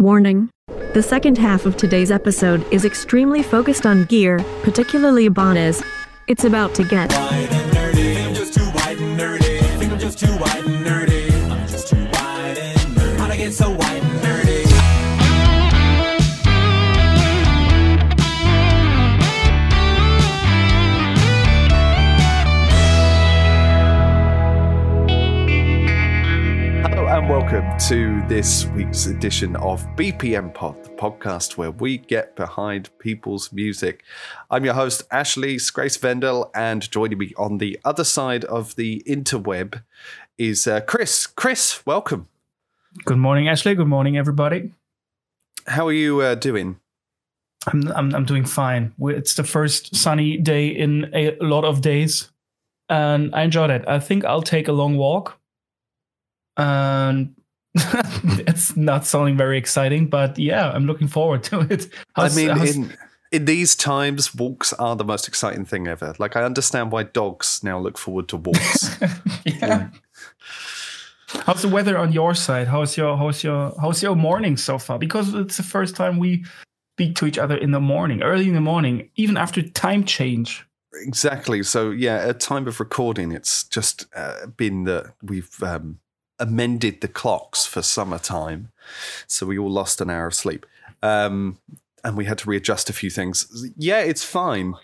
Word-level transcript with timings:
Warning. 0.00 0.48
The 0.94 1.02
second 1.02 1.36
half 1.36 1.66
of 1.66 1.76
today's 1.76 2.10
episode 2.10 2.64
is 2.72 2.86
extremely 2.86 3.42
focused 3.42 3.84
on 3.84 4.06
gear, 4.06 4.38
particularly 4.62 5.26
Ibanez. 5.26 5.82
It's 6.26 6.44
about 6.44 6.74
to 6.76 6.84
get 6.84 7.10
welcome 27.50 27.78
to 27.80 28.22
this 28.28 28.66
week's 28.66 29.06
edition 29.06 29.56
of 29.56 29.84
BPM 29.96 30.54
Pod, 30.54 30.84
the 30.84 30.90
podcast 30.90 31.56
where 31.56 31.72
we 31.72 31.98
get 31.98 32.36
behind 32.36 32.96
people's 33.00 33.52
music. 33.52 34.04
I'm 34.52 34.64
your 34.64 34.74
host, 34.74 35.02
Ashley 35.10 35.58
Grace 35.72 35.96
Vendel, 35.96 36.52
and 36.54 36.88
joining 36.92 37.18
me 37.18 37.32
on 37.36 37.58
the 37.58 37.76
other 37.84 38.04
side 38.04 38.44
of 38.44 38.76
the 38.76 39.02
interweb 39.04 39.82
is 40.38 40.68
uh, 40.68 40.80
Chris. 40.82 41.26
Chris, 41.26 41.84
welcome. 41.84 42.28
Good 43.04 43.18
morning, 43.18 43.48
Ashley. 43.48 43.74
Good 43.74 43.88
morning, 43.88 44.16
everybody. 44.16 44.72
How 45.66 45.88
are 45.88 45.92
you 45.92 46.20
uh, 46.20 46.36
doing? 46.36 46.78
I'm, 47.66 47.88
I'm 47.88 48.14
I'm 48.14 48.24
doing 48.26 48.44
fine. 48.44 48.94
It's 49.00 49.34
the 49.34 49.44
first 49.44 49.96
sunny 49.96 50.36
day 50.36 50.68
in 50.68 51.10
a 51.12 51.36
lot 51.40 51.64
of 51.64 51.80
days, 51.80 52.30
and 52.88 53.34
I 53.34 53.42
enjoyed 53.42 53.70
it. 53.70 53.88
I 53.88 53.98
think 53.98 54.24
I'll 54.24 54.40
take 54.40 54.68
a 54.68 54.72
long 54.72 54.96
walk. 54.96 55.36
And 56.56 57.34
it's 58.46 58.76
not 58.76 59.06
sounding 59.06 59.36
very 59.36 59.58
exciting, 59.58 60.08
but 60.08 60.38
yeah, 60.38 60.70
I'm 60.70 60.86
looking 60.86 61.08
forward 61.08 61.42
to 61.44 61.60
it. 61.60 61.88
How's- 62.14 62.36
I 62.36 62.40
mean, 62.40 62.56
how's- 62.56 62.74
in 62.76 62.96
in 63.32 63.44
these 63.44 63.76
times, 63.76 64.34
walks 64.34 64.72
are 64.72 64.96
the 64.96 65.04
most 65.04 65.28
exciting 65.28 65.64
thing 65.64 65.86
ever. 65.86 66.14
Like, 66.18 66.34
I 66.34 66.42
understand 66.42 66.90
why 66.90 67.04
dogs 67.04 67.60
now 67.62 67.78
look 67.78 67.96
forward 67.96 68.28
to 68.30 68.36
walks. 68.36 68.98
yeah. 69.44 69.88
How's 71.28 71.62
the 71.62 71.68
weather 71.68 71.96
on 71.96 72.12
your 72.12 72.34
side? 72.34 72.66
How's 72.66 72.96
your 72.96 73.16
how's 73.16 73.44
your 73.44 73.72
how's 73.80 74.02
your 74.02 74.16
morning 74.16 74.56
so 74.56 74.78
far? 74.78 74.98
Because 74.98 75.32
it's 75.32 75.56
the 75.56 75.62
first 75.62 75.94
time 75.94 76.18
we 76.18 76.44
speak 76.96 77.14
to 77.16 77.26
each 77.26 77.38
other 77.38 77.56
in 77.56 77.70
the 77.70 77.78
morning, 77.80 78.20
early 78.22 78.48
in 78.48 78.54
the 78.54 78.60
morning, 78.60 79.08
even 79.14 79.36
after 79.36 79.62
time 79.62 80.02
change. 80.04 80.66
Exactly. 80.94 81.62
So 81.62 81.92
yeah, 81.92 82.16
at 82.16 82.40
time 82.40 82.66
of 82.66 82.80
recording, 82.80 83.30
it's 83.30 83.62
just 83.62 84.06
uh, 84.16 84.46
been 84.56 84.84
that 84.84 85.14
we've 85.22 85.62
um, 85.62 86.00
amended 86.40 87.00
the 87.00 87.08
clocks 87.08 87.66
for 87.66 87.82
summertime, 87.82 88.72
so 89.26 89.46
we 89.46 89.58
all 89.58 89.70
lost 89.70 90.00
an 90.00 90.10
hour 90.10 90.26
of 90.26 90.34
sleep, 90.34 90.66
um, 91.02 91.58
and 92.02 92.16
we 92.16 92.24
had 92.24 92.38
to 92.38 92.50
readjust 92.50 92.90
a 92.90 92.92
few 92.92 93.10
things. 93.10 93.70
Yeah, 93.76 94.00
it's 94.00 94.24
fine. 94.24 94.74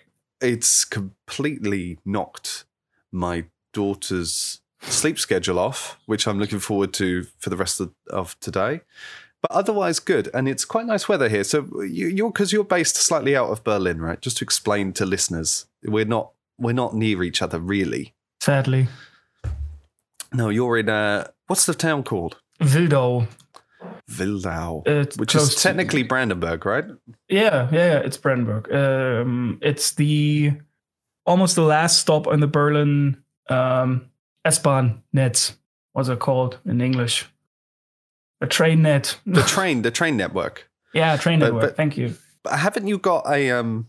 It's 0.40 0.84
completely 0.84 1.98
knocked 2.04 2.64
my 3.10 3.46
daughter's 3.72 4.60
sleep 4.82 5.18
schedule 5.18 5.58
off, 5.58 5.98
which 6.06 6.28
I'm 6.28 6.38
looking 6.38 6.60
forward 6.60 6.92
to 6.94 7.26
for 7.38 7.50
the 7.50 7.56
rest 7.56 7.80
of, 7.80 7.92
of 8.10 8.38
today. 8.40 8.82
But 9.42 9.50
otherwise, 9.50 9.98
good, 9.98 10.28
and 10.34 10.48
it's 10.48 10.64
quite 10.64 10.86
nice 10.86 11.08
weather 11.08 11.28
here. 11.28 11.44
So 11.44 11.82
you, 11.82 12.08
you're 12.08 12.30
because 12.30 12.52
you're 12.52 12.64
based 12.64 12.96
slightly 12.96 13.36
out 13.36 13.50
of 13.50 13.64
Berlin, 13.64 14.00
right? 14.00 14.20
Just 14.20 14.38
to 14.38 14.44
explain 14.44 14.92
to 14.94 15.06
listeners, 15.06 15.66
we're 15.84 16.04
not 16.04 16.32
we're 16.58 16.72
not 16.72 16.94
near 16.94 17.22
each 17.22 17.42
other 17.42 17.58
really. 17.58 18.14
Sadly, 18.40 18.88
No, 20.32 20.48
you're 20.48 20.78
in 20.78 20.88
uh 20.88 21.28
what's 21.46 21.66
the 21.66 21.74
town 21.74 22.02
called? 22.02 22.40
Wildow. 22.60 23.26
Wildau, 24.10 24.86
It's 24.86 25.16
which 25.16 25.34
is 25.34 25.54
to- 25.54 25.60
technically 25.62 26.02
Brandenburg, 26.02 26.64
right? 26.64 26.84
Yeah, 27.28 27.68
yeah, 27.70 27.92
yeah. 27.92 27.98
It's 27.98 28.16
Brandenburg. 28.16 28.72
Um, 28.72 29.58
it's 29.62 29.92
the 29.94 30.52
almost 31.24 31.56
the 31.56 31.62
last 31.62 31.98
stop 31.98 32.26
on 32.26 32.40
the 32.40 32.46
Berlin 32.46 33.22
um, 33.48 34.10
S-Bahn 34.44 35.02
net. 35.12 35.54
What's 35.92 36.08
it 36.08 36.18
called 36.20 36.58
in 36.64 36.80
English? 36.80 37.26
A 38.40 38.46
train 38.46 38.82
net. 38.82 39.18
The 39.26 39.42
train, 39.54 39.82
the 39.82 39.90
train 39.90 40.16
network. 40.16 40.68
yeah, 40.94 41.16
train 41.16 41.38
But- 41.40 41.46
network. 41.46 41.62
but- 41.62 41.76
Thank 41.76 41.96
you. 41.96 42.14
But 42.42 42.58
haven't 42.60 42.86
you 42.86 42.98
got 42.98 43.24
a 43.28 43.50
um 43.50 43.88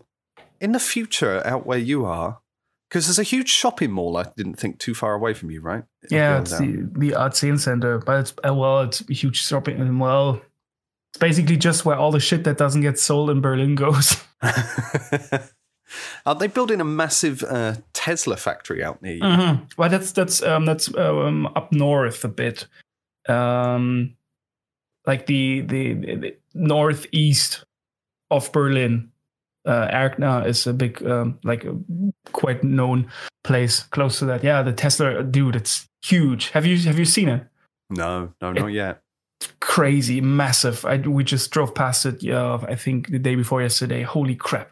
in 0.60 0.72
the 0.72 0.80
future 0.80 1.46
out 1.46 1.66
where 1.68 1.78
you 1.78 2.06
are? 2.06 2.40
Because 2.90 3.08
there's 3.08 3.20
a 3.20 3.24
huge 3.24 3.50
shopping 3.50 3.92
mall. 3.92 4.18
I 4.18 4.26
didn't 4.38 4.56
think 4.56 4.80
too 4.80 4.94
far 4.94 5.14
away 5.14 5.34
from 5.34 5.52
you, 5.52 5.60
right? 5.62 5.84
Yeah, 6.10 6.40
it's 6.40 6.54
Wildau. 6.54 6.94
the 6.94 7.10
the 7.10 7.16
A10 7.16 7.60
Center, 7.60 8.00
but 8.00 8.20
it's 8.20 8.34
uh, 8.48 8.54
well, 8.54 8.82
it's 8.82 9.02
a 9.10 9.14
huge 9.14 9.42
shopping. 9.44 9.80
and 9.82 10.00
Well, 10.00 10.42
it's 11.12 11.20
basically 11.20 11.58
just 11.58 11.84
where 11.84 11.98
all 11.98 12.12
the 12.12 12.20
shit 12.20 12.44
that 12.46 12.58
doesn't 12.58 12.82
get 12.82 12.98
sold 12.98 13.30
in 13.30 13.42
Berlin 13.42 13.76
goes. 13.76 14.24
Are 16.26 16.36
they 16.36 16.48
building 16.48 16.82
a 16.82 16.86
massive 16.86 17.44
uh, 17.44 17.76
Tesla 17.94 18.38
factory 18.38 18.84
out 18.84 19.02
near 19.02 19.16
you? 19.16 19.22
Mm-hmm. 19.22 19.64
Well, 19.78 19.90
that's 19.90 20.12
that's 20.12 20.44
um, 20.44 20.66
that's 20.66 20.94
um, 20.96 21.48
up 21.56 21.72
north 21.72 22.24
a 22.24 22.28
bit, 22.28 22.68
um, 23.28 24.16
like 25.06 25.26
the, 25.26 25.62
the 25.62 25.94
the 25.94 26.38
northeast 26.54 27.66
of 28.30 28.52
Berlin. 28.52 29.12
Uh, 29.68 29.88
Erkner 29.92 30.48
is 30.48 30.66
a 30.66 30.74
big, 30.74 31.06
um, 31.06 31.38
like 31.44 31.66
a 31.66 31.76
quite 32.32 32.64
known 32.64 33.12
place 33.44 33.84
close 33.84 34.20
to 34.20 34.26
that. 34.26 34.44
Yeah, 34.44 34.64
the 34.64 34.72
Tesla 34.72 35.24
dude, 35.24 35.56
it's 35.56 35.88
huge. 36.02 36.52
Have 36.52 36.66
you 36.66 36.78
have 36.80 36.98
you 36.98 37.06
seen 37.06 37.28
it? 37.28 37.46
No, 37.90 38.34
no, 38.42 38.54
not 38.54 38.68
yet. 38.68 39.02
Crazy, 39.60 40.22
massive. 40.22 40.86
I 40.86 40.98
we 40.98 41.24
just 41.24 41.52
drove 41.52 41.76
past 41.76 42.06
it. 42.06 42.24
Yeah, 42.24 42.60
I 42.68 42.76
think 42.76 43.10
the 43.10 43.20
day 43.20 43.36
before 43.36 43.62
yesterday. 43.62 44.04
Holy 44.04 44.36
crap, 44.36 44.72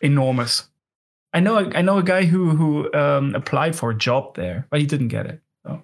enormous. 0.00 0.68
I 1.34 1.40
know 1.40 1.70
I 1.74 1.82
know 1.82 1.98
a 1.98 2.02
guy 2.02 2.24
who 2.24 2.50
who 2.50 2.92
um, 2.94 3.34
applied 3.34 3.74
for 3.74 3.90
a 3.90 3.98
job 3.98 4.36
there, 4.36 4.66
but 4.70 4.80
he 4.80 4.86
didn't 4.86 5.08
get 5.08 5.26
it. 5.26 5.40
So. 5.66 5.82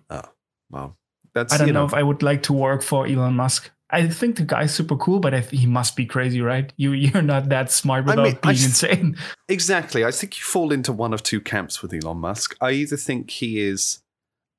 Well, 0.70 0.96
that's 1.34 1.54
I 1.54 1.58
don't 1.58 1.66
you 1.68 1.72
know, 1.72 1.80
know, 1.80 1.86
if 1.86 1.94
I 1.94 2.02
would 2.02 2.22
like 2.22 2.42
to 2.44 2.52
work 2.52 2.82
for 2.82 3.06
Elon 3.06 3.34
Musk. 3.34 3.70
I 3.90 4.06
think 4.08 4.36
the 4.36 4.44
guy's 4.44 4.74
super 4.74 4.96
cool, 4.96 5.18
but 5.18 5.32
I 5.34 5.40
th- 5.40 5.60
he 5.60 5.66
must 5.66 5.96
be 5.96 6.04
crazy, 6.04 6.40
right? 6.42 6.72
You 6.76 6.92
you're 6.92 7.22
not 7.22 7.48
that 7.48 7.70
smart 7.72 8.04
I 8.04 8.10
without 8.10 8.22
mean, 8.24 8.38
being 8.42 8.54
s- 8.54 8.64
insane. 8.66 9.16
Exactly. 9.48 10.04
I 10.04 10.10
think 10.10 10.38
you 10.38 10.44
fall 10.44 10.72
into 10.72 10.92
one 10.92 11.14
of 11.14 11.22
two 11.22 11.40
camps 11.40 11.80
with 11.82 11.92
Elon 11.94 12.18
Musk. 12.18 12.56
I 12.60 12.72
either 12.72 12.96
think 12.96 13.30
he 13.30 13.60
is 13.60 14.00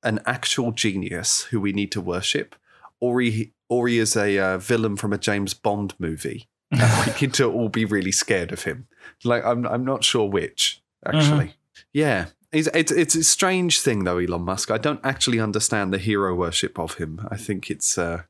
an 0.02 0.20
actual 0.26 0.72
genius 0.72 1.42
who 1.44 1.60
we 1.60 1.72
need 1.72 1.92
to 1.92 2.00
worship, 2.00 2.56
or 3.00 3.20
he 3.20 3.52
or 3.68 3.86
he 3.86 3.98
is 3.98 4.16
a 4.16 4.38
uh, 4.38 4.58
villain 4.58 4.96
from 4.96 5.12
a 5.12 5.18
James 5.18 5.54
Bond 5.54 5.94
movie. 5.98 6.48
We 6.72 7.12
need 7.20 7.34
to 7.34 7.50
all 7.50 7.68
be 7.68 7.84
really 7.84 8.12
scared 8.12 8.52
of 8.52 8.62
him. 8.64 8.86
Like 9.24 9.44
I'm 9.44 9.66
I'm 9.66 9.84
not 9.84 10.04
sure 10.04 10.28
which 10.28 10.82
actually. 11.04 11.54
Yeah. 11.92 12.26
It's, 12.52 12.68
it's 12.74 12.90
it's 12.90 13.14
a 13.14 13.22
strange 13.22 13.80
thing 13.80 14.04
though, 14.04 14.18
Elon 14.18 14.42
Musk. 14.42 14.70
I 14.72 14.78
don't 14.78 15.00
actually 15.04 15.38
understand 15.40 15.92
the 15.92 15.98
hero 15.98 16.34
worship 16.34 16.78
of 16.78 16.94
him. 16.94 17.26
I 17.30 17.36
think 17.36 17.70
it's 17.70 17.96
uh 17.96 18.22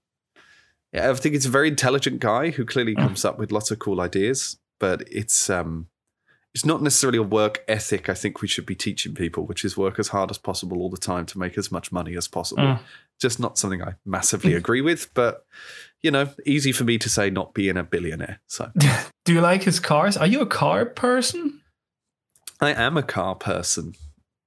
I 0.92 1.14
think 1.14 1.34
it's 1.34 1.46
a 1.46 1.50
very 1.50 1.68
intelligent 1.68 2.20
guy 2.20 2.50
who 2.50 2.64
clearly 2.64 2.94
comes 2.94 3.24
up 3.24 3.38
with 3.38 3.52
lots 3.52 3.70
of 3.70 3.78
cool 3.78 4.00
ideas, 4.00 4.58
but 4.78 5.02
it's 5.10 5.48
um 5.48 5.86
it's 6.52 6.64
not 6.64 6.82
necessarily 6.82 7.18
a 7.18 7.22
work 7.22 7.62
ethic 7.68 8.08
I 8.08 8.14
think 8.14 8.42
we 8.42 8.48
should 8.48 8.66
be 8.66 8.74
teaching 8.74 9.14
people, 9.14 9.46
which 9.46 9.64
is 9.64 9.76
work 9.76 9.98
as 10.00 10.08
hard 10.08 10.30
as 10.30 10.38
possible 10.38 10.78
all 10.78 10.90
the 10.90 10.96
time 10.96 11.26
to 11.26 11.38
make 11.38 11.56
as 11.56 11.70
much 11.70 11.92
money 11.92 12.16
as 12.16 12.26
possible. 12.26 12.64
Mm. 12.64 12.80
Just 13.20 13.38
not 13.38 13.56
something 13.56 13.82
I 13.82 13.94
massively 14.04 14.54
agree 14.54 14.80
with, 14.80 15.12
but 15.14 15.46
you 16.02 16.10
know, 16.10 16.30
easy 16.44 16.72
for 16.72 16.84
me 16.84 16.98
to 16.98 17.08
say 17.08 17.30
not 17.30 17.54
being 17.54 17.76
a 17.76 17.84
billionaire. 17.84 18.40
So 18.48 18.72
Do 19.24 19.32
you 19.32 19.40
like 19.40 19.62
his 19.62 19.78
cars? 19.78 20.16
Are 20.16 20.26
you 20.26 20.40
a 20.40 20.46
car 20.46 20.86
person? 20.86 21.60
I 22.60 22.72
am 22.72 22.96
a 22.96 23.02
car 23.02 23.36
person, 23.36 23.94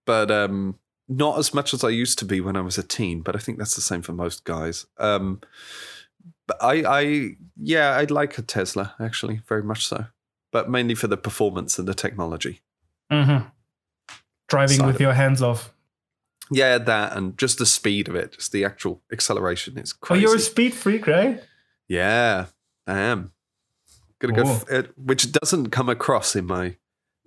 but 0.06 0.30
um 0.30 0.80
not 1.08 1.38
as 1.38 1.54
much 1.54 1.74
as 1.74 1.84
I 1.84 1.90
used 1.90 2.18
to 2.20 2.26
be 2.26 2.42
when 2.42 2.58
I 2.58 2.62
was 2.62 2.78
a 2.78 2.84
teen, 2.84 3.22
but 3.22 3.36
I 3.36 3.40
think 3.40 3.58
that's 3.58 3.76
the 3.76 3.82
same 3.82 4.02
for 4.02 4.12
most 4.12 4.44
guys. 4.44 4.86
Um 4.98 5.40
I 6.62 6.84
I 6.86 7.30
yeah, 7.58 7.98
I'd 7.98 8.12
like 8.12 8.38
a 8.38 8.42
Tesla 8.42 8.96
actually, 9.00 9.42
very 9.48 9.64
much 9.64 9.88
so. 9.88 10.06
But 10.52 10.70
mainly 10.70 10.96
for 10.96 11.08
the 11.08 11.18
performance 11.18 11.80
and 11.80 11.88
the 11.88 11.94
technology. 11.96 12.62
Mm-hmm. 13.12 13.48
Driving 14.48 14.86
with 14.86 15.00
your 15.02 15.14
hands 15.14 15.42
off. 15.42 15.74
Yeah, 16.52 16.78
that 16.78 17.16
and 17.18 17.38
just 17.38 17.58
the 17.58 17.66
speed 17.66 18.08
of 18.10 18.16
it, 18.16 18.34
just 18.34 18.52
the 18.52 18.64
actual 18.66 19.02
acceleration 19.12 19.78
is 19.78 19.94
crazy. 19.94 20.26
Oh, 20.26 20.28
you're 20.30 20.38
a 20.38 20.40
speed 20.40 20.74
freak, 20.74 21.08
right? 21.08 21.42
yeah, 21.88 22.48
I 22.86 23.00
am. 23.00 23.32
Gonna 24.20 24.34
go, 24.36 24.44
Oh. 24.46 24.52
f- 24.52 24.70
it, 24.70 24.98
which 24.98 25.32
doesn't 25.32 25.72
come 25.72 25.90
across 25.90 26.36
in 26.36 26.46
my 26.46 26.78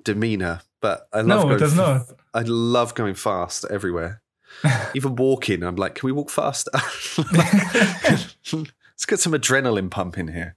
demeanor, 0.02 0.60
but 0.80 1.08
I 1.12 1.18
love 1.22 1.26
No, 1.26 1.42
going 1.44 1.54
it 1.56 1.58
does 1.58 1.72
f- 1.72 1.76
not. 1.78 2.06
I 2.32 2.42
love 2.42 2.94
going 2.94 3.14
fast 3.14 3.64
everywhere. 3.70 4.22
Even 4.94 5.16
walking, 5.16 5.62
I'm 5.62 5.76
like, 5.76 5.96
can 5.96 6.06
we 6.06 6.12
walk 6.12 6.30
faster? 6.30 6.70
Let's 8.96 9.04
get 9.04 9.20
some 9.20 9.32
adrenaline 9.32 9.90
pumping 9.90 10.28
here. 10.28 10.56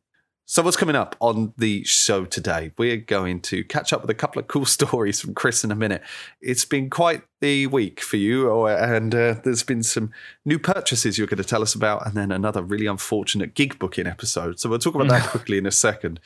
So, 0.52 0.64
what's 0.64 0.78
coming 0.78 0.96
up 0.96 1.16
on 1.20 1.54
the 1.60 1.84
show 1.84 2.26
today? 2.26 2.72
We're 2.76 2.98
going 2.98 3.40
to 3.42 3.64
catch 3.64 3.94
up 3.94 4.02
with 4.02 4.10
a 4.10 4.16
couple 4.16 4.40
of 4.40 4.48
cool 4.48 4.66
stories 4.80 5.22
from 5.22 5.36
Chris 5.36 5.64
in 5.64 5.72
a 5.72 5.76
minute. 5.76 6.02
It's 6.42 6.66
been 6.66 6.90
quite 6.90 7.22
the 7.40 7.68
week 7.68 8.02
for 8.02 8.18
you, 8.18 8.66
and 8.66 9.14
uh, 9.14 9.36
there's 9.44 9.62
been 9.62 9.84
some 9.84 10.10
new 10.46 10.58
purchases 10.58 11.20
you're 11.20 11.28
going 11.28 11.38
to 11.38 11.48
tell 11.48 11.62
us 11.62 11.76
about, 11.76 12.08
and 12.08 12.16
then 12.16 12.32
another 12.32 12.64
really 12.64 12.88
unfortunate 12.88 13.54
gig 13.54 13.78
booking 13.78 14.08
episode. 14.08 14.60
So, 14.60 14.70
we'll 14.70 14.80
talk 14.80 14.96
about 14.96 15.10
that 15.10 15.30
quickly 15.30 15.60
in 15.60 15.68
a 15.68 15.72
second. 15.72 16.20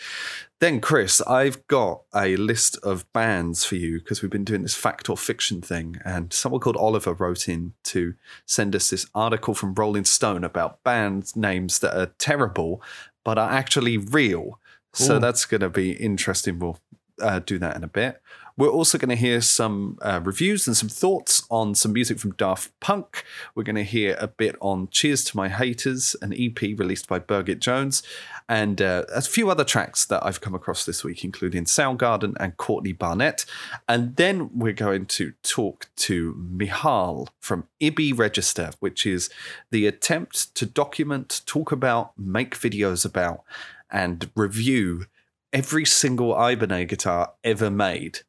Then, 0.62 0.80
Chris, 0.80 1.20
I've 1.24 1.68
got 1.68 2.04
a 2.16 2.38
list 2.38 2.78
of 2.78 3.12
bands 3.12 3.66
for 3.66 3.76
you 3.76 4.00
because 4.00 4.22
we've 4.22 4.32
been 4.32 4.46
doing 4.46 4.62
this 4.62 4.74
fact 4.74 5.10
or 5.10 5.18
fiction 5.18 5.62
thing, 5.62 5.98
and 6.06 6.32
someone 6.32 6.62
called 6.62 6.78
Oliver 6.78 7.14
wrote 7.14 7.50
in 7.50 7.74
to 7.84 8.14
send 8.46 8.74
us 8.74 8.90
this 8.90 9.06
article 9.14 9.54
from 9.54 9.74
Rolling 9.74 10.06
Stone 10.06 10.46
about 10.46 10.82
band 10.86 11.36
names 11.36 11.80
that 11.80 12.00
are 12.00 12.14
terrible 12.18 12.82
but 13.24 13.38
are 13.38 13.52
actually 13.52 13.98
real. 13.98 14.60
So 14.96 15.18
that's 15.18 15.46
going 15.46 15.62
to 15.62 15.70
be 15.70 15.92
interesting. 15.94 16.60
We'll 16.60 16.80
uh, 17.20 17.40
do 17.40 17.58
that 17.60 17.76
in 17.76 17.84
a 17.84 17.88
bit. 17.88 18.22
We're 18.56 18.70
also 18.70 19.00
going 19.00 19.10
to 19.10 19.16
hear 19.16 19.42
some 19.42 19.98
uh, 20.04 20.22
reviews 20.24 20.68
and 20.68 20.78
some 20.78 20.90
thoughts 20.90 21.44
on 21.50 21.74
some 21.74 21.92
music 21.92 22.20
from 22.20 22.34
Daft 22.34 22.72
Punk. 22.80 23.24
We're 23.56 23.64
going 23.64 23.78
to 23.78 23.84
hear 23.84 24.16
a 24.20 24.28
bit 24.28 24.56
on 24.62 24.90
Cheers 24.90 25.24
to 25.26 25.38
My 25.38 25.50
Haters, 25.50 26.16
an 26.22 26.34
EP 26.38 26.62
released 26.62 27.08
by 27.08 27.18
Birgit 27.18 27.58
Jones, 27.60 28.04
and 28.48 28.80
uh, 28.80 29.06
a 29.14 29.24
few 29.24 29.50
other 29.50 29.64
tracks 29.64 30.06
that 30.06 30.24
I've 30.24 30.40
come 30.40 30.54
across 30.54 30.86
this 30.86 31.04
week, 31.04 31.24
including 31.24 31.66
Soundgarden 31.66 32.36
and 32.40 32.56
Courtney 32.58 32.92
Barnett. 32.92 33.46
And 33.88 34.16
then 34.18 34.52
we're 34.54 34.74
going 34.74 35.08
to 35.08 35.34
talk 35.42 35.90
to 35.96 36.36
Mihal 36.36 37.30
from 37.40 37.68
IBI 37.82 38.14
Register, 38.16 38.70
which 38.80 39.08
is 39.08 39.32
the 39.72 39.88
attempt 39.88 40.54
to 40.54 40.68
document, 40.68 41.42
talk 41.48 41.72
about, 41.72 42.12
make 42.20 42.56
videos 42.56 43.04
about, 43.04 43.44
and 43.90 44.30
review 44.36 45.08
every 45.52 45.86
single 45.86 46.36
Ibanez 46.36 46.88
guitar 46.88 47.34
ever 47.44 47.72
made. 47.72 48.20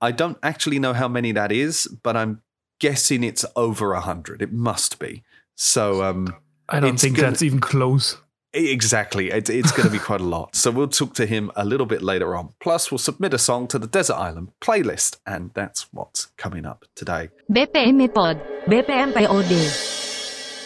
I 0.00 0.12
don't 0.12 0.38
actually 0.42 0.78
know 0.78 0.92
how 0.92 1.08
many 1.08 1.32
that 1.32 1.50
is, 1.52 1.86
but 2.02 2.16
I'm 2.16 2.42
guessing 2.80 3.24
it's 3.24 3.44
over 3.56 3.92
a 3.92 4.00
hundred. 4.00 4.42
It 4.42 4.52
must 4.52 4.98
be. 4.98 5.22
So, 5.56 6.02
um, 6.04 6.34
I 6.68 6.80
don't 6.80 6.98
think 7.00 7.16
gonna- 7.16 7.30
that's 7.30 7.42
even 7.42 7.60
close. 7.60 8.16
exactly, 8.52 9.30
it, 9.30 9.50
it's 9.50 9.72
going 9.72 9.86
to 9.88 9.92
be 9.92 9.98
quite 9.98 10.20
a 10.20 10.24
lot. 10.24 10.54
So 10.56 10.70
we'll 10.70 10.88
talk 10.88 11.14
to 11.14 11.26
him 11.26 11.50
a 11.56 11.64
little 11.64 11.86
bit 11.86 12.02
later 12.02 12.34
on. 12.36 12.50
Plus, 12.60 12.90
we'll 12.90 12.98
submit 12.98 13.34
a 13.34 13.38
song 13.38 13.66
to 13.68 13.78
the 13.78 13.86
Desert 13.86 14.14
Island 14.16 14.52
playlist, 14.60 15.16
and 15.26 15.50
that's 15.54 15.92
what's 15.92 16.26
coming 16.36 16.64
up 16.64 16.84
today. 16.94 17.30
BPM 17.50 18.12
Pod, 18.14 18.40
BPM 18.66 19.12
POD. 19.14 19.52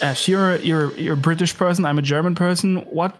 Ash, 0.03 0.27
you're 0.29 0.57
you're 0.57 0.93
you're 0.99 1.15
a 1.15 1.17
British 1.17 1.57
person. 1.57 1.85
I'm 1.85 1.99
a 1.99 2.03
German 2.03 2.35
person. 2.35 2.79
What 2.91 3.17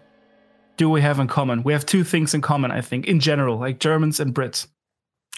do 0.77 0.89
we 0.89 1.01
have 1.01 1.19
in 1.19 1.27
common? 1.27 1.63
We 1.63 1.73
have 1.73 1.85
two 1.85 2.03
things 2.03 2.33
in 2.33 2.41
common, 2.41 2.71
I 2.71 2.81
think, 2.81 3.05
in 3.05 3.19
general, 3.19 3.57
like 3.57 3.79
Germans 3.79 4.19
and 4.19 4.33
Brits. 4.35 4.67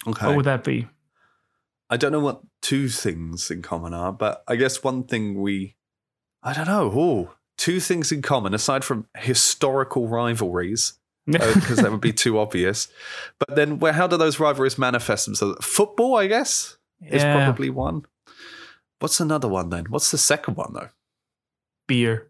Okay. 0.08 0.28
What 0.28 0.36
would 0.38 0.46
that 0.46 0.64
be? 0.64 0.88
I 1.90 1.98
don't 1.98 2.12
know 2.12 2.20
what 2.20 2.42
two 2.62 2.90
things 2.90 3.52
in 3.52 3.62
common 3.62 3.94
are, 3.94 4.12
but 4.12 4.44
I 4.48 4.56
guess 4.56 4.84
one 4.84 5.04
thing 5.04 5.40
we, 5.42 5.76
I 6.42 6.54
don't 6.54 6.68
know, 6.68 6.92
oh, 6.96 7.34
two 7.58 7.80
things 7.80 8.12
in 8.12 8.22
common 8.22 8.54
aside 8.54 8.84
from 8.84 9.08
historical 9.18 10.08
rivalries, 10.08 10.94
uh, 11.28 11.32
because 11.54 11.78
that 11.78 11.92
would 11.92 12.02
be 12.02 12.14
too 12.14 12.40
obvious. 12.40 12.88
But 13.40 13.56
then, 13.56 13.80
where 13.80 13.94
how 13.94 14.08
do 14.08 14.18
those 14.18 14.40
rivalries 14.40 14.78
manifest 14.78 15.26
themselves? 15.26 15.64
Football, 15.66 16.16
I 16.18 16.28
guess, 16.28 16.78
is 17.02 17.22
Yeah. 17.24 17.36
probably 17.46 17.70
one. 17.70 18.04
What's 19.00 19.20
another 19.20 19.48
one 19.48 19.70
then? 19.70 19.86
What's 19.90 20.10
the 20.12 20.18
second 20.18 20.56
one 20.58 20.74
though? 20.74 20.90
beer. 21.88 22.30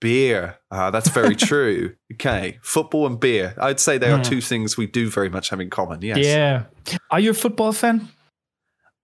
Beer. 0.00 0.58
Ah, 0.70 0.90
that's 0.90 1.08
very 1.08 1.34
true. 1.50 1.94
Okay, 2.12 2.58
football 2.62 3.06
and 3.06 3.18
beer. 3.18 3.54
I'd 3.58 3.80
say 3.80 3.98
they 3.98 4.10
are 4.10 4.22
two 4.22 4.40
things 4.40 4.76
we 4.76 4.86
do 4.86 5.08
very 5.10 5.28
much 5.28 5.48
have 5.50 5.60
in 5.60 5.70
common. 5.70 6.02
Yes. 6.02 6.18
Yeah. 6.18 6.64
Are 7.10 7.20
you 7.20 7.30
a 7.30 7.34
football 7.34 7.72
fan? 7.72 8.08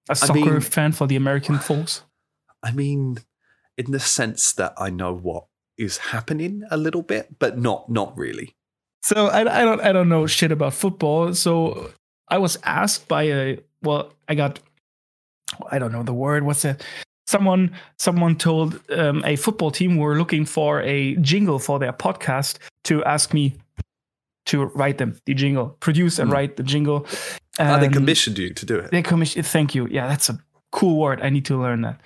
A 0.08 0.14
soccer 0.14 0.34
mean- 0.34 0.60
fan 0.60 0.92
for 0.92 1.06
the 1.06 1.16
American 1.16 1.58
folks? 1.68 2.02
I 2.62 2.72
mean, 2.72 3.18
in 3.76 3.90
the 3.90 4.00
sense 4.00 4.52
that 4.52 4.74
I 4.78 4.90
know 4.90 5.12
what 5.14 5.46
is 5.78 5.96
happening 5.98 6.62
a 6.70 6.76
little 6.76 7.02
bit, 7.02 7.38
but 7.38 7.58
not 7.58 7.88
not 7.88 8.16
really. 8.16 8.54
So 9.02 9.26
I, 9.26 9.40
I 9.40 9.64
don't 9.64 9.80
I 9.80 9.92
don't 9.92 10.08
know 10.08 10.26
shit 10.26 10.52
about 10.52 10.74
football. 10.74 11.34
So 11.34 11.90
I 12.28 12.38
was 12.38 12.58
asked 12.62 13.08
by 13.08 13.22
a 13.24 13.58
well, 13.82 14.12
I 14.28 14.34
got 14.34 14.60
I 15.70 15.78
don't 15.78 15.92
know 15.92 16.02
the 16.02 16.14
word. 16.14 16.44
What's 16.44 16.62
that? 16.62 16.84
Someone 17.26 17.70
someone 17.98 18.36
told 18.36 18.80
um, 18.92 19.22
a 19.24 19.36
football 19.36 19.70
team 19.70 19.96
were 19.96 20.16
looking 20.16 20.44
for 20.44 20.82
a 20.82 21.14
jingle 21.16 21.58
for 21.58 21.78
their 21.78 21.92
podcast 21.92 22.58
to 22.84 23.02
ask 23.04 23.32
me 23.32 23.54
to 24.46 24.64
write 24.74 24.98
them 24.98 25.16
the 25.26 25.34
jingle, 25.34 25.76
produce 25.80 26.18
and 26.18 26.28
Hmm. 26.28 26.34
write 26.34 26.56
the 26.56 26.62
jingle. 26.64 27.06
Ah, 27.58 27.78
they 27.78 27.86
Um, 27.86 27.92
commissioned 27.92 28.38
you 28.38 28.52
to 28.54 28.66
do 28.66 28.76
it. 28.76 28.90
they 28.90 29.02
commissioned. 29.02 29.46
Thank 29.46 29.74
you. 29.74 29.86
Yeah, 29.88 30.08
that's 30.08 30.28
a 30.28 30.38
cool 30.72 30.98
word. 30.98 31.20
I 31.22 31.30
need 31.30 31.44
to 31.44 31.56
learn 31.60 31.82
that. 31.82 32.00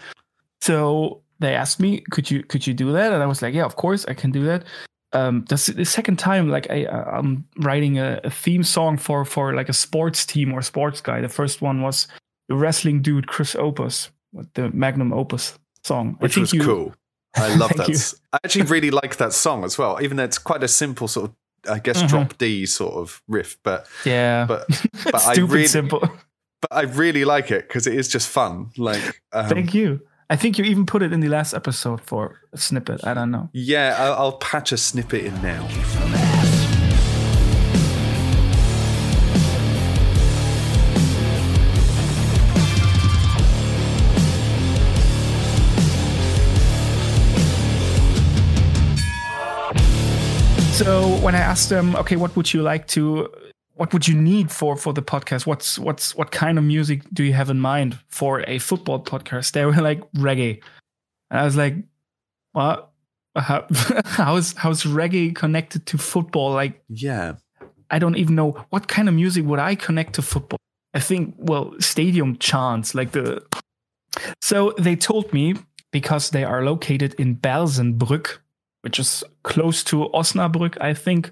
So 0.60 1.22
they 1.40 1.54
asked 1.54 1.80
me, 1.80 2.02
could 2.10 2.30
you 2.30 2.42
could 2.42 2.66
you 2.66 2.74
do 2.74 2.92
that? 2.92 3.12
And 3.12 3.22
I 3.22 3.26
was 3.26 3.42
like, 3.42 3.54
yeah, 3.54 3.64
of 3.64 3.76
course 3.76 4.04
I 4.08 4.14
can 4.14 4.30
do 4.32 4.44
that. 4.44 4.64
Um, 5.12 5.44
the, 5.48 5.72
the 5.76 5.84
second 5.84 6.18
time, 6.18 6.50
like 6.50 6.66
I, 6.70 6.84
uh, 6.84 7.18
I'm 7.18 7.44
writing 7.58 7.98
a, 7.98 8.20
a 8.24 8.30
theme 8.30 8.64
song 8.64 8.98
for 8.98 9.24
for 9.24 9.54
like 9.54 9.68
a 9.70 9.72
sports 9.72 10.26
team 10.26 10.52
or 10.52 10.62
sports 10.62 11.00
guy. 11.00 11.20
The 11.22 11.28
first 11.28 11.62
one 11.62 11.80
was 11.80 12.06
the 12.48 12.54
wrestling 12.56 13.00
dude 13.02 13.26
Chris 13.26 13.54
Opus 13.54 14.10
the 14.54 14.70
Magnum 14.70 15.12
Opus 15.12 15.58
song, 15.84 16.16
which 16.20 16.36
was 16.36 16.52
cool. 16.52 16.94
I 17.36 17.54
love 17.56 17.72
that. 17.76 17.88
you. 17.88 17.96
I 18.32 18.38
actually 18.44 18.64
really 18.66 18.90
like 18.90 19.16
that 19.18 19.32
song 19.32 19.64
as 19.64 19.76
well, 19.78 19.98
even 20.02 20.16
though 20.16 20.24
it's 20.24 20.38
quite 20.38 20.62
a 20.62 20.68
simple 20.68 21.06
sort 21.08 21.30
of, 21.30 21.36
I 21.70 21.78
guess, 21.78 22.02
Mhm. 22.02 22.08
drop 22.08 22.38
D 22.38 22.64
sort 22.66 22.94
of 22.94 23.22
riff. 23.28 23.56
But 23.62 23.86
Yeah, 24.04 24.46
but 24.46 24.66
it's 24.70 25.06
I 25.26 25.32
stupid 25.34 25.52
really- 25.52 25.66
simple. 25.66 26.00
but 26.00 26.72
I 26.72 26.82
really 26.82 27.24
like 27.24 27.50
it 27.50 27.68
because 27.68 27.86
it 27.86 27.94
is 27.94 28.08
just 28.08 28.28
fun. 28.28 28.70
Like, 28.76 29.20
um, 29.32 29.48
Thank 29.48 29.74
you. 29.74 30.00
I 30.28 30.34
think 30.36 30.58
you 30.58 30.64
even 30.64 30.86
put 30.86 31.02
it 31.02 31.12
in 31.12 31.20
the 31.20 31.28
last 31.28 31.54
episode 31.54 32.00
for 32.00 32.40
a 32.52 32.58
snippet. 32.58 33.06
I 33.06 33.14
don't 33.14 33.30
know. 33.30 33.48
yeah, 33.52 33.94
I'll, 33.98 34.14
I'll 34.14 34.38
patch 34.38 34.72
a 34.72 34.76
snippet 34.76 35.24
in 35.24 35.34
now. 35.42 35.68
So 50.76 51.08
when 51.22 51.34
I 51.34 51.38
asked 51.38 51.70
them, 51.70 51.96
okay, 51.96 52.16
what 52.16 52.36
would 52.36 52.52
you 52.52 52.60
like 52.60 52.86
to, 52.88 53.32
what 53.76 53.94
would 53.94 54.06
you 54.06 54.14
need 54.14 54.50
for 54.50 54.76
for 54.76 54.92
the 54.92 55.00
podcast? 55.00 55.46
What's 55.46 55.78
what's 55.78 56.14
what 56.14 56.30
kind 56.30 56.58
of 56.58 56.64
music 56.64 57.00
do 57.14 57.24
you 57.24 57.32
have 57.32 57.48
in 57.48 57.58
mind 57.58 57.98
for 58.08 58.44
a 58.46 58.58
football 58.58 59.02
podcast? 59.02 59.52
They 59.52 59.64
were 59.64 59.72
like 59.72 60.02
reggae, 60.12 60.62
and 61.30 61.40
I 61.40 61.44
was 61.44 61.56
like, 61.56 61.76
what? 62.52 62.90
How, 63.34 63.66
how's 64.04 64.52
how's 64.52 64.82
reggae 64.84 65.34
connected 65.34 65.86
to 65.86 65.96
football? 65.96 66.52
Like 66.52 66.82
Yeah, 66.90 67.36
I 67.90 67.98
don't 67.98 68.16
even 68.16 68.34
know 68.34 68.66
what 68.68 68.86
kind 68.86 69.08
of 69.08 69.14
music 69.14 69.46
would 69.46 69.58
I 69.58 69.76
connect 69.76 70.16
to 70.16 70.22
football. 70.22 70.58
I 70.92 71.00
think 71.00 71.36
well, 71.38 71.74
stadium 71.80 72.36
chants 72.36 72.94
like 72.94 73.12
the. 73.12 73.42
So 74.42 74.74
they 74.76 74.94
told 74.94 75.32
me 75.32 75.54
because 75.90 76.30
they 76.30 76.44
are 76.44 76.62
located 76.62 77.14
in 77.14 77.36
Bersenbrück, 77.36 78.38
which 78.82 78.98
is 78.98 79.24
close 79.46 79.82
to 79.84 80.10
Osnabrück, 80.12 80.76
I 80.80 80.92
think. 80.92 81.30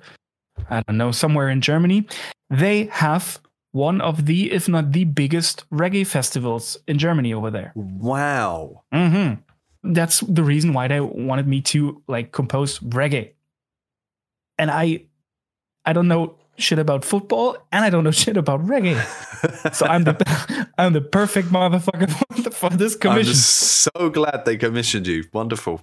I 0.71 0.83
don't 0.87 0.97
know, 0.97 1.11
somewhere 1.11 1.51
in 1.51 1.61
Germany. 1.61 2.07
They 2.49 2.85
have 2.87 3.41
one 3.73 4.01
of 4.01 4.27
the, 4.27 4.53
if 4.53 4.69
not 4.69 4.93
the 4.93 5.05
biggest 5.05 5.69
reggae 5.71 6.07
festivals 6.07 6.79
in 6.87 6.97
Germany 6.97 7.35
over 7.35 7.51
there. 7.51 7.73
wow. 7.75 8.85
hmm 8.93 9.33
That's 9.83 10.21
the 10.21 10.45
reason 10.45 10.73
why 10.73 10.89
they 10.89 11.01
wanted 11.01 11.47
me 11.49 11.61
to 11.73 12.01
like 12.07 12.31
compose 12.31 12.79
reggae. 12.79 13.33
And 14.59 14.71
I, 14.71 15.07
I 15.85 15.93
don't 15.93 16.07
know 16.09 16.37
shit 16.57 16.79
about 16.79 17.05
football, 17.05 17.57
and 17.73 17.85
I 17.85 17.91
don't 17.91 18.05
know 18.05 18.13
shit 18.25 18.37
about 18.37 18.65
reggae. 18.65 18.95
So 19.75 19.87
I'm 19.87 20.05
the, 20.05 20.15
I'm 20.79 20.93
the 20.93 21.01
perfect 21.03 21.49
motherfucker 21.49 22.09
for, 22.09 22.51
for 22.71 22.71
this 22.71 22.95
commission. 22.95 23.19
I'm 23.19 23.35
just 23.35 23.51
so 23.83 24.09
glad 24.09 24.45
they 24.45 24.57
commissioned 24.57 25.09
you. 25.09 25.25
Wonderful. 25.33 25.83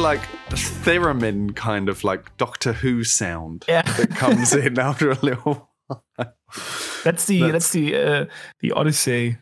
Like 0.00 0.22
the 0.48 0.56
theremin 0.56 1.54
kind 1.54 1.88
of 1.88 2.04
like 2.04 2.36
Doctor 2.36 2.72
Who 2.72 3.04
sound 3.04 3.64
Yeah. 3.68 3.82
that 3.82 4.10
comes 4.10 4.54
in 4.54 4.78
after 4.88 5.10
a 5.10 5.18
little 5.22 5.68
while. 5.86 6.04
That's 7.04 7.26
the 7.26 7.40
That's- 7.40 7.52
that's, 7.52 7.70
the 7.72 7.96
uh, 7.96 8.24
the 8.60 8.72
Odyssey. 8.72 9.38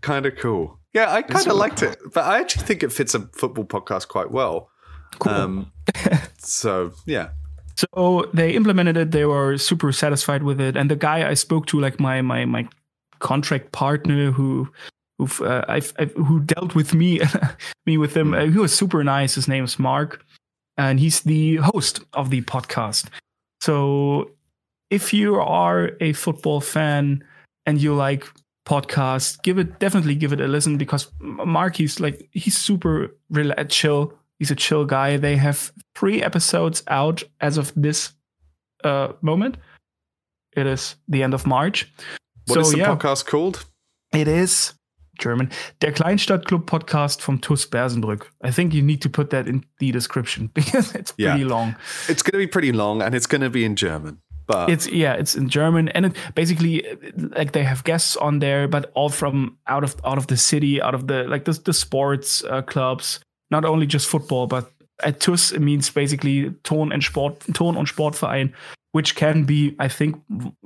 kind 0.00 0.26
of 0.26 0.36
cool. 0.36 0.78
Yeah, 0.92 1.12
I 1.12 1.22
kind 1.22 1.46
of 1.46 1.56
liked 1.56 1.82
it, 1.82 1.98
but 2.14 2.24
I 2.24 2.40
actually 2.40 2.64
think 2.64 2.82
it 2.82 2.92
fits 2.92 3.14
a 3.14 3.20
football 3.34 3.64
podcast 3.64 4.08
quite 4.08 4.30
well. 4.30 4.70
Cool. 5.18 5.32
Um, 5.32 5.72
so 6.38 6.92
yeah, 7.06 7.30
So 7.76 8.30
they 8.32 8.52
implemented 8.52 8.96
it. 8.96 9.10
They 9.10 9.24
were 9.26 9.58
super 9.58 9.92
satisfied 9.92 10.42
with 10.42 10.60
it. 10.60 10.76
And 10.76 10.90
the 10.90 10.96
guy 10.96 11.28
I 11.28 11.34
spoke 11.34 11.66
to, 11.66 11.80
like 11.80 12.00
my 12.00 12.22
my 12.22 12.44
my 12.46 12.68
contract 13.18 13.72
partner 13.72 14.30
who 14.30 14.68
who 15.18 15.44
uh, 15.44 15.64
I've, 15.68 15.92
I've, 15.98 16.12
who 16.12 16.40
dealt 16.40 16.74
with 16.74 16.94
me 16.94 17.20
me 17.86 17.98
with 17.98 18.16
him, 18.16 18.34
uh, 18.34 18.46
he 18.46 18.58
was 18.58 18.74
super 18.74 19.02
nice. 19.02 19.34
His 19.34 19.48
name 19.48 19.64
is 19.64 19.78
Mark, 19.78 20.24
and 20.76 21.00
he's 21.00 21.20
the 21.22 21.56
host 21.56 22.00
of 22.12 22.30
the 22.30 22.42
podcast. 22.42 23.06
So 23.60 24.30
if 24.90 25.12
you 25.12 25.36
are 25.36 25.92
a 26.00 26.12
football 26.12 26.60
fan 26.60 27.24
and 27.64 27.80
you 27.80 27.94
like 27.94 28.26
podcasts, 28.66 29.40
give 29.42 29.58
it 29.58 29.78
definitely 29.78 30.14
give 30.14 30.32
it 30.32 30.40
a 30.40 30.46
listen 30.46 30.76
because 30.76 31.10
Mark 31.20 31.76
he's 31.76 32.00
like 32.00 32.28
he's 32.32 32.56
super 32.56 33.14
rela- 33.32 33.68
chill. 33.68 34.12
He's 34.38 34.50
a 34.50 34.56
chill 34.56 34.84
guy. 34.84 35.16
They 35.16 35.36
have 35.36 35.72
three 35.94 36.22
episodes 36.22 36.82
out 36.88 37.22
as 37.40 37.56
of 37.56 37.72
this 37.74 38.12
uh, 38.84 39.12
moment. 39.22 39.56
It 40.54 40.66
is 40.66 40.96
the 41.08 41.22
end 41.22 41.32
of 41.32 41.46
March. 41.46 41.90
what 42.46 42.58
is 42.58 42.66
so 42.66 42.72
the 42.72 42.78
yeah, 42.78 42.94
podcast 42.94 43.26
called? 43.26 43.64
it 44.12 44.28
is 44.28 44.74
German. 45.18 45.50
Der 45.82 45.92
Kleinstadtclub 45.92 46.66
Podcast 46.66 47.22
from 47.22 47.40
TUS 47.40 47.66
Bersenbrück. 47.66 48.26
I 48.42 48.50
think 48.52 48.72
you 48.74 48.82
need 48.82 49.00
to 49.02 49.08
put 49.08 49.30
that 49.30 49.46
in 49.46 49.64
the 49.78 49.90
description 49.92 50.50
because 50.54 50.94
it's 50.94 51.12
Yeah. 51.16 51.32
pretty 51.32 51.44
long. 51.48 51.74
It's 52.08 52.22
going 52.22 52.32
to 52.32 52.38
be 52.38 52.46
pretty 52.46 52.72
long, 52.72 53.02
and 53.02 53.14
it's 53.14 53.26
going 53.28 53.42
to 53.42 53.50
be 53.50 53.64
in 53.64 53.76
German. 53.76 54.18
But 54.48 54.70
It's 54.70 54.86
yeah, 54.88 55.14
it's 55.14 55.34
in 55.34 55.48
German, 55.48 55.88
and 55.88 56.06
it 56.06 56.16
basically 56.34 56.84
like 57.36 57.50
they 57.52 57.64
have 57.64 57.82
guests 57.82 58.16
on 58.16 58.38
there, 58.38 58.68
but 58.68 58.90
all 58.94 59.08
from 59.10 59.56
out 59.66 59.82
of 59.82 59.96
out 60.04 60.18
of 60.18 60.26
the 60.28 60.36
city, 60.36 60.80
out 60.80 60.94
of 60.94 61.06
the 61.08 61.24
like 61.24 61.44
the 61.44 61.60
the 61.64 61.72
sports 61.72 62.44
uh, 62.44 62.62
clubs, 62.62 63.18
not 63.50 63.64
only 63.64 63.86
just 63.86 64.06
football, 64.06 64.46
but 64.46 64.70
at 65.02 65.18
TUS 65.18 65.50
it 65.52 65.60
means 65.60 65.90
basically 65.90 66.54
Ton 66.62 66.92
and 66.92 67.02
Sport, 67.02 67.40
Ton 67.54 67.76
und 67.76 67.88
Sportverein, 67.88 68.52
which 68.92 69.16
can 69.16 69.44
be 69.46 69.74
I 69.80 69.88
think 69.88 70.14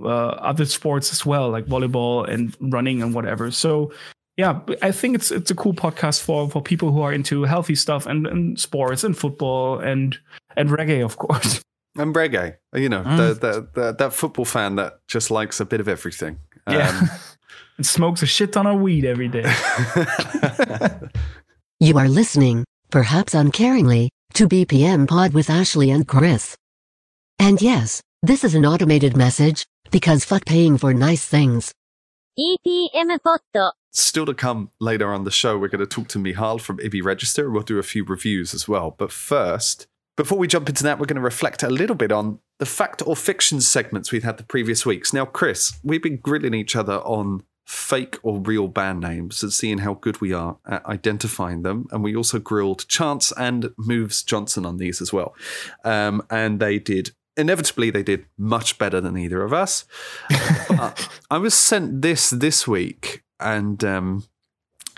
uh, 0.04 0.08
other 0.50 0.66
sports 0.66 1.10
as 1.10 1.24
well, 1.24 1.48
like 1.48 1.64
volleyball 1.64 2.28
and 2.28 2.54
running 2.60 3.02
and 3.02 3.14
whatever. 3.14 3.50
So 3.50 3.92
yeah, 4.40 4.60
I 4.88 4.90
think 4.92 5.14
it's 5.18 5.30
it's 5.30 5.50
a 5.50 5.54
cool 5.54 5.74
podcast 5.74 6.22
for 6.22 6.48
for 6.50 6.62
people 6.62 6.88
who 6.92 7.02
are 7.02 7.12
into 7.12 7.44
healthy 7.44 7.74
stuff 7.74 8.06
and, 8.06 8.26
and 8.26 8.58
sports 8.58 9.04
and 9.04 9.14
football 9.16 9.78
and 9.78 10.18
and 10.56 10.70
reggae, 10.70 11.04
of 11.04 11.16
course. 11.18 11.60
and 11.98 12.14
reggae, 12.14 12.56
you 12.74 12.88
know, 12.88 13.02
Mm. 13.02 13.16
the, 13.16 13.34
the, 13.34 13.68
the, 13.74 13.92
that 13.98 14.12
football 14.12 14.44
fan 14.46 14.76
that 14.76 14.92
just 15.08 15.30
likes 15.30 15.60
a 15.60 15.64
bit 15.64 15.80
of 15.80 15.88
everything. 15.88 16.38
Yeah. 16.68 17.06
and 17.76 17.86
smokes 17.86 18.22
a 18.22 18.26
shit 18.26 18.52
ton 18.52 18.66
of 18.66 18.80
weed 18.80 19.04
every 19.04 19.28
day. 19.28 19.44
Um, 19.44 21.10
You 21.82 21.96
are 21.98 22.08
listening, 22.08 22.64
perhaps 22.90 23.32
uncaringly, 23.34 24.08
to 24.34 24.46
BPM 24.48 25.08
Pod 25.08 25.32
with 25.32 25.48
Ashley 25.50 25.90
and 25.90 26.06
Chris. 26.06 26.54
And 27.38 27.60
yes, 27.62 28.02
this 28.22 28.44
is 28.44 28.54
an 28.54 28.66
automated 28.66 29.16
message, 29.16 29.64
because 29.90 30.24
fuck 30.26 30.44
paying 30.44 30.76
for 30.78 30.92
nice 30.92 31.24
things. 31.24 31.72
BPM 32.38 33.18
Pod. 33.22 33.72
Still 33.92 34.26
to 34.26 34.34
come 34.34 34.70
later 34.80 35.12
on 35.12 35.24
the 35.24 35.30
show, 35.30 35.58
we're 35.58 35.68
going 35.68 35.80
to 35.80 35.86
talk 35.86 36.08
to 36.08 36.18
Mihal 36.18 36.60
from 36.60 36.78
IBI 36.78 37.02
Register 37.02 37.50
we'll 37.50 37.62
do 37.62 37.78
a 37.78 37.82
few 37.82 38.04
reviews 38.04 38.54
as 38.54 38.68
well. 38.68 38.94
But 38.96 39.10
first, 39.10 39.88
before 40.16 40.38
we 40.38 40.46
jump 40.46 40.68
into 40.68 40.82
that, 40.84 40.98
we're 40.98 41.06
going 41.06 41.16
to 41.16 41.22
reflect 41.22 41.62
a 41.62 41.70
little 41.70 41.96
bit 41.96 42.12
on 42.12 42.38
the 42.58 42.66
fact 42.66 43.02
or 43.06 43.16
fiction 43.16 43.60
segments 43.60 44.12
we've 44.12 44.22
had 44.22 44.36
the 44.36 44.44
previous 44.44 44.84
weeks. 44.86 45.12
Now, 45.12 45.24
Chris, 45.24 45.78
we've 45.82 46.02
been 46.02 46.18
grilling 46.18 46.54
each 46.54 46.76
other 46.76 46.98
on 46.98 47.42
fake 47.66 48.18
or 48.22 48.40
real 48.40 48.66
band 48.66 49.00
names 49.00 49.42
and 49.42 49.52
seeing 49.52 49.78
how 49.78 49.94
good 49.94 50.20
we 50.20 50.32
are 50.32 50.58
at 50.68 50.84
identifying 50.86 51.62
them. 51.62 51.86
And 51.90 52.02
we 52.02 52.16
also 52.16 52.38
grilled 52.38 52.86
Chance 52.88 53.32
and 53.38 53.70
Moves 53.78 54.22
Johnson 54.22 54.66
on 54.66 54.76
these 54.76 55.00
as 55.00 55.12
well. 55.12 55.34
Um, 55.84 56.22
and 56.30 56.58
they 56.60 56.78
did 56.78 57.12
inevitably, 57.40 57.90
they 57.90 58.02
did 58.02 58.26
much 58.38 58.78
better 58.78 59.00
than 59.00 59.16
either 59.16 59.42
of 59.42 59.52
us. 59.52 59.84
But 60.68 61.08
I 61.30 61.38
was 61.38 61.54
sent 61.54 62.02
this 62.02 62.30
this 62.30 62.68
week, 62.68 63.24
and 63.38 63.82
um, 63.84 64.24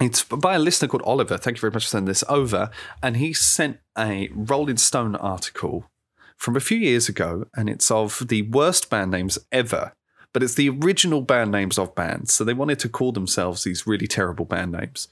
it's 0.01 0.25
by 0.25 0.55
a 0.55 0.59
listener 0.59 0.89
called 0.89 1.03
Oliver. 1.03 1.39
Thank 1.39 1.57
you 1.57 1.61
very 1.61 1.73
much 1.73 1.85
for 1.85 1.91
sending 1.91 2.09
this 2.09 2.25
over. 2.29 2.71
And 3.03 3.17
he 3.17 3.33
sent 3.33 3.79
a 3.97 4.29
Rolling 4.35 4.79
Stone 4.79 5.17
article 5.17 5.91
from 6.37 6.57
a 6.57 6.61
few 6.61 6.79
years 6.79 7.09
ago, 7.09 7.47
and 7.55 7.69
it's 7.69 7.91
of 7.91 8.27
the 8.29 8.43
worst 8.43 8.91
band 8.91 9.11
names 9.11 9.39
ever. 9.51 9.93
But 10.33 10.43
it's 10.43 10.55
the 10.55 10.71
original 10.71 11.21
band 11.21 11.53
names 11.53 11.79
of 11.79 11.95
bands. 11.95 12.33
So 12.33 12.43
they 12.43 12.55
wanted 12.55 12.79
to 12.81 12.89
call 12.89 13.13
themselves 13.13 13.65
these 13.65 13.87
really 13.87 14.07
terrible 14.07 14.47
band 14.47 14.73
names. 14.73 15.07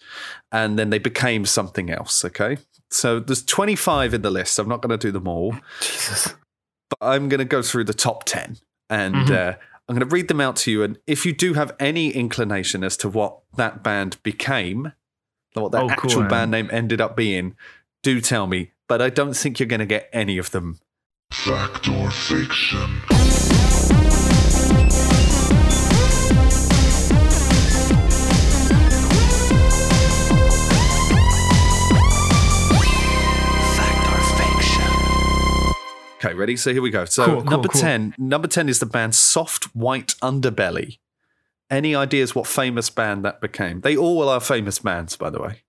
And 0.50 0.78
then 0.78 0.88
they 0.88 0.98
became 0.98 1.44
something 1.44 1.90
else, 1.90 2.24
okay? 2.24 2.56
So 2.90 3.20
there's 3.20 3.44
25 3.44 4.14
in 4.14 4.22
the 4.22 4.30
list. 4.30 4.58
I'm 4.58 4.68
not 4.68 4.80
going 4.80 4.98
to 4.98 5.06
do 5.06 5.12
them 5.12 5.28
all 5.28 5.56
Jesus. 5.80 6.34
But 6.90 6.98
I'm 7.00 7.28
going 7.30 7.38
to 7.38 7.44
go 7.44 7.62
through 7.62 7.84
the 7.84 7.94
top 7.94 8.24
10 8.24 8.58
and 8.90 9.14
Mhm. 9.14 9.30
uh, 9.30 9.56
I'm 9.88 9.96
going 9.96 10.08
to 10.08 10.14
read 10.14 10.28
them 10.28 10.40
out 10.40 10.56
to 10.56 10.70
you. 10.70 10.82
And 10.82 10.98
if 11.06 11.24
you 11.26 11.32
do 11.32 11.54
have 11.54 11.74
any 11.80 12.10
inclination 12.10 12.84
as 12.84 12.96
to 12.98 13.08
what 13.08 13.38
that 13.56 13.82
band 13.82 14.18
became, 14.22 14.92
what 15.54 15.72
that 15.72 15.82
Oh, 15.82 15.90
actual 15.90 16.20
man. 16.20 16.28
band 16.28 16.50
name 16.52 16.68
ended 16.72 17.00
up 17.00 17.16
being, 17.16 17.56
do 18.02 18.20
tell 18.20 18.46
me. 18.46 18.70
But 18.88 19.00
I 19.02 19.08
don't 19.10 19.34
think 19.34 19.58
you're 19.58 19.66
going 19.68 19.80
to 19.80 19.86
get 19.86 20.08
any 20.12 20.38
of 20.38 20.50
them. 20.52 20.78
Fact 21.32 21.88
or 21.88 22.10
fiction? 22.10 23.00
Okay, 36.22 36.34
ready? 36.34 36.56
So 36.56 36.72
here 36.72 36.82
we 36.82 36.90
go. 36.90 37.06
So 37.06 37.24
Cool, 37.24 37.44
number 37.44 37.68
cool. 37.68 37.80
10, 37.80 38.14
number 38.18 38.46
10 38.46 38.68
is 38.68 38.78
the 38.78 38.86
band 38.86 39.14
Soft 39.14 39.74
White 39.74 40.14
Underbelly. 40.22 40.98
Any 41.70 41.94
ideas 41.94 42.34
what 42.34 42.46
famous 42.46 42.90
band 42.90 43.24
that 43.24 43.40
became? 43.40 43.80
They 43.80 43.96
all 43.96 44.28
are 44.28 44.40
famous 44.40 44.80
bands, 44.80 45.16
by 45.16 45.30
the 45.30 45.40
way. 45.40 45.62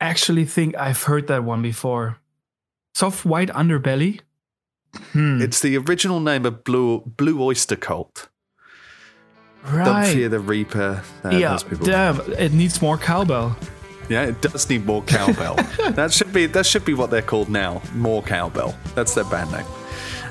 Actually, 0.00 0.44
think 0.44 0.76
I've 0.78 1.02
heard 1.02 1.26
that 1.26 1.44
one 1.44 1.62
before. 1.62 2.18
Soft 2.94 3.24
white 3.26 3.48
underbelly. 3.50 4.20
Hmm. 5.12 5.42
It's 5.42 5.60
the 5.60 5.76
original 5.76 6.20
name 6.20 6.46
of 6.46 6.64
Blue 6.64 7.00
Blue 7.00 7.42
Oyster 7.42 7.76
Cult. 7.76 8.28
right. 9.64 9.84
Don't 9.84 10.14
fear 10.14 10.28
the 10.28 10.38
Reaper. 10.40 11.02
uh, 11.24 11.30
yeah. 11.30 11.58
Damn. 11.82 12.20
It 12.32 12.52
needs 12.52 12.80
more 12.80 12.96
cowbell. 12.96 13.56
Yeah, 14.08 14.26
it 14.26 14.40
does 14.40 14.68
need 14.68 14.86
more 14.86 15.02
cowbell. 15.02 15.54
that 15.90 16.12
should 16.12 16.32
be 16.32 16.46
that 16.46 16.66
should 16.66 16.84
be 16.84 16.94
what 16.94 17.10
they're 17.10 17.22
called 17.22 17.48
now. 17.48 17.82
More 17.94 18.22
cowbell. 18.22 18.76
That's 18.94 19.14
their 19.14 19.24
band 19.24 19.52
name. 19.52 19.66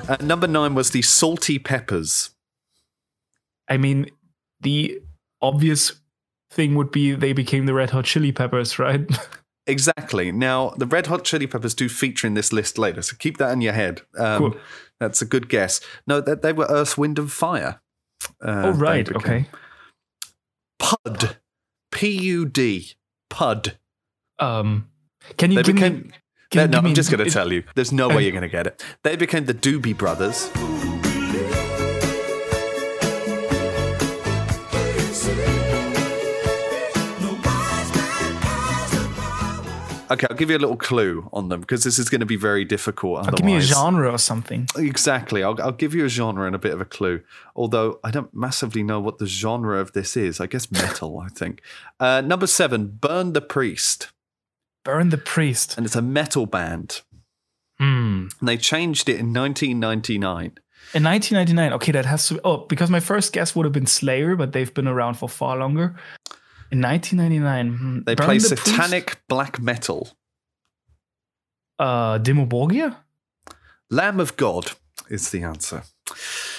Uh, 0.08 0.16
number 0.20 0.46
nine 0.46 0.74
was 0.74 0.90
the 0.90 1.02
Salty 1.02 1.58
Peppers. 1.58 2.30
I 3.68 3.76
mean, 3.76 4.10
the 4.60 5.00
obvious 5.42 6.00
thing 6.50 6.74
would 6.76 6.90
be 6.90 7.12
they 7.12 7.32
became 7.32 7.66
the 7.66 7.74
Red 7.74 7.90
Hot 7.90 8.04
Chili 8.04 8.32
Peppers, 8.32 8.78
right? 8.78 9.00
Exactly. 9.68 10.30
Now 10.30 10.70
the 10.76 10.86
Red 10.86 11.08
Hot 11.08 11.24
Chili 11.24 11.48
Peppers 11.48 11.74
do 11.74 11.88
feature 11.88 12.28
in 12.28 12.34
this 12.34 12.52
list 12.52 12.78
later, 12.78 13.02
so 13.02 13.16
keep 13.18 13.38
that 13.38 13.52
in 13.52 13.60
your 13.60 13.72
head. 13.72 14.02
Um, 14.16 14.38
Cool. 14.38 14.56
That's 15.00 15.20
a 15.20 15.24
good 15.24 15.48
guess. 15.48 15.80
No, 16.06 16.20
that 16.20 16.42
they 16.42 16.52
were 16.52 16.66
Earth, 16.70 16.96
Wind, 16.96 17.18
and 17.18 17.30
Fire. 17.30 17.80
Uh, 18.40 18.62
oh, 18.66 18.70
right. 18.70 19.10
Okay. 19.10 19.46
Pud. 20.78 21.36
P 21.90 22.10
U 22.10 22.46
D. 22.46 22.92
Pud. 23.30 23.76
Um, 24.38 24.88
can 25.36 25.50
you 25.50 25.56
They 25.58 25.62
give 25.62 25.74
became. 25.74 25.94
me? 25.94 26.10
Can 26.50 26.70
no, 26.70 26.78
give 26.78 26.86
I'm 26.86 26.94
just 26.94 27.10
going 27.10 27.24
to 27.24 27.30
tell 27.30 27.52
you. 27.52 27.64
There's 27.74 27.92
no 27.92 28.08
way 28.08 28.22
you're 28.22 28.32
going 28.32 28.42
to 28.42 28.48
get 28.48 28.66
it. 28.66 28.82
They 29.02 29.16
became 29.16 29.46
the 29.46 29.54
Doobie 29.54 29.96
Brothers. 29.96 30.48
Okay, 40.10 40.26
I'll 40.30 40.36
give 40.36 40.50
you 40.50 40.56
a 40.56 40.58
little 40.58 40.76
clue 40.76 41.28
on 41.32 41.48
them 41.48 41.60
because 41.60 41.84
this 41.84 41.98
is 41.98 42.08
going 42.08 42.20
to 42.20 42.26
be 42.26 42.36
very 42.36 42.64
difficult. 42.64 43.26
Oh, 43.26 43.30
give 43.30 43.44
me 43.44 43.56
a 43.56 43.60
genre 43.60 44.10
or 44.10 44.18
something. 44.18 44.68
Exactly. 44.76 45.42
I'll, 45.42 45.60
I'll 45.60 45.72
give 45.72 45.94
you 45.94 46.04
a 46.04 46.08
genre 46.08 46.46
and 46.46 46.54
a 46.54 46.58
bit 46.58 46.72
of 46.72 46.80
a 46.80 46.84
clue. 46.84 47.22
Although 47.54 47.98
I 48.04 48.10
don't 48.10 48.32
massively 48.34 48.82
know 48.82 49.00
what 49.00 49.18
the 49.18 49.26
genre 49.26 49.80
of 49.80 49.92
this 49.92 50.16
is. 50.16 50.40
I 50.40 50.46
guess 50.46 50.70
metal, 50.70 51.18
I 51.18 51.28
think. 51.28 51.62
Uh, 51.98 52.20
number 52.20 52.46
seven, 52.46 52.86
Burn 52.86 53.32
the 53.32 53.40
Priest. 53.40 54.12
Burn 54.84 55.08
the 55.08 55.18
Priest. 55.18 55.76
And 55.76 55.84
it's 55.84 55.96
a 55.96 56.02
metal 56.02 56.46
band. 56.46 57.02
Hmm. 57.78 58.28
And 58.40 58.48
they 58.48 58.56
changed 58.56 59.08
it 59.08 59.18
in 59.18 59.32
1999. 59.32 60.58
In 60.94 61.02
1999. 61.02 61.72
Okay, 61.74 61.92
that 61.92 62.06
has 62.06 62.28
to. 62.28 62.40
Oh, 62.44 62.58
because 62.58 62.90
my 62.90 63.00
first 63.00 63.32
guess 63.32 63.56
would 63.56 63.66
have 63.66 63.72
been 63.72 63.86
Slayer, 63.86 64.36
but 64.36 64.52
they've 64.52 64.72
been 64.72 64.86
around 64.86 65.14
for 65.14 65.28
far 65.28 65.56
longer. 65.56 65.96
In 66.72 66.80
1999, 66.82 67.68
hmm, 67.78 67.98
They 68.04 68.16
play 68.16 68.38
the 68.38 68.48
Priest? 68.48 68.66
satanic 68.66 69.20
black 69.28 69.60
metal. 69.60 70.16
Uh, 71.78 72.18
Lamb 73.90 74.20
of 74.20 74.36
God 74.36 74.72
is 75.08 75.30
the 75.30 75.42
answer. 75.42 75.82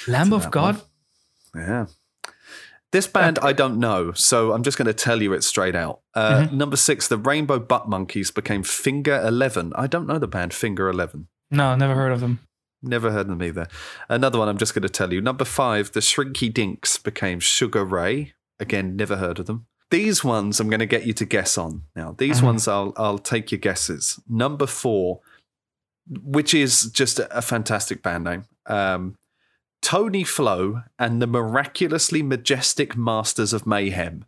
Lamb 0.08 0.32
of 0.34 0.50
God? 0.52 0.82
one. 1.54 1.64
Yeah. 1.64 1.86
This 2.94 3.06
band 3.08 3.38
I 3.40 3.52
don't 3.52 3.80
know, 3.80 4.14
so 4.14 4.54
I'm 4.54 4.64
just 4.64 4.78
going 4.78 4.86
to 4.86 4.94
tell 4.94 5.22
you 5.22 5.34
it 5.34 5.44
straight 5.44 5.76
out. 5.76 6.00
Uh, 6.14 6.44
Mm-hmm. 6.46 6.58
Number 6.58 6.78
six, 6.78 7.08
the 7.08 7.18
Rainbow 7.18 7.60
Butt 7.60 7.90
Monkeys 7.90 8.32
became 8.32 8.64
Finger 8.64 9.22
Eleven. 9.26 9.74
I 9.76 9.88
don't 9.88 10.08
know 10.08 10.20
the 10.20 10.28
band 10.28 10.54
Finger 10.54 10.88
Eleven. 10.90 11.28
No, 11.52 11.76
never 11.76 11.96
heard 11.96 12.14
of 12.14 12.22
them. 12.22 12.40
Never 12.82 13.12
heard 13.12 13.22
of 13.22 13.28
them 13.28 13.44
either. 13.44 13.68
Another 14.08 14.40
one 14.40 14.48
I'm 14.48 14.58
just 14.58 14.74
going 14.74 14.84
to 14.84 14.90
tell 14.90 15.12
you. 15.12 15.20
Number 15.20 15.44
five, 15.46 15.92
the 15.92 16.00
Shrinky 16.00 16.54
Dinks 16.54 16.98
became 16.98 17.40
Sugar 17.42 17.84
Ray. 17.84 18.34
Again, 18.60 18.96
never 18.96 19.18
heard 19.18 19.40
of 19.40 19.48
them. 19.48 19.66
These 19.90 20.24
ones 20.24 20.60
I'm 20.60 20.70
going 20.70 20.80
to 20.82 20.86
get 20.86 21.06
you 21.06 21.14
to 21.14 21.26
guess 21.26 21.58
on. 21.58 21.84
Now, 21.96 22.14
these 22.18 22.42
Mhm. 22.42 22.44
ones 22.46 22.68
I'll 22.68 22.94
I'll 22.98 23.20
take 23.20 23.52
your 23.52 23.60
guesses. 23.60 24.20
Number 24.28 24.68
four, 24.68 25.22
which 26.10 26.54
is 26.54 26.84
just 26.92 27.20
a, 27.20 27.38
a 27.38 27.42
fantastic 27.42 28.02
band 28.04 28.26
name. 28.26 28.46
Um, 28.66 29.16
Tony 29.82 30.24
Flow 30.24 30.82
and 31.00 31.22
the 31.22 31.28
miraculously 31.28 32.22
majestic 32.24 32.98
Masters 32.98 33.54
of 33.54 33.66
Mayhem. 33.66 34.26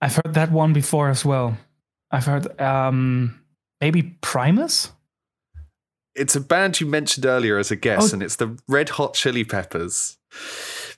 I've 0.00 0.16
heard 0.16 0.34
that 0.34 0.50
one 0.50 0.72
before 0.72 1.08
as 1.10 1.24
well. 1.24 1.58
I've 2.10 2.24
heard 2.26 2.60
um 2.60 3.40
maybe 3.80 4.02
Primus? 4.20 4.90
It's 6.14 6.34
a 6.36 6.40
band 6.40 6.80
you 6.80 6.86
mentioned 6.86 7.24
earlier 7.24 7.56
as 7.58 7.70
a 7.70 7.76
guess, 7.76 8.10
Oh. 8.10 8.14
and 8.14 8.22
it's 8.22 8.36
the 8.36 8.58
Red 8.68 8.90
Hot 8.90 9.14
Chili 9.14 9.44
Peppers. 9.44 10.18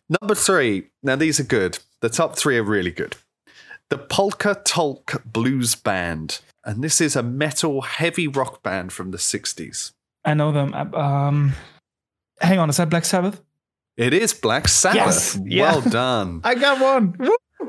Number 0.09 0.35
three. 0.35 0.89
Now 1.03 1.17
these 1.17 1.39
are 1.39 1.45
good. 1.45 1.79
The 2.01 2.09
top 2.09 2.37
three 2.37 2.57
are 2.59 2.63
really 2.65 2.91
good. 2.91 3.17
The 3.91 3.99
Polka 3.99 4.61
Tulk 4.65 5.23
Blues 5.25 5.75
Band, 5.75 6.41
and 6.65 6.83
this 6.83 7.01
is 7.01 7.17
a 7.17 7.23
metal 7.23 7.83
heavy 7.83 8.27
rock 8.27 8.63
band 8.63 8.93
from 8.93 9.11
the 9.11 9.19
'60s. 9.19 9.93
I 10.25 10.35
know 10.35 10.53
them. 10.53 10.75
Uh, 10.75 10.97
Um 10.97 11.55
hang 12.41 12.59
on, 12.59 12.71
is 12.71 12.77
that 12.77 12.91
Black 12.91 13.05
Sabbath? 13.05 13.41
It 13.97 14.13
is 14.13 14.35
Black 14.35 14.69
Sabbath. 14.69 14.97
Yes, 14.97 15.39
yeah. 15.47 15.63
Well 15.63 15.81
done. 15.83 16.41
I 16.45 16.55
got 16.55 16.81
one. 16.81 17.17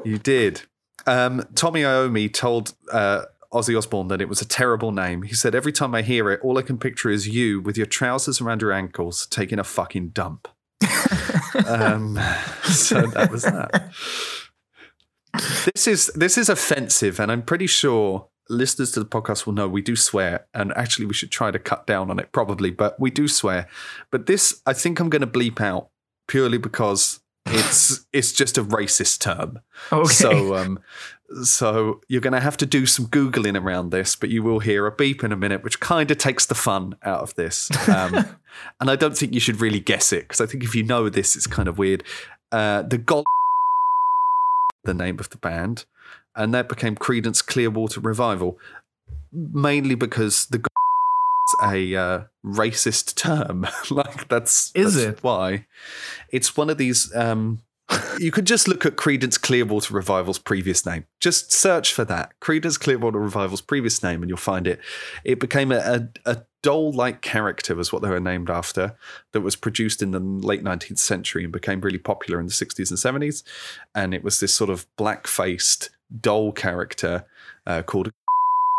You 0.04 0.18
did. 0.18 0.62
Um, 1.06 1.44
Tony 1.54 1.82
Iommi 1.82 2.34
told 2.34 2.74
uh, 2.92 3.26
Ozzy 3.54 3.78
Osbourne 3.78 4.08
that 4.08 4.22
it 4.22 4.30
was 4.30 4.42
a 4.42 4.46
terrible 4.46 4.92
name. 4.92 5.22
He 5.22 5.36
said, 5.36 5.54
Every 5.54 5.72
time 5.72 5.94
I 5.94 6.02
hear 6.02 6.32
it, 6.32 6.40
all 6.44 6.58
I 6.58 6.64
can 6.64 6.78
picture 6.78 7.10
is 7.10 7.28
you 7.28 7.62
with 7.62 7.78
your 7.78 7.86
trousers 7.86 8.42
around 8.42 8.62
your 8.62 8.72
ankles 8.72 9.28
taking 9.28 9.60
a 9.60 9.64
fucking 9.64 10.10
dump. 10.10 10.48
um, 11.68 12.20
so 12.64 13.06
that 13.08 13.30
was 13.32 13.44
that. 13.44 13.92
This 15.74 15.88
is 15.88 16.12
this 16.16 16.38
is 16.38 16.50
offensive, 16.50 17.20
and 17.20 17.32
I'm 17.32 17.42
pretty 17.42 17.68
sure 17.68 18.28
listeners 18.50 18.92
to 18.92 19.00
the 19.00 19.06
podcast 19.06 19.46
will 19.46 19.54
know 19.54 19.68
we 19.68 19.82
do 19.82 19.96
swear, 19.96 20.48
and 20.54 20.76
actually 20.76 21.06
we 21.06 21.14
should 21.14 21.32
try 21.32 21.52
to 21.52 21.60
cut 21.60 21.88
down 21.88 22.10
on 22.10 22.20
it 22.20 22.32
probably, 22.32 22.72
but 22.72 23.00
we 23.00 23.10
do 23.10 23.28
swear. 23.28 23.68
But 24.12 24.26
this, 24.28 24.62
I 24.66 24.74
think 24.74 25.00
I'm 25.00 25.10
going 25.10 25.22
to 25.22 25.28
bleep 25.28 25.60
out 25.62 25.90
purely 26.28 26.58
because 26.58 27.20
it's 27.46 28.06
it's 28.14 28.32
just 28.32 28.58
a 28.58 28.64
racist 28.64 29.20
term. 29.20 29.60
Okay. 29.92 30.08
So 30.08 30.56
um 30.56 30.80
so 31.44 32.02
you're 32.08 32.22
going 32.22 32.34
to 32.34 32.40
have 32.40 32.58
to 32.58 32.66
do 32.66 32.86
some 32.86 33.08
googling 33.08 33.60
around 33.60 33.90
this, 33.90 34.16
but 34.16 34.30
you 34.30 34.44
will 34.44 34.60
hear 34.60 34.86
a 34.86 34.92
beep 34.92 35.24
in 35.24 35.32
a 35.32 35.36
minute, 35.36 35.64
which 35.64 35.80
kind 35.80 36.12
of 36.12 36.20
takes 36.20 36.46
the 36.46 36.54
fun 36.54 36.96
out 37.04 37.22
of 37.22 37.34
this. 37.34 37.72
Um, 37.90 38.14
and 38.80 38.92
I 38.92 38.96
don't 38.96 39.18
think 39.18 39.34
you 39.34 39.40
should 39.40 39.60
really 39.60 39.80
guess 39.80 40.14
it 40.14 40.22
because 40.22 40.40
I 40.40 40.46
think 40.46 40.64
if 40.64 40.76
you 40.76 40.84
know 40.84 41.10
this, 41.10 41.36
it's 41.36 41.48
kind 41.48 41.68
of 41.68 41.80
weird. 41.80 42.04
Uh, 42.52 42.84
the 42.84 43.00
God, 43.00 43.26
the 44.86 44.94
name 44.94 45.20
of 45.20 45.30
the 45.30 45.38
band, 45.38 45.86
and 46.36 46.54
that 46.54 46.70
became 46.70 46.96
Creedence 46.96 47.46
Clearwater 47.46 48.00
Revival, 48.00 48.60
mainly 49.32 49.96
because 49.96 50.46
the 50.48 50.64
a 51.62 51.96
uh, 51.96 52.24
racist 52.44 53.16
term. 53.16 53.68
like 53.90 54.28
that's 54.28 54.72
Is 54.76 54.96
that's 54.96 55.18
it? 55.20 55.24
why? 55.24 55.68
It's 56.32 56.58
one 56.58 56.70
of 56.70 56.78
these. 56.78 57.14
Um, 57.16 57.62
you 58.20 58.32
could 58.32 58.46
just 58.46 58.68
look 58.68 58.86
at 58.86 58.96
Creedence 58.96 59.40
Clearwater 59.40 59.94
Revival's 59.94 60.40
previous 60.40 60.86
name. 60.86 61.06
Just 61.20 61.52
search 61.52 61.94
for 61.94 62.04
that. 62.06 62.34
Creedence 62.42 62.80
Clearwater 62.80 63.20
Revival's 63.20 63.62
previous 63.62 64.02
name, 64.02 64.24
and 64.24 64.30
you'll 64.30 64.38
find 64.38 64.66
it. 64.66 64.80
It 65.24 65.40
became 65.40 65.72
a, 65.72 65.78
a, 65.78 66.32
a 66.32 66.42
doll 66.66 66.92
like 66.92 67.22
character, 67.22 67.76
was 67.76 67.94
what 67.94 68.02
they 68.02 68.10
were 68.10 68.20
named 68.20 68.50
after, 68.50 68.96
that 69.34 69.42
was 69.42 69.56
produced 69.56 70.02
in 70.02 70.10
the 70.10 70.20
late 70.20 70.64
19th 70.64 70.98
century 70.98 71.44
and 71.44 71.54
became 71.54 71.80
really 71.80 72.00
popular 72.00 72.40
in 72.40 72.48
the 72.48 72.52
60s 72.52 72.90
and 72.90 73.22
70s. 73.22 73.44
And 73.94 74.16
it 74.16 74.24
was 74.24 74.40
this 74.40 74.56
sort 74.56 74.72
of 74.72 74.88
black 74.98 75.28
faced 75.28 75.92
doll 76.20 76.52
character 76.52 77.26
uh, 77.68 77.84
called. 77.84 78.12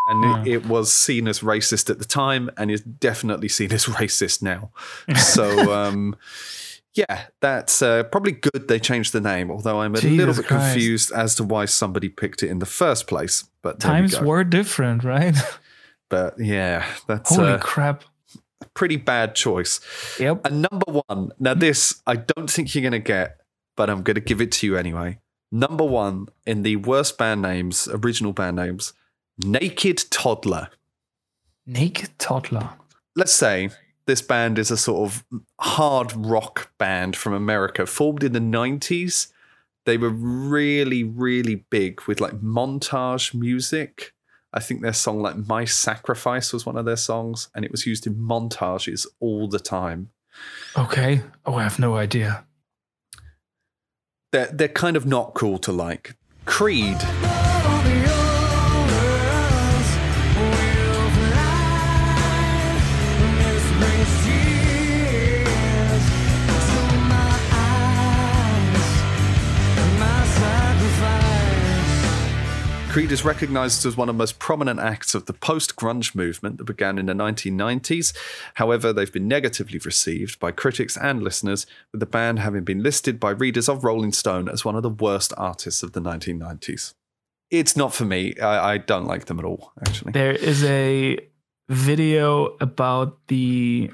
And 0.09 0.47
it, 0.47 0.53
it 0.53 0.67
was 0.67 0.93
seen 0.93 1.27
as 1.27 1.41
racist 1.41 1.91
at 1.91 1.99
the 1.99 2.05
time 2.05 2.49
and 2.57 2.71
is 2.71 2.81
definitely 2.81 3.49
seen 3.49 3.73
as 3.73 3.87
racist 3.99 4.41
now. 4.41 4.71
So, 5.17 5.73
um, 5.75 6.15
yeah, 6.95 7.25
that's 7.41 7.83
uh, 7.83 8.05
probably 8.05 8.31
good 8.31 8.69
they 8.69 8.79
changed 8.79 9.13
the 9.13 9.21
name, 9.21 9.51
although 9.51 9.81
I'm 9.81 9.97
a 9.97 10.01
little 10.01 10.33
bit 10.33 10.47
Christ. 10.47 10.75
confused 10.75 11.11
as 11.11 11.35
to 11.35 11.43
why 11.43 11.65
somebody 11.65 12.09
picked 12.09 12.45
it 12.45 12.51
in 12.51 12.61
the 12.61 12.67
first 12.67 13.09
place. 13.09 13.47
But 13.63 13.81
Times 13.81 14.21
were 14.21 14.45
different, 14.45 15.03
right? 15.03 15.35
But 16.09 16.39
yeah, 16.39 16.87
that's 17.07 17.35
Holy 17.35 17.53
a 17.53 17.59
crap. 17.59 18.05
pretty 18.75 18.97
bad 18.97 19.35
choice. 19.35 19.81
Yep. 20.21 20.47
And 20.47 20.63
number 20.71 21.03
one, 21.07 21.33
now 21.39 21.55
this 21.55 22.01
I 22.07 22.17
don't 22.17 22.51
think 22.51 22.75
you're 22.75 22.83
going 22.83 22.93
to 22.93 22.99
get, 22.99 23.41
but 23.77 23.91
I'm 23.91 24.03
going 24.03 24.15
to 24.15 24.21
give 24.21 24.41
it 24.41 24.53
to 24.53 24.67
you 24.67 24.77
anyway. 24.77 25.19
Number 25.51 25.85
one 25.85 26.29
in 26.45 26.63
the 26.63 26.77
worst 26.77 27.19
band 27.19 27.43
names, 27.43 27.89
original 27.89 28.33
band 28.33 28.57
names, 28.57 28.93
Naked 29.45 30.05
Toddler. 30.11 30.69
Naked 31.67 32.11
Toddler. 32.19 32.71
let's 33.17 33.33
say 33.33 33.71
this 34.07 34.23
band 34.23 34.59
is 34.59 34.71
a 34.71 34.77
sort 34.77 35.11
of 35.11 35.25
hard 35.61 36.13
rock 36.15 36.71
band 36.79 37.17
from 37.17 37.33
America, 37.33 37.87
formed 37.87 38.23
in 38.23 38.33
the 38.33 38.39
90s. 38.39 39.33
They 39.85 39.97
were 39.97 40.11
really, 40.11 41.03
really 41.05 41.57
big 41.71 42.03
with 42.03 42.21
like 42.21 42.41
montage 42.41 43.35
music. 43.35 44.13
I 44.53 44.61
think 44.61 44.81
their 44.81 44.93
song, 44.93 45.21
like 45.21 45.37
My 45.37 45.65
Sacrifice, 45.65 46.53
was 46.53 46.65
one 46.65 46.77
of 46.77 46.85
their 46.85 46.97
songs, 46.97 47.49
and 47.55 47.65
it 47.65 47.71
was 47.71 47.87
used 47.87 48.07
in 48.07 48.15
montages 48.15 49.07
all 49.21 49.49
the 49.49 49.59
time. 49.59 50.11
Okay. 50.77 51.23
Oh, 51.45 51.55
I 51.55 51.63
have 51.63 51.79
no 51.79 51.97
idea. 51.97 52.45
They're, 54.33 54.47
they're 54.47 54.69
kind 54.69 54.97
of 54.97 55.07
not 55.07 55.35
cool 55.35 55.59
to 55.59 55.73
like. 55.73 56.17
Creed. 56.45 56.99
Creed 72.97 73.13
is 73.13 73.27
recognized 73.27 73.85
as 73.85 73.95
one 73.95 74.09
of 74.09 74.15
the 74.15 74.19
most 74.19 74.39
prominent 74.39 74.81
acts 74.81 75.15
of 75.15 75.27
the 75.27 75.35
post 75.35 75.77
grunge 75.77 76.15
movement 76.15 76.57
that 76.57 76.65
began 76.65 76.97
in 76.97 77.05
the 77.05 77.13
1990s. 77.13 78.17
However, 78.55 78.91
they've 78.91 79.13
been 79.13 79.29
negatively 79.29 79.79
received 79.79 80.41
by 80.41 80.51
critics 80.51 80.97
and 80.97 81.23
listeners, 81.23 81.67
with 81.93 82.01
the 82.01 82.07
band 82.07 82.39
having 82.39 82.65
been 82.65 82.83
listed 82.83 83.21
by 83.21 83.33
readers 83.33 83.69
of 83.69 83.85
Rolling 83.85 84.13
Stone 84.13 84.49
as 84.49 84.65
one 84.65 84.77
of 84.77 84.83
the 84.83 84.89
worst 84.89 85.35
artists 85.37 85.83
of 85.83 85.93
the 85.93 86.01
1990s. 86.01 86.95
It's 87.51 87.77
not 87.77 87.93
for 87.93 88.07
me. 88.07 88.35
I, 88.39 88.73
I 88.73 88.79
don't 88.79 89.05
like 89.05 89.27
them 89.27 89.39
at 89.39 89.45
all, 89.45 89.73
actually. 89.87 90.13
There 90.13 90.33
is 90.33 90.65
a 90.65 91.19
video 91.69 92.57
about 92.63 93.19
the 93.29 93.91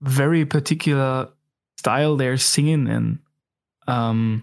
very 0.00 0.46
particular 0.46 1.28
style 1.76 2.16
they're 2.16 2.38
singing 2.38 2.86
in. 2.86 3.18
Um, 3.86 4.42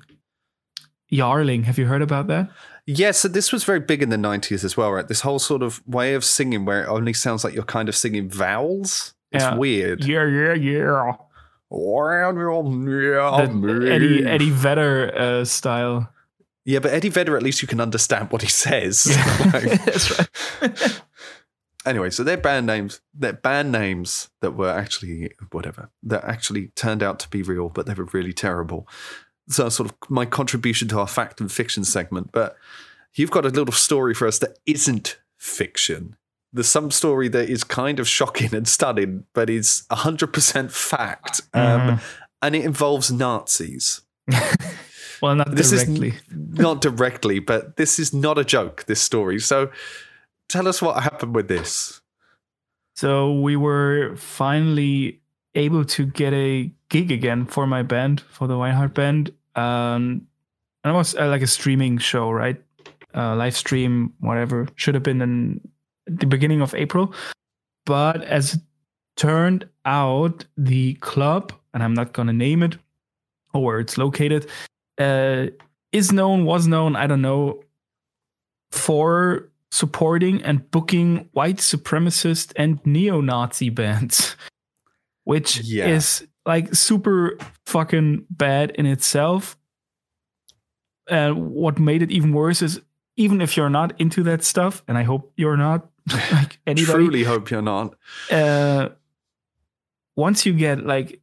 Yarling. 1.12 1.64
Have 1.64 1.78
you 1.78 1.86
heard 1.86 2.02
about 2.02 2.28
that? 2.28 2.50
Yeah, 2.88 3.12
so 3.12 3.28
this 3.28 3.52
was 3.52 3.64
very 3.64 3.80
big 3.80 4.04
in 4.04 4.10
the 4.10 4.16
90s 4.18 4.64
as 4.64 4.78
well, 4.78 4.92
right? 4.92 5.08
This 5.08 5.22
whole 5.22 5.40
sort 5.40 5.64
of 5.64 5.82
way 5.88 6.14
of 6.14 6.24
singing 6.24 6.66
where 6.66 6.84
it 6.84 6.88
only 6.88 7.14
sounds 7.14 7.44
like 7.44 7.54
you're 7.56 7.64
kind 7.64 7.90
of 7.90 7.96
singing 7.96 8.30
vowels. 8.30 9.16
It's 9.32 9.44
Yeah. 9.44 9.56
weird. 9.56 10.04
Yeah, 10.06 10.26
yeah, 10.28 10.54
yeah. 10.54 11.14
Yeah, 13.42 13.46
The 13.48 13.92
Eddie 13.92 14.26
Eddie 14.26 14.52
Vedder 14.52 15.12
uh, 15.18 15.46
style. 15.46 16.12
Yeah, 16.64 16.80
but 16.80 16.92
Eddie 16.94 17.10
Vedder, 17.10 17.36
at 17.36 17.44
least 17.44 17.62
you 17.62 17.68
can 17.68 17.80
understand 17.82 18.32
what 18.32 18.42
he 18.44 18.48
says. 18.50 19.06
Like- 19.54 19.84
That's 19.86 20.20
right. 20.20 21.02
anyway, 21.86 22.10
so 22.12 22.24
their 22.24 22.38
band 22.38 22.66
names, 22.68 23.02
their 23.14 23.34
band 23.34 23.72
names 23.72 24.30
that 24.42 24.52
were 24.52 24.70
actually 24.70 25.32
whatever, 25.52 25.90
that 26.04 26.24
actually 26.24 26.68
turned 26.76 27.02
out 27.04 27.20
to 27.20 27.30
be 27.30 27.42
real, 27.42 27.70
but 27.70 27.86
they 27.88 27.94
were 27.96 28.10
really 28.14 28.34
terrible. 28.34 28.88
So 29.48 29.70
sort 29.70 29.90
of 29.92 29.96
my 30.10 30.26
contribution 30.26 30.88
to 30.90 31.00
our 31.00 31.08
fact 31.08 31.40
and 31.42 31.52
fiction 31.52 31.84
segment. 31.84 32.32
But 32.32 32.56
you've 33.14 33.32
got 33.32 33.46
a 33.46 33.50
little 33.50 33.72
story 33.74 34.14
for 34.14 34.28
us 34.28 34.40
that 34.40 34.58
isn't 34.66 35.18
fiction. 35.38 36.16
There's 36.52 36.68
some 36.68 36.90
story 36.90 37.28
that 37.30 37.50
is 37.50 37.64
kind 37.64 38.00
of 38.00 38.08
shocking 38.08 38.56
and 38.56 38.68
stunning, 38.68 39.26
but 39.34 39.50
is 39.50 39.84
100% 39.92 40.72
fact. 40.72 41.42
Um, 41.54 42.00
And 42.42 42.56
it 42.56 42.64
involves 42.66 43.12
Nazis. 43.12 44.02
well, 45.22 45.36
not 45.36 45.56
This 45.56 45.72
directly. 45.72 46.10
is 46.10 46.22
not 46.32 46.82
directly, 46.82 47.40
but 47.40 47.76
this 47.78 48.00
is 48.00 48.14
not 48.14 48.38
a 48.38 48.44
joke, 48.46 48.86
this 48.86 49.02
story. 49.02 49.40
So 49.40 49.70
tell 50.50 50.68
us 50.68 50.82
what 50.82 51.02
happened 51.04 51.36
with 51.36 51.48
this. 51.48 52.02
So 52.96 53.34
we 53.34 53.56
were 53.56 54.16
finally 54.16 55.22
able 55.56 55.86
to 55.86 56.06
get 56.06 56.34
a 56.34 56.72
gig 56.90 57.12
again 57.12 57.46
for 57.46 57.66
my 57.66 57.82
band, 57.82 58.22
for 58.22 58.48
the 58.48 58.56
Weinhardt 58.56 58.94
band. 58.94 59.32
Um, 59.56 60.28
and 60.84 60.94
it 60.94 60.98
was 60.98 61.16
uh, 61.16 61.28
like 61.28 61.42
a 61.42 61.48
streaming 61.48 61.98
show, 61.98 62.30
right? 62.30 62.62
Uh, 63.16 63.36
live 63.36 63.56
stream, 63.56 64.14
whatever. 64.20 64.68
Should 64.76 64.94
have 64.94 65.04
been 65.04 65.22
in 65.22 65.62
the 66.06 66.28
beginning 66.28 66.62
of 66.62 66.76
April, 66.76 67.14
but 67.86 68.24
as 68.24 68.56
it 68.56 68.62
turned 69.16 69.68
out, 69.86 70.46
the 70.58 70.96
club, 70.96 71.54
and 71.74 71.82
I'm 71.82 71.94
not 71.94 72.14
gonna 72.14 72.34
name 72.34 72.62
it 72.62 72.78
or 73.54 73.64
where 73.64 73.80
it's 73.80 73.98
located, 73.98 74.48
uh, 75.00 75.48
is 75.92 76.12
known, 76.12 76.46
was 76.46 76.68
known, 76.68 76.96
I 76.96 77.08
don't 77.08 77.22
know, 77.22 77.64
for 78.72 79.50
supporting 79.72 80.44
and 80.44 80.70
booking 80.72 81.30
white 81.32 81.58
supremacist 81.58 82.52
and 82.58 82.86
neo-Nazi 82.86 83.70
bands, 83.82 84.36
which 85.26 85.58
Yeah. 85.62 85.88
is 85.88 86.26
like 86.46 86.74
super 86.74 87.38
fucking 87.66 88.26
bad 88.30 88.72
in 88.72 88.86
itself. 88.86 89.58
And 91.10 91.52
what 91.52 91.78
made 91.80 92.02
it 92.02 92.12
even 92.12 92.32
worse 92.34 92.62
is 92.62 92.82
even 93.18 93.42
if 93.42 93.56
you're 93.56 93.70
not 93.70 93.94
into 94.00 94.24
that 94.24 94.44
stuff, 94.44 94.84
and 94.88 94.98
I 94.98 95.04
hope 95.04 95.32
you're 95.38 95.58
not, 95.58 95.88
like 96.32 96.60
anybody, 96.68 96.94
Truly 97.06 97.24
hope 97.24 97.50
you're 97.52 97.62
not. 97.62 97.96
uh, 98.32 98.90
once 100.16 100.46
you 100.46 100.54
get 100.54 100.86
like 100.86 101.20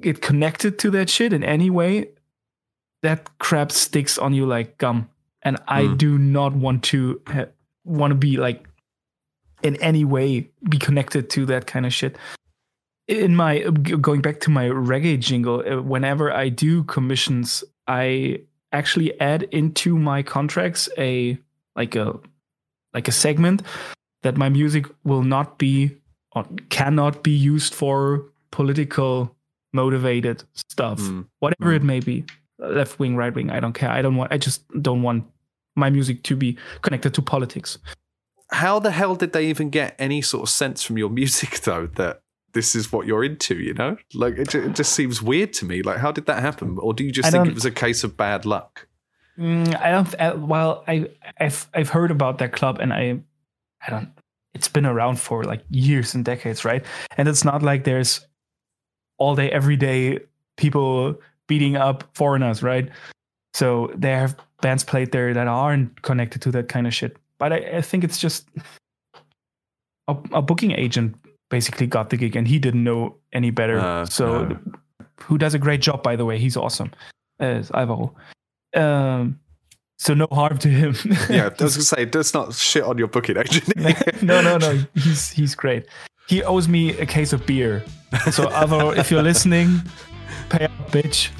get 0.00 0.20
connected 0.22 0.78
to 0.80 0.90
that 0.90 1.10
shit 1.10 1.32
in 1.32 1.42
any 1.42 1.70
way, 1.70 2.10
that 3.02 3.38
crap 3.38 3.72
sticks 3.72 4.18
on 4.18 4.34
you 4.34 4.46
like 4.46 4.78
gum. 4.78 5.08
And 5.42 5.56
I 5.66 5.82
Mm. 5.84 5.98
do 5.98 6.18
not 6.18 6.52
want 6.54 6.82
to 6.84 7.20
ha- 7.26 7.46
want 7.84 8.10
to 8.10 8.14
be 8.14 8.36
like 8.36 8.68
in 9.62 9.76
any 9.76 10.04
way 10.04 10.50
be 10.68 10.78
connected 10.78 11.30
to 11.30 11.46
that 11.46 11.66
kind 11.66 11.86
of 11.86 11.92
shit. 11.92 12.16
In 13.08 13.34
my 13.36 13.60
going 14.00 14.20
back 14.20 14.40
to 14.40 14.50
my 14.50 14.66
reggae 14.68 15.18
jingle, 15.18 15.62
uh, 15.66 15.80
whenever 15.80 16.30
I 16.32 16.50
do 16.50 16.84
commissions, 16.84 17.64
I 17.86 18.42
actually 18.72 19.18
add 19.20 19.44
into 19.44 19.98
my 19.98 20.22
contracts 20.22 20.90
a 20.98 21.38
like 21.74 21.96
a 21.96 22.18
like 22.92 23.08
a 23.08 23.12
segment 23.12 23.62
that 24.22 24.36
my 24.36 24.50
music 24.50 24.84
will 25.04 25.22
not 25.22 25.58
be 25.58 25.90
or 26.32 26.44
cannot 26.68 27.22
be 27.22 27.30
used 27.30 27.72
for 27.74 28.26
political 28.50 29.34
motivated 29.72 30.42
stuff 30.54 30.98
Mm. 31.00 31.26
whatever 31.40 31.72
Mm. 31.72 31.76
it 31.76 31.82
may 31.82 32.00
be 32.00 32.24
left 32.58 32.98
wing 32.98 33.16
right 33.16 33.34
wing 33.34 33.50
i 33.50 33.60
don't 33.60 33.74
care 33.74 33.90
i 33.90 34.00
don't 34.02 34.16
want 34.16 34.32
i 34.32 34.38
just 34.38 34.62
don't 34.82 35.02
want 35.02 35.24
my 35.76 35.90
music 35.90 36.22
to 36.24 36.34
be 36.36 36.56
connected 36.82 37.12
to 37.14 37.22
politics 37.22 37.78
How 38.50 38.78
the 38.80 38.90
hell 38.90 39.14
did 39.14 39.32
they 39.32 39.46
even 39.48 39.68
get 39.70 39.94
any 39.98 40.22
sort 40.22 40.42
of 40.44 40.48
sense 40.48 40.82
from 40.82 40.96
your 40.98 41.10
music, 41.20 41.60
though, 41.60 41.86
that 41.96 42.20
this 42.52 42.74
is 42.74 42.92
what 42.92 43.06
you're 43.06 43.24
into, 43.24 43.56
you 43.56 43.74
know? 43.74 43.96
Like, 44.14 44.38
it, 44.38 44.54
it 44.54 44.74
just 44.74 44.92
seems 44.92 45.22
weird 45.22 45.52
to 45.54 45.64
me. 45.64 45.82
Like, 45.82 45.98
how 45.98 46.12
did 46.12 46.26
that 46.26 46.40
happen? 46.40 46.78
Or 46.80 46.94
do 46.94 47.04
you 47.04 47.12
just 47.12 47.28
I 47.28 47.30
think 47.30 47.48
it 47.48 47.54
was 47.54 47.64
a 47.64 47.70
case 47.70 48.04
of 48.04 48.16
bad 48.16 48.46
luck? 48.46 48.88
Mm, 49.38 49.80
i 49.80 49.92
don't 49.92 50.20
uh, 50.20 50.34
well 50.36 50.82
i 50.88 51.08
i've 51.38 51.68
i've 51.72 51.88
heard 51.88 52.10
about 52.10 52.38
that 52.38 52.50
club 52.50 52.80
and 52.80 52.92
i 52.92 53.20
i 53.86 53.90
don't 53.90 54.08
it's 54.52 54.66
been 54.66 54.84
around 54.84 55.20
for 55.20 55.44
like 55.44 55.62
years 55.70 56.12
and 56.12 56.24
decades 56.24 56.64
right 56.64 56.84
and 57.16 57.28
it's 57.28 57.44
not 57.44 57.62
like 57.62 57.84
there's 57.84 58.26
all 59.16 59.36
day 59.36 59.48
every 59.52 59.76
day 59.76 60.18
people 60.56 61.14
beating 61.46 61.76
up 61.76 62.02
foreigners 62.14 62.64
right 62.64 62.90
so 63.54 63.92
there 63.94 64.18
have 64.18 64.36
bands 64.60 64.82
played 64.82 65.12
there 65.12 65.32
that 65.32 65.46
aren't 65.46 66.02
connected 66.02 66.42
to 66.42 66.50
that 66.50 66.68
kind 66.68 66.88
of 66.88 66.92
shit 66.92 67.16
but 67.38 67.52
i, 67.52 67.58
I 67.76 67.80
think 67.80 68.02
it's 68.02 68.18
just 68.18 68.48
a, 70.08 70.16
a 70.32 70.42
booking 70.42 70.72
agent 70.72 71.14
basically 71.50 71.86
got 71.86 72.10
the 72.10 72.16
gig 72.16 72.36
and 72.36 72.46
he 72.48 72.58
didn't 72.58 72.84
know 72.84 73.16
any 73.32 73.50
better 73.50 73.78
Uh, 73.78 74.04
so 74.06 74.44
no. 74.44 74.58
who 75.22 75.38
does 75.38 75.54
a 75.54 75.58
great 75.58 75.80
job 75.80 76.02
by 76.02 76.14
the 76.16 76.24
way 76.24 76.38
he's 76.38 76.56
awesome 76.56 76.90
as 77.40 77.70
Alvaro. 77.72 78.14
Um, 78.74 79.40
so 79.98 80.14
no 80.14 80.26
harm 80.30 80.58
to 80.58 80.68
him. 80.68 80.94
Yeah, 81.30 81.46
I 81.46 81.48
was 81.48 81.58
going 81.58 81.70
to 81.72 81.82
say, 81.82 82.08
let's 82.12 82.34
not 82.34 82.54
shit 82.54 82.82
on 82.84 82.98
your 82.98 83.08
booking 83.08 83.36
agent. 83.38 83.74
no, 84.22 84.40
no, 84.42 84.58
no. 84.58 84.84
He's 84.94 85.30
he's 85.30 85.54
great. 85.54 85.86
He 86.28 86.42
owes 86.42 86.68
me 86.68 86.90
a 86.98 87.06
case 87.06 87.32
of 87.32 87.46
beer. 87.46 87.82
So 88.30 88.50
Alvaro, 88.50 88.90
if 88.90 89.10
you're 89.10 89.22
listening, 89.22 89.80
pay 90.50 90.66
up, 90.66 90.90
bitch. 90.92 91.30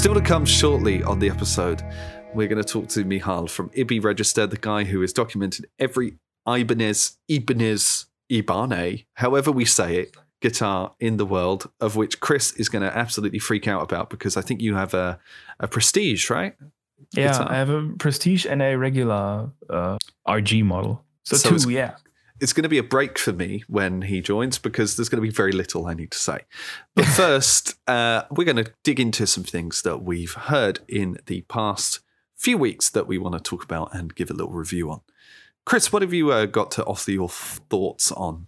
Still 0.00 0.14
to 0.14 0.22
come 0.22 0.46
shortly 0.46 1.02
on 1.02 1.18
the 1.18 1.28
episode, 1.28 1.82
we're 2.32 2.48
going 2.48 2.62
to 2.62 2.66
talk 2.66 2.88
to 2.88 3.04
Mihal 3.04 3.50
from 3.50 3.68
IBI 3.76 4.02
Register, 4.02 4.46
the 4.46 4.56
guy 4.56 4.84
who 4.84 5.02
has 5.02 5.12
documented 5.12 5.66
every 5.78 6.14
Ibanez, 6.48 7.18
Ibanez, 7.28 8.06
Ibane, 8.32 9.04
however 9.12 9.52
we 9.52 9.66
say 9.66 9.96
it, 9.98 10.16
guitar 10.40 10.94
in 11.00 11.18
the 11.18 11.26
world, 11.26 11.70
of 11.80 11.96
which 11.96 12.18
Chris 12.18 12.52
is 12.52 12.70
going 12.70 12.80
to 12.80 12.96
absolutely 12.96 13.38
freak 13.38 13.68
out 13.68 13.82
about 13.82 14.08
because 14.08 14.38
I 14.38 14.40
think 14.40 14.62
you 14.62 14.74
have 14.74 14.94
a, 14.94 15.20
a 15.60 15.68
prestige, 15.68 16.30
right? 16.30 16.54
Yeah, 17.12 17.32
Guitar. 17.32 17.52
I 17.52 17.56
have 17.56 17.68
a 17.68 17.90
prestige 17.98 18.46
and 18.46 18.62
a 18.62 18.76
regular 18.76 19.50
uh, 19.68 19.98
RG 20.26 20.64
model. 20.64 21.04
So, 21.26 21.36
So 21.36 21.58
two, 21.58 21.70
yeah. 21.70 21.96
It's 22.40 22.52
going 22.52 22.62
to 22.62 22.68
be 22.68 22.78
a 22.78 22.82
break 22.82 23.18
for 23.18 23.32
me 23.32 23.64
when 23.68 24.02
he 24.02 24.20
joins 24.20 24.58
because 24.58 24.96
there's 24.96 25.08
going 25.08 25.22
to 25.22 25.28
be 25.28 25.34
very 25.34 25.52
little 25.52 25.86
I 25.86 25.94
need 25.94 26.10
to 26.12 26.18
say. 26.18 26.40
But 26.94 27.04
first, 27.16 27.76
uh, 27.86 28.24
we're 28.30 28.44
going 28.44 28.64
to 28.64 28.72
dig 28.82 28.98
into 28.98 29.26
some 29.26 29.44
things 29.44 29.82
that 29.82 30.02
we've 30.02 30.32
heard 30.32 30.80
in 30.88 31.18
the 31.26 31.42
past 31.42 32.00
few 32.36 32.56
weeks 32.56 32.88
that 32.90 33.06
we 33.06 33.18
want 33.18 33.34
to 33.34 33.40
talk 33.40 33.62
about 33.62 33.94
and 33.94 34.14
give 34.14 34.30
a 34.30 34.34
little 34.34 34.52
review 34.52 34.90
on. 34.90 35.02
Chris, 35.66 35.92
what 35.92 36.02
have 36.02 36.14
you 36.14 36.32
uh, 36.32 36.46
got 36.46 36.70
to 36.72 36.84
offer 36.84 37.10
your 37.10 37.28
thoughts 37.28 38.10
on? 38.12 38.46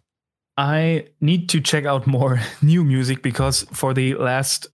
I 0.57 1.09
need 1.21 1.49
to 1.51 1.61
check 1.61 1.85
out 1.85 2.07
more 2.07 2.41
new 2.63 2.85
music 2.85 3.23
because 3.23 3.63
for 3.73 3.95
the 3.95 4.15
last 4.15 4.67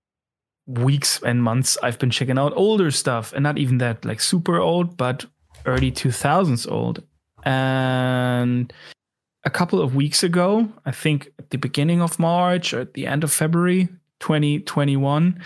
weeks 0.66 1.20
and 1.22 1.42
months 1.42 1.78
I've 1.83 1.98
been 1.98 2.11
checking 2.11 2.38
out 2.38 2.52
older 2.54 2.90
stuff 2.90 3.33
and 3.33 3.42
not 3.42 3.59
even 3.59 3.78
that 3.78 4.04
like 4.04 4.20
super 4.20 4.59
old 4.59 4.96
but 4.96 5.24
early 5.66 5.90
2000s 5.90 6.70
old. 6.70 7.02
And 7.44 8.72
a 9.44 9.51
couple 9.51 9.81
of 9.81 9.94
weeks 9.94 10.22
ago, 10.22 10.68
I 10.85 10.90
think 10.90 11.29
at 11.38 11.51
the 11.51 11.59
beginning 11.59 12.03
of 12.03 12.18
March 12.18 12.72
or 12.72 12.81
at 12.81 12.94
the 12.94 13.07
end 13.07 13.24
of 13.24 13.33
February 13.33 13.88
2021, 14.20 15.40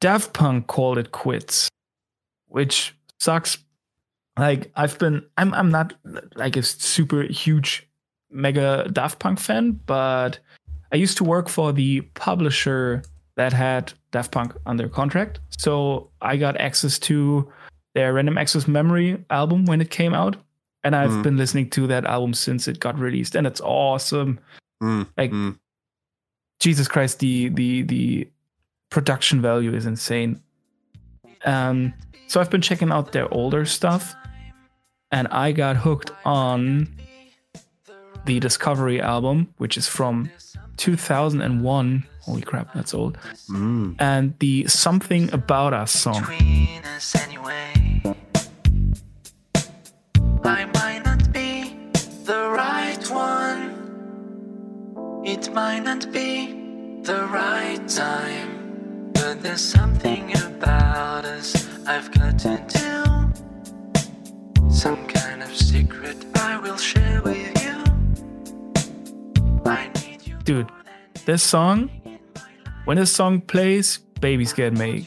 Daft 0.00 0.32
Punk 0.32 0.66
called 0.66 0.98
it 0.98 1.12
quits, 1.12 1.68
which 2.46 2.94
sucks. 3.18 3.58
Like 4.38 4.70
I've 4.76 4.98
been 4.98 5.24
I'm 5.36 5.52
I'm 5.52 5.70
not 5.70 5.94
like 6.36 6.56
a 6.56 6.62
super 6.62 7.22
huge 7.22 7.88
mega 8.30 8.88
Daft 8.92 9.18
Punk 9.18 9.40
fan, 9.40 9.72
but 9.86 10.38
I 10.92 10.96
used 10.96 11.16
to 11.18 11.24
work 11.24 11.48
for 11.48 11.72
the 11.72 12.02
publisher 12.14 13.02
that 13.36 13.52
had 13.52 13.92
Daft 14.12 14.32
Punk 14.32 14.54
under 14.66 14.88
contract. 14.88 15.40
So 15.50 16.10
I 16.20 16.36
got 16.36 16.56
access 16.56 16.98
to 17.00 17.50
their 17.94 18.12
Random 18.12 18.38
Access 18.38 18.68
Memory 18.68 19.24
album 19.30 19.64
when 19.64 19.80
it 19.80 19.90
came 19.90 20.14
out. 20.14 20.36
And 20.88 20.96
I've 20.96 21.10
Mm. 21.10 21.22
been 21.22 21.36
listening 21.36 21.68
to 21.70 21.86
that 21.88 22.06
album 22.06 22.32
since 22.32 22.66
it 22.66 22.80
got 22.80 22.98
released. 22.98 23.34
And 23.36 23.46
it's 23.46 23.60
awesome. 23.60 24.38
Mm, 24.82 25.06
Like 25.18 25.30
mm. 25.32 25.58
Jesus 26.60 26.88
Christ, 26.88 27.18
the 27.18 27.50
the 27.50 27.82
the 27.82 28.28
production 28.88 29.42
value 29.42 29.74
is 29.74 29.84
insane. 29.84 30.40
Um, 31.44 31.92
so 32.26 32.40
I've 32.40 32.48
been 32.48 32.62
checking 32.62 32.90
out 32.90 33.12
their 33.12 33.28
older 33.34 33.66
stuff, 33.66 34.14
and 35.12 35.28
I 35.28 35.52
got 35.52 35.76
hooked 35.76 36.10
on 36.24 36.88
the 38.24 38.40
Discovery 38.40 38.98
album, 39.02 39.52
which 39.58 39.76
is 39.76 39.86
from 39.88 40.30
2001. 40.78 42.04
Holy 42.22 42.40
crap, 42.42 42.72
that's 42.72 42.94
old. 42.94 43.18
Mm. 43.50 43.96
And 43.98 44.32
the 44.38 44.66
Something 44.68 45.30
About 45.34 45.74
Us 45.74 45.92
song. 45.92 46.24
Between. 50.48 50.68
I 50.68 50.72
might 50.80 51.04
not 51.04 51.32
be 51.32 51.76
the 52.24 52.50
right 52.50 53.10
one. 53.10 53.74
It 55.24 55.52
might 55.52 55.80
not 55.80 56.12
be 56.12 57.00
the 57.02 57.26
right 57.30 57.86
time. 57.88 59.10
But 59.12 59.42
there's 59.42 59.60
something 59.60 60.36
about 60.36 61.24
us 61.24 61.68
I've 61.86 62.10
got 62.12 62.38
to 62.40 62.58
do. 62.68 63.04
Some 64.70 65.06
kind 65.06 65.42
of 65.42 65.54
secret 65.54 66.16
I 66.36 66.58
will 66.58 66.76
share 66.76 67.22
with 67.22 67.62
you. 67.64 67.84
I 69.66 69.90
need 70.00 70.26
you. 70.26 70.36
Dude, 70.44 70.70
this 71.26 71.42
song, 71.42 71.90
when 72.84 72.96
this 72.96 73.12
song 73.12 73.40
plays, 73.40 73.98
babies 74.20 74.52
get 74.52 74.72
made. 74.72 75.06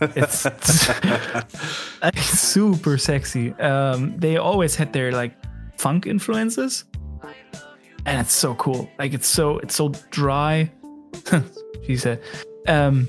it's 0.00 0.46
like, 2.02 2.18
super 2.18 2.98
sexy. 2.98 3.52
Um, 3.54 4.16
they 4.16 4.36
always 4.36 4.74
had 4.74 4.92
their 4.92 5.12
like 5.12 5.34
funk 5.78 6.06
influences, 6.06 6.84
and 8.04 8.20
it's 8.20 8.32
so 8.32 8.54
cool. 8.54 8.88
Like 8.98 9.14
it's 9.14 9.26
so 9.26 9.58
it's 9.58 9.74
so 9.74 9.88
dry. 10.10 10.70
she 11.86 11.96
said, 11.96 12.20
um, 12.68 13.08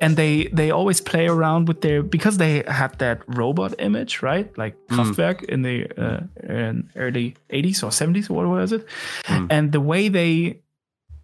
and 0.00 0.16
they 0.16 0.44
they 0.52 0.70
always 0.70 1.00
play 1.00 1.28
around 1.28 1.68
with 1.68 1.82
their 1.82 2.02
because 2.02 2.38
they 2.38 2.62
had 2.66 2.98
that 2.98 3.22
robot 3.26 3.74
image, 3.78 4.22
right? 4.22 4.56
Like 4.56 4.74
Kraftwerk 4.88 5.44
in 5.44 5.62
the 5.62 5.86
uh, 5.96 6.20
in 6.42 6.90
early 6.96 7.36
80s 7.50 7.82
or 7.82 7.90
70s. 7.90 8.28
What 8.30 8.48
was 8.48 8.72
it? 8.72 8.86
And 9.28 9.72
the 9.72 9.80
way 9.80 10.08
they 10.08 10.62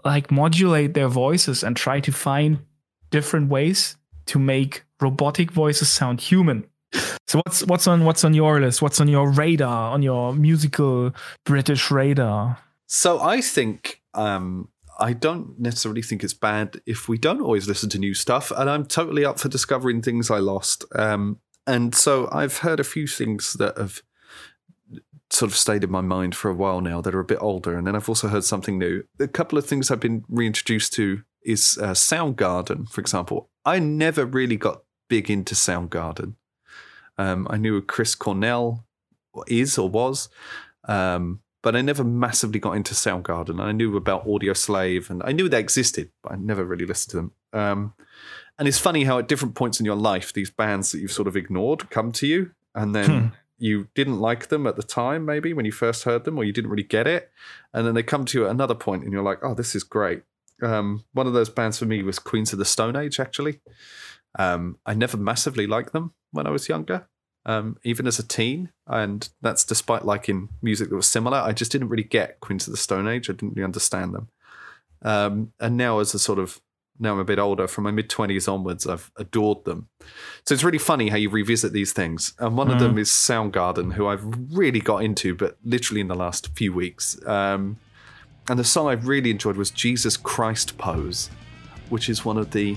like 0.05 0.31
modulate 0.31 0.95
their 0.95 1.09
voices 1.09 1.65
and 1.65 1.77
try 1.77 2.01
to 2.01 2.13
find 2.13 2.59
different 3.11 3.49
ways 3.49 3.97
to 4.27 4.39
make 4.39 4.85
robotic 5.01 5.51
voices 5.51 5.91
sound 5.91 6.21
human. 6.21 6.67
So 7.27 7.41
what's 7.45 7.65
what's 7.65 7.87
on 7.87 8.05
what's 8.05 8.25
on 8.25 8.35
your 8.35 8.61
list? 8.61 8.81
What's 8.81 9.01
on 9.01 9.09
your 9.09 9.31
radar? 9.31 9.93
On 9.93 10.03
your 10.03 10.33
musical 10.33 11.13
British 11.45 11.91
radar? 11.91 12.59
So 12.87 13.21
I 13.21 13.41
think 13.41 14.01
um, 14.15 14.69
I 14.99 15.13
don't 15.13 15.59
necessarily 15.59 16.03
think 16.03 16.23
it's 16.23 16.35
bad 16.35 16.81
if 16.87 17.09
we 17.09 17.19
don't 17.19 17.41
always 17.41 17.69
listen 17.69 17.91
to 17.91 17.99
new 17.99 18.15
stuff, 18.15 18.51
and 18.57 18.71
I'm 18.71 18.87
totally 18.87 19.25
up 19.25 19.39
for 19.39 19.49
discovering 19.49 20.03
things 20.03 20.31
I 20.31 20.39
lost. 20.39 20.85
Um, 20.95 21.41
and 21.67 21.95
so 21.95 22.29
I've 22.31 22.59
heard 22.59 22.79
a 22.79 22.85
few 22.85 23.07
things 23.07 23.55
that 23.55 23.77
have 23.77 24.03
sort 25.31 25.51
of 25.51 25.57
stayed 25.57 25.83
in 25.83 25.91
my 25.91 26.01
mind 26.01 26.37
for 26.37 26.49
a 26.49 26.55
while 26.55 26.81
now 26.81 27.01
that 27.01 27.15
are 27.15 27.21
a 27.21 27.25
bit 27.25 27.43
older, 27.43 27.77
and 27.77 27.87
then 27.87 27.97
I've 27.97 28.09
also 28.09 28.29
heard 28.29 28.45
something 28.45 28.79
new. 28.79 29.03
A 29.19 29.29
couple 29.29 29.59
of 29.59 29.67
things 29.67 29.91
I've 29.91 30.01
been 30.01 30.25
reintroduced 30.29 30.93
to 30.95 31.23
is 31.43 31.79
uh, 31.83 31.91
Soundgarden, 31.91 32.89
for 32.89 33.01
example. 33.01 33.51
I 33.65 33.81
never 33.81 34.25
really 34.25 34.57
got 34.57 34.83
big 35.09 35.31
into 35.31 35.55
Soundgarden. 35.55 36.35
Um, 37.19 37.47
I 37.51 37.57
knew 37.57 37.81
Chris 37.83 38.15
Cornell 38.15 38.85
is 39.47 39.79
or 39.79 39.89
was, 39.89 40.29
um, 40.85 41.41
but 41.63 41.75
I 41.75 41.83
never 41.83 42.05
massively 42.05 42.59
got 42.61 42.73
into 42.73 42.95
Soundgarden. 42.95 43.61
I 43.61 43.73
knew 43.73 43.97
about 43.97 44.27
Audioslave 44.27 45.11
and 45.11 45.23
I 45.25 45.33
knew 45.33 45.49
they 45.49 45.61
existed, 45.61 46.11
but 46.23 46.33
I 46.33 46.37
never 46.37 46.65
really 46.65 46.87
listened 46.87 47.11
to 47.11 47.17
them. 47.17 47.33
Um, 47.53 47.95
and 48.59 48.69
it's 48.69 48.79
funny 48.79 49.05
how 49.05 49.19
at 49.19 49.29
different 49.29 49.55
points 49.55 49.81
in 49.81 49.87
your 49.87 49.97
life, 49.97 50.33
these 50.33 50.51
bands 50.51 50.93
that 50.93 51.01
you've 51.01 51.13
sort 51.13 51.29
of 51.29 51.37
ignored 51.37 51.91
come 51.91 52.13
to 52.13 52.27
you, 52.27 52.53
and 52.75 52.95
then 52.95 53.11
Hmm. 53.11 53.27
you 53.59 53.89
didn't 53.95 54.19
like 54.21 54.49
them 54.49 54.67
at 54.67 54.77
the 54.77 54.83
time, 54.83 55.25
maybe 55.25 55.53
when 55.53 55.65
you 55.65 55.73
first 55.73 56.05
heard 56.05 56.25
them, 56.25 56.39
or 56.39 56.45
you 56.45 56.53
didn't 56.53 56.71
really 56.71 56.83
get 56.83 57.07
it, 57.07 57.31
and 57.73 57.87
then 57.87 57.95
they 57.95 58.03
come 58.03 58.25
to 58.27 58.39
you 58.39 58.45
at 58.45 58.51
another 58.51 58.75
point, 58.75 59.03
and 59.05 59.13
you're 59.13 59.23
like, 59.23 59.39
"Oh, 59.43 59.55
this 59.55 59.75
is 59.75 59.83
great." 59.85 60.23
Um, 60.63 61.05
one 61.13 61.27
of 61.27 61.33
those 61.35 61.51
bands 61.51 61.79
for 61.79 61.85
me 61.87 62.03
was 62.03 62.19
Queens 62.19 62.53
of 62.53 62.59
the 62.59 62.65
Stone 62.65 62.97
Age. 62.97 63.21
Actually, 63.21 63.61
um, 64.39 64.79
I 64.85 64.95
never 64.95 65.17
massively 65.17 65.67
liked 65.67 65.93
them 65.93 66.13
when 66.33 66.47
I 66.47 66.51
was 66.51 66.69
younger, 66.69 67.09
um, 67.45 67.77
even 67.85 68.07
as 68.07 68.19
a 68.19 68.27
teen, 68.27 68.71
and 68.87 69.29
that's 69.41 69.65
despite 69.65 70.05
liking 70.05 70.49
music 70.63 70.91
that 70.91 70.97
was 70.97 71.09
similar. 71.09 71.39
I 71.39 71.53
just 71.53 71.73
didn't 71.73 71.89
really 71.89 72.05
get 72.05 72.41
Queens 72.41 72.67
of 72.67 72.73
the 72.73 72.79
Stone 72.79 73.09
Age. 73.09 73.31
I 73.31 73.33
didn't 73.33 73.55
really 73.55 73.65
understand 73.65 74.15
them. 74.15 74.29
Um, 75.03 75.53
and 75.61 75.77
now, 75.77 76.01
as 76.01 76.15
a 76.15 76.19
sort 76.19 76.39
of 76.39 76.61
now 76.99 77.13
I'm 77.13 77.19
a 77.19 77.25
bit 77.25 77.39
older, 77.39 77.67
from 77.67 77.85
my 77.85 77.91
mid 77.91 78.09
twenties 78.09 78.49
onwards, 78.49 78.87
I've 78.87 79.11
adored 79.17 79.65
them. 79.65 79.89
So 80.47 80.55
it's 80.55 80.65
really 80.65 80.79
funny 80.79 81.11
how 81.11 81.17
you 81.17 81.29
revisit 81.29 81.73
these 81.73 81.93
things. 81.93 82.35
And 82.39 82.57
one 82.57 82.71
of 82.71 82.81
them 82.81 82.97
is 82.99 83.11
Soundgarden, 83.11 83.93
who 83.93 84.07
I've 84.07 84.25
really 84.57 84.81
got 84.81 85.05
into, 85.05 85.35
but 85.35 85.59
literally 85.63 86.01
in 86.01 86.09
the 86.09 86.15
last 86.15 86.57
few 86.57 86.73
weeks. 86.73 87.19
Um, 87.27 87.79
and 88.49 88.59
the 88.59 88.65
song 88.65 88.89
I 88.89 88.93
really 88.93 89.31
enjoyed 89.31 89.57
was 89.57 89.71
Jesus 89.71 90.17
Christ 90.17 90.79
Pose, 90.79 91.29
which 91.91 92.09
is 92.09 92.25
one 92.25 92.39
of 92.39 92.51
the. 92.53 92.77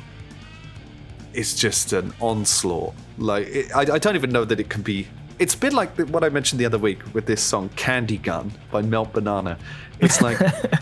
It's 1.33 1.55
just 1.55 1.93
an 1.93 2.13
onslaught. 2.19 2.93
Like 3.17 3.47
it, 3.47 3.75
I, 3.75 3.81
I 3.81 3.99
don't 3.99 4.15
even 4.15 4.31
know 4.31 4.45
that 4.45 4.59
it 4.59 4.69
can 4.69 4.81
be. 4.81 5.07
It's 5.37 5.55
a 5.55 5.57
bit 5.57 5.73
like 5.73 5.95
what 6.09 6.23
I 6.23 6.29
mentioned 6.29 6.59
the 6.59 6.65
other 6.65 6.77
week 6.77 6.99
with 7.13 7.25
this 7.25 7.41
song 7.41 7.69
"Candy 7.75 8.17
Gun" 8.17 8.51
by 8.71 8.81
Melt 8.81 9.13
Banana. 9.13 9.57
It's 9.99 10.21
like 10.21 10.39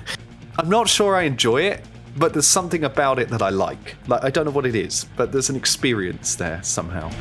I'm 0.59 0.69
not 0.69 0.87
sure 0.87 1.15
I 1.15 1.23
enjoy 1.23 1.61
it, 1.61 1.85
but 2.15 2.33
there's 2.33 2.47
something 2.47 2.83
about 2.83 3.19
it 3.19 3.29
that 3.29 3.41
I 3.41 3.49
like. 3.49 3.95
Like 4.07 4.23
I 4.23 4.29
don't 4.29 4.45
know 4.45 4.51
what 4.51 4.65
it 4.65 4.75
is, 4.75 5.05
but 5.15 5.31
there's 5.31 5.49
an 5.49 5.55
experience 5.55 6.35
there 6.35 6.61
somehow. 6.63 7.11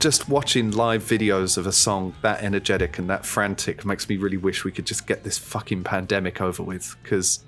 Just 0.00 0.28
watching 0.28 0.70
live 0.70 1.02
videos 1.02 1.58
of 1.58 1.66
a 1.66 1.72
song 1.72 2.14
that 2.22 2.42
energetic 2.42 2.98
and 2.98 3.08
that 3.10 3.26
frantic 3.26 3.84
makes 3.84 4.08
me 4.08 4.16
really 4.16 4.38
wish 4.38 4.64
we 4.64 4.72
could 4.72 4.86
just 4.86 5.06
get 5.06 5.24
this 5.24 5.38
fucking 5.38 5.84
pandemic 5.84 6.40
over 6.40 6.62
with. 6.62 6.96
Because 7.02 7.44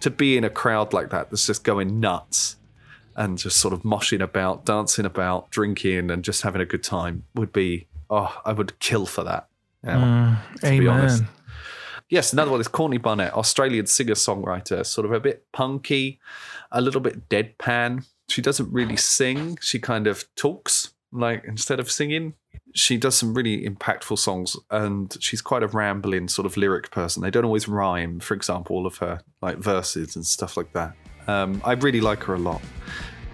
to 0.00 0.10
be 0.10 0.36
in 0.36 0.44
a 0.44 0.50
crowd 0.50 0.92
like 0.92 1.10
that 1.10 1.30
that's 1.30 1.46
just 1.46 1.64
going 1.64 1.98
nuts 1.98 2.56
and 3.16 3.38
just 3.38 3.58
sort 3.58 3.72
of 3.72 3.82
moshing 3.82 4.22
about, 4.22 4.64
dancing 4.64 5.06
about, 5.06 5.50
drinking, 5.50 6.10
and 6.10 6.24
just 6.24 6.42
having 6.42 6.60
a 6.60 6.66
good 6.66 6.82
time 6.82 7.24
would 7.34 7.52
be, 7.52 7.86
oh, 8.10 8.40
I 8.44 8.52
would 8.52 8.78
kill 8.80 9.06
for 9.06 9.24
that. 9.24 9.48
Yeah, 9.82 10.38
mm, 10.56 10.60
to 10.60 10.78
be 10.78 10.88
honest. 10.88 11.22
Yes, 12.10 12.32
another 12.32 12.50
one 12.50 12.60
is 12.60 12.68
Courtney 12.68 12.98
Barnett, 12.98 13.34
Australian 13.34 13.86
singer 13.86 14.14
songwriter, 14.14 14.84
sort 14.84 15.04
of 15.04 15.12
a 15.12 15.20
bit 15.20 15.46
punky, 15.52 16.20
a 16.70 16.80
little 16.80 17.00
bit 17.00 17.28
deadpan. 17.28 18.06
She 18.28 18.42
doesn't 18.42 18.70
really 18.72 18.96
sing, 18.96 19.58
she 19.60 19.78
kind 19.78 20.06
of 20.06 20.24
talks, 20.34 20.93
like 21.14 21.44
instead 21.46 21.80
of 21.80 21.90
singing. 21.90 22.34
She 22.74 22.96
does 22.96 23.14
some 23.14 23.34
really 23.34 23.64
impactful 23.64 24.18
songs, 24.18 24.56
and 24.68 25.16
she's 25.20 25.40
quite 25.40 25.62
a 25.62 25.68
rambling 25.68 26.28
sort 26.28 26.44
of 26.44 26.56
lyric 26.56 26.90
person. 26.90 27.22
They 27.22 27.30
don't 27.30 27.44
always 27.44 27.68
rhyme, 27.68 28.18
for 28.18 28.34
example, 28.34 28.74
all 28.74 28.86
of 28.86 28.96
her 28.98 29.20
like 29.40 29.58
verses 29.58 30.16
and 30.16 30.26
stuff 30.26 30.56
like 30.56 30.72
that. 30.72 30.94
Um, 31.28 31.62
I 31.64 31.72
really 31.72 32.00
like 32.00 32.24
her 32.24 32.34
a 32.34 32.38
lot. 32.38 32.60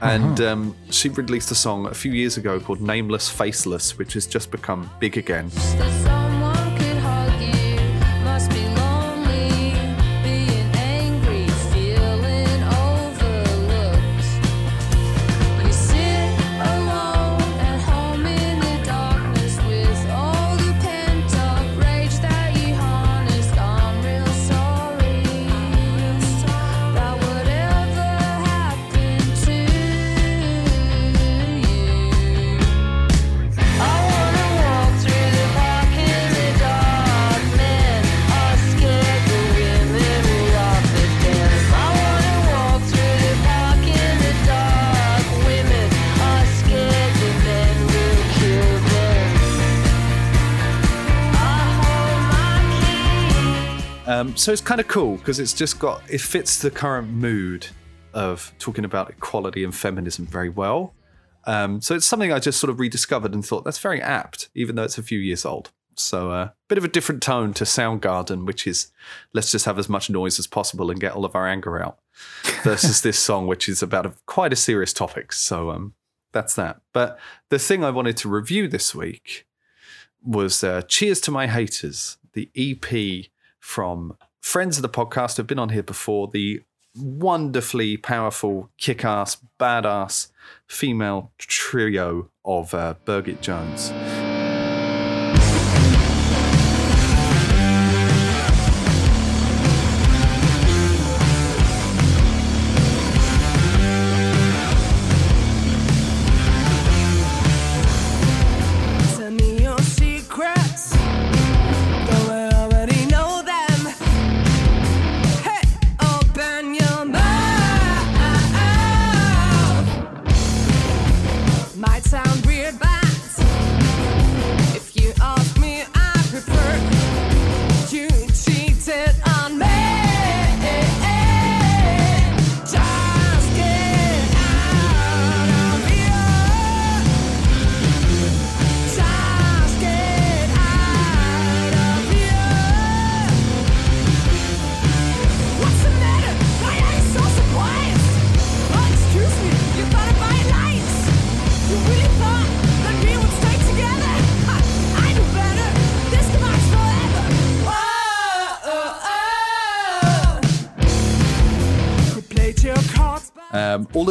And 0.03 0.40
um, 0.40 0.77
she 0.90 1.09
released 1.09 1.51
a 1.51 1.55
song 1.55 1.87
a 1.87 1.95
few 1.95 2.12
years 2.12 2.37
ago 2.37 2.61
called 2.61 2.81
Nameless 2.81 3.29
Faceless, 3.29 3.99
which 3.99 4.14
has 4.14 4.27
just 4.27 4.51
become 4.51 4.90
big 4.99 5.19
again. 5.19 5.51
So 54.40 54.53
it's 54.53 54.62
kind 54.62 54.81
of 54.81 54.88
cool 54.88 55.18
because 55.18 55.38
it's 55.38 55.53
just 55.53 55.79
got 55.79 56.03
it 56.09 56.20
fits 56.20 56.62
the 56.62 56.70
current 56.70 57.11
mood 57.11 57.66
of 58.14 58.53
talking 58.59 58.87
about 58.87 59.11
equality 59.11 59.62
and 59.62 59.74
feminism 59.74 60.26
very 60.26 60.48
well. 60.48 60.94
Um, 61.44 61.81
so 61.81 61.94
it's 61.94 62.07
something 62.07 62.33
I 62.33 62.38
just 62.38 62.59
sort 62.59 62.70
of 62.70 62.81
rediscovered 62.81 63.35
and 63.35 63.44
thought 63.44 63.64
that's 63.64 63.79
very 63.79 64.00
apt, 64.00 64.48
even 64.55 64.76
though 64.76 64.83
it's 64.85 64.98
a 64.98 65.03
few 65.03 65.18
years 65.18 65.44
old. 65.44 65.70
So 65.94 66.31
a 66.31 66.35
uh, 66.35 66.48
bit 66.68 66.79
of 66.79 66.85
a 66.85 66.88
different 66.88 67.22
tone 67.22 67.53
to 67.55 67.64
Soundgarden, 67.64 68.46
which 68.46 68.66
is 68.66 68.90
let's 69.35 69.50
just 69.50 69.66
have 69.66 69.79
as 69.79 69.90
much 69.90 70.09
noise 70.09 70.38
as 70.38 70.46
possible 70.46 70.90
and 70.90 71.00
get 71.00 71.12
all 71.12 71.26
of 71.26 71.35
our 71.35 71.46
anger 71.46 71.83
out, 71.83 71.98
versus 72.62 73.03
this 73.03 73.18
song, 73.18 73.46
which 73.46 73.68
is 73.68 73.83
about 73.83 74.07
a, 74.07 74.14
quite 74.24 74.55
a 74.55 74.57
serious 74.57 74.94
topic. 74.94 75.35
So 75.35 75.70
um, 75.70 75.94
that's 76.33 76.55
that. 76.55 76.81
But 76.94 77.18
the 77.50 77.59
thing 77.59 77.85
I 77.85 77.90
wanted 77.90 78.16
to 78.18 78.29
review 78.31 78.68
this 78.68 78.94
week 78.94 79.46
was 80.24 80.64
uh, 80.64 80.83
Cheers 80.83 81.20
to 81.22 81.31
My 81.31 81.46
Haters, 81.46 82.16
the 82.33 82.50
EP 82.57 83.26
from 83.59 84.16
friends 84.40 84.79
of 84.79 84.83
the 84.83 84.88
podcast 84.88 85.37
who've 85.37 85.46
been 85.46 85.59
on 85.59 85.70
here 85.70 85.83
before, 85.83 86.29
the 86.29 86.62
wonderfully 86.96 87.96
powerful, 87.96 88.70
kick 88.79 89.05
ass, 89.05 89.37
badass 89.59 90.29
female 90.66 91.33
trio 91.38 92.31
of 92.44 92.74
uh, 92.74 92.94
Birgit 93.05 93.40
Jones. 93.40 93.92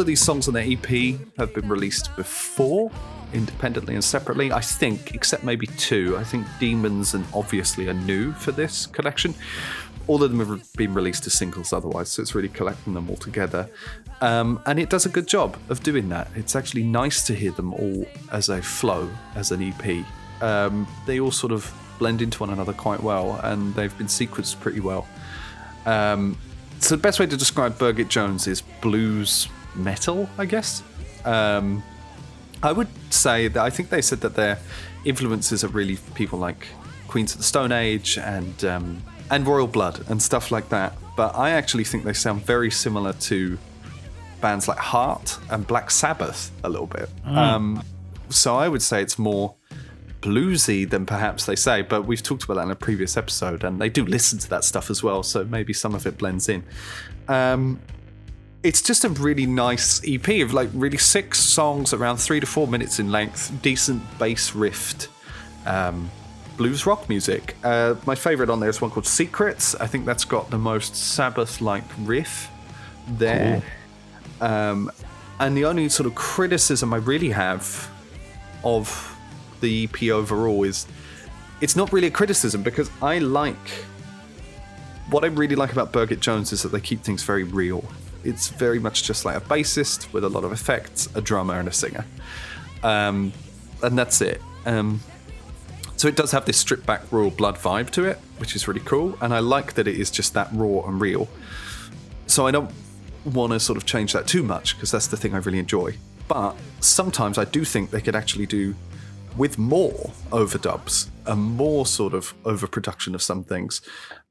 Of 0.00 0.06
these 0.06 0.20
songs 0.20 0.48
on 0.48 0.54
the 0.54 0.62
EP 0.62 1.20
have 1.38 1.54
been 1.54 1.68
released 1.68 2.14
before, 2.16 2.90
independently 3.32 3.94
and 3.94 4.02
separately, 4.02 4.52
I 4.52 4.60
think, 4.60 5.14
except 5.14 5.44
maybe 5.44 5.66
two. 5.66 6.16
I 6.16 6.24
think 6.24 6.46
Demons 6.58 7.14
and 7.14 7.24
Obviously 7.32 7.88
are 7.88 7.94
new 7.94 8.32
for 8.32 8.52
this 8.52 8.86
collection. 8.86 9.34
All 10.06 10.22
of 10.24 10.30
them 10.30 10.40
have 10.40 10.72
been 10.72 10.94
released 10.94 11.26
as 11.26 11.34
singles 11.34 11.72
otherwise, 11.72 12.10
so 12.10 12.22
it's 12.22 12.34
really 12.34 12.48
collecting 12.48 12.94
them 12.94 13.08
all 13.08 13.16
together. 13.16 13.68
Um, 14.20 14.60
and 14.66 14.80
it 14.80 14.90
does 14.90 15.06
a 15.06 15.08
good 15.08 15.28
job 15.28 15.56
of 15.68 15.82
doing 15.82 16.08
that. 16.08 16.28
It's 16.34 16.56
actually 16.56 16.82
nice 16.82 17.24
to 17.26 17.34
hear 17.34 17.52
them 17.52 17.72
all 17.74 18.06
as 18.32 18.48
a 18.48 18.60
flow, 18.60 19.08
as 19.36 19.52
an 19.52 19.62
EP. 19.62 20.04
Um, 20.42 20.88
they 21.06 21.20
all 21.20 21.30
sort 21.30 21.52
of 21.52 21.72
blend 21.98 22.22
into 22.22 22.40
one 22.40 22.50
another 22.50 22.72
quite 22.72 23.02
well, 23.02 23.38
and 23.44 23.74
they've 23.74 23.96
been 23.96 24.08
sequenced 24.08 24.58
pretty 24.58 24.80
well. 24.80 25.06
Um, 25.86 26.36
so 26.80 26.96
the 26.96 27.02
best 27.02 27.20
way 27.20 27.26
to 27.26 27.36
describe 27.36 27.78
Birgit 27.78 28.08
Jones 28.08 28.46
is 28.46 28.62
blues 28.62 29.48
metal, 29.74 30.28
I 30.38 30.46
guess. 30.46 30.82
Um, 31.24 31.82
I 32.62 32.72
would 32.72 32.88
say 33.10 33.48
that 33.48 33.62
I 33.62 33.70
think 33.70 33.90
they 33.90 34.02
said 34.02 34.20
that 34.20 34.34
their 34.34 34.58
influences 35.04 35.64
are 35.64 35.68
really 35.68 35.98
people 36.14 36.38
like 36.38 36.66
Queens 37.08 37.32
of 37.32 37.38
the 37.38 37.44
Stone 37.44 37.72
Age 37.72 38.18
and 38.18 38.64
um, 38.64 39.02
and 39.30 39.46
Royal 39.46 39.66
Blood 39.66 40.04
and 40.08 40.22
stuff 40.22 40.50
like 40.50 40.68
that. 40.68 40.96
But 41.16 41.34
I 41.36 41.50
actually 41.50 41.84
think 41.84 42.04
they 42.04 42.12
sound 42.12 42.42
very 42.44 42.70
similar 42.70 43.12
to 43.14 43.58
bands 44.40 44.68
like 44.68 44.78
Heart 44.78 45.38
and 45.50 45.66
Black 45.66 45.90
Sabbath 45.90 46.50
a 46.64 46.68
little 46.68 46.86
bit. 46.86 47.08
Um, 47.26 47.82
so 48.28 48.56
I 48.56 48.68
would 48.68 48.82
say 48.82 49.02
it's 49.02 49.18
more 49.18 49.54
bluesy 50.22 50.88
than 50.88 51.06
perhaps 51.06 51.46
they 51.46 51.56
say, 51.56 51.82
but 51.82 52.04
we've 52.04 52.22
talked 52.22 52.44
about 52.44 52.54
that 52.54 52.64
in 52.64 52.70
a 52.70 52.76
previous 52.76 53.16
episode, 53.16 53.64
and 53.64 53.80
they 53.80 53.88
do 53.88 54.04
listen 54.04 54.38
to 54.38 54.50
that 54.50 54.64
stuff 54.64 54.90
as 54.90 55.02
well, 55.02 55.22
so 55.22 55.44
maybe 55.44 55.72
some 55.72 55.94
of 55.94 56.06
it 56.06 56.18
blends 56.18 56.48
in. 56.48 56.62
Um, 57.28 57.80
it's 58.62 58.82
just 58.82 59.04
a 59.04 59.08
really 59.08 59.46
nice 59.46 60.00
EP 60.06 60.42
of 60.42 60.52
like 60.52 60.68
really 60.74 60.98
six 60.98 61.40
songs, 61.40 61.92
around 61.92 62.18
three 62.18 62.40
to 62.40 62.46
four 62.46 62.66
minutes 62.66 62.98
in 62.98 63.10
length, 63.10 63.52
decent 63.62 64.02
bass 64.18 64.54
riff, 64.54 65.08
um, 65.66 66.10
blues 66.56 66.84
rock 66.84 67.08
music. 67.08 67.56
Uh, 67.64 67.94
my 68.06 68.14
favorite 68.14 68.50
on 68.50 68.60
there 68.60 68.68
is 68.68 68.80
one 68.80 68.90
called 68.90 69.06
Secrets. 69.06 69.74
I 69.76 69.86
think 69.86 70.04
that's 70.04 70.24
got 70.24 70.50
the 70.50 70.58
most 70.58 70.94
Sabbath 70.94 71.60
like 71.60 71.84
riff 72.00 72.50
there. 73.08 73.62
Um, 74.40 74.90
and 75.38 75.56
the 75.56 75.64
only 75.64 75.88
sort 75.88 76.06
of 76.06 76.14
criticism 76.14 76.92
I 76.92 76.98
really 76.98 77.30
have 77.30 77.90
of 78.62 79.16
the 79.62 79.84
EP 79.84 80.10
overall 80.10 80.64
is 80.64 80.86
it's 81.62 81.76
not 81.76 81.92
really 81.92 82.08
a 82.08 82.10
criticism 82.10 82.62
because 82.62 82.90
I 83.00 83.18
like 83.18 83.56
what 85.10 85.24
I 85.24 85.28
really 85.28 85.56
like 85.56 85.72
about 85.72 85.92
Birgit 85.92 86.20
Jones 86.20 86.52
is 86.52 86.62
that 86.62 86.70
they 86.70 86.80
keep 86.80 87.02
things 87.02 87.22
very 87.22 87.42
real. 87.42 87.84
It's 88.24 88.48
very 88.48 88.78
much 88.78 89.04
just 89.04 89.24
like 89.24 89.36
a 89.36 89.40
bassist 89.40 90.12
with 90.12 90.24
a 90.24 90.28
lot 90.28 90.44
of 90.44 90.52
effects, 90.52 91.08
a 91.14 91.20
drummer, 91.20 91.58
and 91.58 91.68
a 91.68 91.72
singer. 91.72 92.04
Um, 92.82 93.32
and 93.82 93.98
that's 93.98 94.20
it. 94.20 94.40
Um, 94.66 95.00
so 95.96 96.08
it 96.08 96.16
does 96.16 96.32
have 96.32 96.46
this 96.46 96.56
stripped 96.56 96.86
back 96.86 97.12
Royal 97.12 97.30
Blood 97.30 97.56
vibe 97.56 97.90
to 97.90 98.04
it, 98.04 98.18
which 98.38 98.56
is 98.56 98.66
really 98.66 98.80
cool. 98.80 99.16
And 99.20 99.34
I 99.34 99.40
like 99.40 99.74
that 99.74 99.86
it 99.86 99.96
is 99.96 100.10
just 100.10 100.34
that 100.34 100.48
raw 100.52 100.86
and 100.86 101.00
real. 101.00 101.28
So 102.26 102.46
I 102.46 102.50
don't 102.50 102.70
want 103.24 103.52
to 103.52 103.60
sort 103.60 103.76
of 103.76 103.84
change 103.84 104.12
that 104.14 104.26
too 104.26 104.42
much 104.42 104.76
because 104.76 104.90
that's 104.90 105.08
the 105.08 105.16
thing 105.16 105.34
I 105.34 105.38
really 105.38 105.58
enjoy. 105.58 105.96
But 106.26 106.56
sometimes 106.80 107.38
I 107.38 107.44
do 107.44 107.64
think 107.64 107.90
they 107.90 108.00
could 108.00 108.16
actually 108.16 108.46
do 108.46 108.74
with 109.36 109.58
more 109.58 110.12
overdubs 110.30 111.08
and 111.26 111.40
more 111.40 111.86
sort 111.86 112.14
of 112.14 112.34
overproduction 112.44 113.14
of 113.14 113.22
some 113.22 113.44
things. 113.44 113.80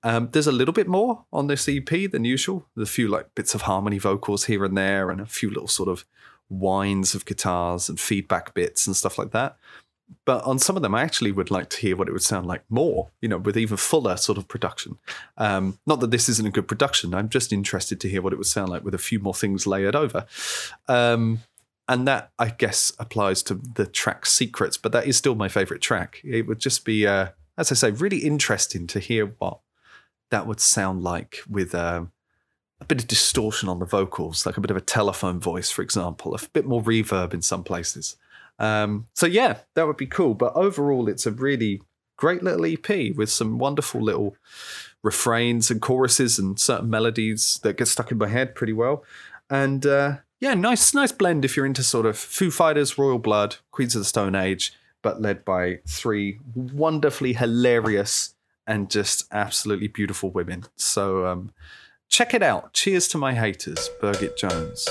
Um, 0.04 0.30
there's 0.32 0.48
a 0.48 0.52
little 0.52 0.74
bit 0.74 0.88
more 0.88 1.26
on 1.32 1.48
this 1.48 1.68
EP 1.68 2.10
than 2.12 2.24
usual. 2.24 2.66
There's 2.76 2.90
a 2.90 2.92
few 2.92 3.08
like 3.08 3.36
bits 3.36 3.54
of 3.54 3.64
harmony 3.64 3.98
vocals 3.98 4.46
here 4.46 4.64
and 4.64 4.78
there, 4.78 5.10
and 5.10 5.20
a 5.20 5.26
few 5.26 5.50
little 5.50 5.68
sort 5.68 5.90
of 5.90 6.06
whines 6.48 7.14
of 7.14 7.26
guitars 7.26 7.90
and 7.90 8.00
feedback 8.00 8.54
bits 8.54 8.88
and 8.88 8.96
stuff 8.96 9.18
like 9.18 9.32
that. 9.32 9.58
But 10.26 10.44
on 10.44 10.58
some 10.58 10.76
of 10.76 10.82
them, 10.82 10.96
I 10.96 11.04
actually 11.04 11.32
would 11.32 11.52
like 11.52 11.70
to 11.70 11.78
hear 11.78 11.96
what 11.96 12.08
it 12.08 12.12
would 12.12 12.24
sound 12.24 12.48
like 12.48 12.64
more, 12.70 13.10
you 13.22 13.30
know, 13.30 13.38
with 13.38 13.58
even 13.58 13.78
fuller 13.78 14.18
sort 14.18 14.40
of 14.40 14.48
production. 14.48 14.98
Um, 15.38 15.78
not 15.86 16.00
that 16.00 16.10
this 16.10 16.28
isn't 16.30 16.48
a 16.48 16.52
good 16.52 16.68
production. 16.68 17.14
I'm 17.14 17.30
just 17.30 17.54
interested 17.54 18.00
to 18.02 18.10
hear 18.10 18.22
what 18.22 18.34
it 18.34 18.38
would 18.38 18.48
sound 18.48 18.70
like 18.70 18.84
with 18.84 18.96
a 18.96 19.00
few 19.00 19.20
more 19.20 19.36
things 19.36 19.68
layered 19.68 19.96
over. 19.96 20.26
Um, 20.88 21.44
and 21.88 22.08
that 22.08 22.32
I 22.40 22.50
guess 22.50 22.92
applies 23.00 23.44
to 23.44 23.56
the 23.56 23.86
track 23.86 24.26
Secrets, 24.26 24.78
but 24.78 24.92
that 24.92 25.08
is 25.08 25.18
still 25.18 25.36
my 25.36 25.48
favorite 25.48 25.82
track. 25.82 26.22
It 26.24 26.48
would 26.48 26.60
just 26.60 26.86
be, 26.86 27.06
uh, 27.06 27.30
as 27.58 27.72
I 27.72 27.76
say, 27.76 27.92
really 27.92 28.20
interesting 28.20 28.88
to 28.88 29.00
hear 29.00 29.28
what 29.38 29.60
that 30.30 30.48
would 30.48 30.60
sound 30.60 31.04
like 31.04 31.40
with 31.50 31.74
um, 31.74 32.12
a 32.82 32.86
bit 32.86 33.02
of 33.02 33.08
distortion 33.08 33.70
on 33.70 33.80
the 33.80 33.86
vocals, 33.86 34.46
like 34.46 34.58
a 34.58 34.62
bit 34.62 34.72
of 34.72 34.78
a 34.78 34.82
telephone 34.82 35.40
voice, 35.40 35.70
for 35.72 35.82
example, 35.82 36.36
a 36.36 36.40
bit 36.54 36.66
more 36.66 36.82
reverb 36.82 37.34
in 37.34 37.42
some 37.42 37.64
places. 37.64 38.16
Um, 38.58 39.08
so 39.14 39.26
yeah, 39.26 39.60
that 39.76 39.88
would 39.88 39.98
be 39.98 40.08
cool. 40.08 40.34
But 40.34 40.56
overall, 40.56 41.08
it's 41.08 41.26
a 41.26 41.32
really 41.32 41.82
great 42.18 42.44
little 42.44 42.66
EP 42.66 43.16
with 43.16 43.30
some 43.30 43.58
wonderful 43.58 44.02
little 44.02 44.36
refrains 45.02 45.72
and 45.72 45.82
choruses 45.82 46.38
and 46.38 46.60
certain 46.60 46.90
melodies 46.90 47.60
that 47.64 47.78
get 47.78 47.88
stuck 47.88 48.12
in 48.12 48.18
my 48.18 48.28
head 48.28 48.56
pretty 48.56 48.74
well. 48.74 49.04
And 49.50 49.86
uh, 49.86 50.18
yeah, 50.40 50.54
nice, 50.54 50.94
nice 50.94 51.12
blend 51.12 51.46
if 51.46 51.56
you're 51.56 51.66
into 51.66 51.84
sort 51.84 52.06
of 52.06 52.18
Foo 52.18 52.52
Fighters, 52.52 52.98
Royal 52.98 53.20
Blood, 53.20 53.58
Queens 53.72 53.96
of 53.96 54.02
the 54.02 54.06
Stone 54.06 54.36
Age, 54.36 54.74
but 55.02 55.22
led 55.22 55.46
by 55.46 55.80
three 55.88 56.40
wonderfully 56.54 57.34
hilarious 57.34 58.36
and 58.70 58.90
just 58.90 59.26
absolutely 59.32 59.88
beautiful 59.88 60.30
women. 60.30 60.64
So 60.76 61.26
um, 61.26 61.52
check 62.08 62.36
it 62.36 62.44
out. 62.44 62.72
Cheers 62.74 63.08
to 63.10 63.18
my 63.18 63.34
haters, 63.34 63.90
Birgit 64.00 64.38
Jones. 64.38 64.88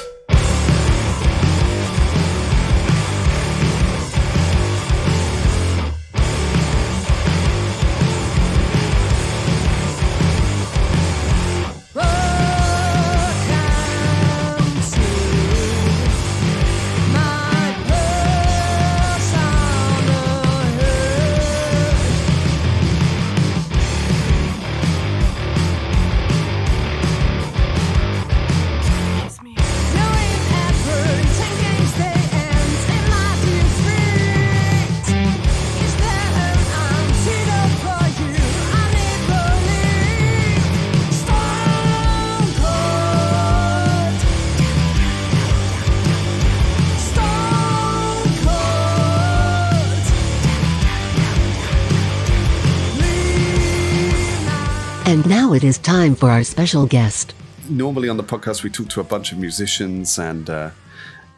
Is 55.68 55.76
time 55.76 56.14
for 56.14 56.30
our 56.30 56.44
special 56.44 56.86
guest. 56.86 57.34
normally 57.68 58.08
on 58.08 58.16
the 58.16 58.24
podcast 58.24 58.62
we 58.62 58.70
talk 58.70 58.88
to 58.88 59.02
a 59.02 59.04
bunch 59.04 59.32
of 59.32 59.38
musicians 59.38 60.18
and 60.18 60.48
uh, 60.48 60.70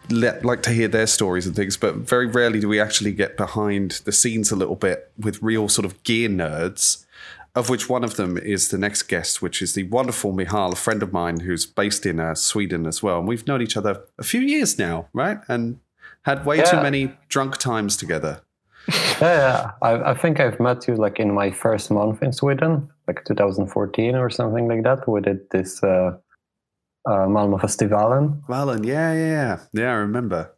let, 0.08 0.44
like 0.44 0.62
to 0.62 0.70
hear 0.70 0.86
their 0.86 1.08
stories 1.08 1.48
and 1.48 1.56
things, 1.56 1.76
but 1.76 1.96
very 1.96 2.26
rarely 2.26 2.60
do 2.60 2.68
we 2.68 2.78
actually 2.78 3.10
get 3.10 3.36
behind 3.36 4.02
the 4.04 4.12
scenes 4.12 4.52
a 4.52 4.54
little 4.54 4.76
bit 4.76 5.10
with 5.18 5.42
real 5.42 5.68
sort 5.68 5.84
of 5.84 6.00
gear 6.04 6.28
nerds. 6.28 7.04
Of 7.56 7.68
which 7.68 7.88
one 7.88 8.04
of 8.04 8.14
them 8.14 8.38
is 8.38 8.68
the 8.68 8.78
next 8.78 9.02
guest, 9.08 9.42
which 9.42 9.60
is 9.60 9.74
the 9.74 9.82
wonderful 9.82 10.30
Michal, 10.32 10.74
a 10.74 10.76
friend 10.76 11.02
of 11.02 11.12
mine 11.12 11.40
who's 11.40 11.66
based 11.66 12.06
in 12.06 12.20
uh, 12.20 12.36
Sweden 12.36 12.86
as 12.86 13.02
well. 13.02 13.18
And 13.18 13.26
we've 13.26 13.48
known 13.48 13.60
each 13.60 13.76
other 13.76 14.04
a 14.16 14.22
few 14.22 14.42
years 14.42 14.78
now, 14.78 15.08
right? 15.12 15.38
And 15.48 15.80
had 16.22 16.46
way 16.46 16.62
too 16.62 16.76
many 16.76 17.16
drunk 17.28 17.56
times 17.56 17.96
together. 17.96 18.42
Yeah, 18.88 19.18
yeah. 19.20 19.70
I, 19.82 20.10
I 20.10 20.14
think 20.14 20.38
I've 20.38 20.60
met 20.60 20.86
you 20.86 20.94
like 20.94 21.18
in 21.18 21.34
my 21.34 21.50
first 21.50 21.90
month 21.90 22.22
in 22.22 22.32
Sweden, 22.32 22.88
like 23.10 23.24
2014 23.24 24.14
or 24.14 24.30
something 24.30 24.68
like 24.68 24.84
that. 24.84 25.08
We 25.08 25.20
did 25.20 25.50
this 25.50 25.82
uh, 25.82 26.12
uh, 27.08 27.26
Malmo 27.26 27.58
Festivalen. 27.58 28.42
Valen, 28.48 28.86
yeah, 28.86 29.12
yeah, 29.12 29.26
yeah. 29.26 29.58
Yeah, 29.72 29.90
I 29.90 29.96
remember. 29.96 30.54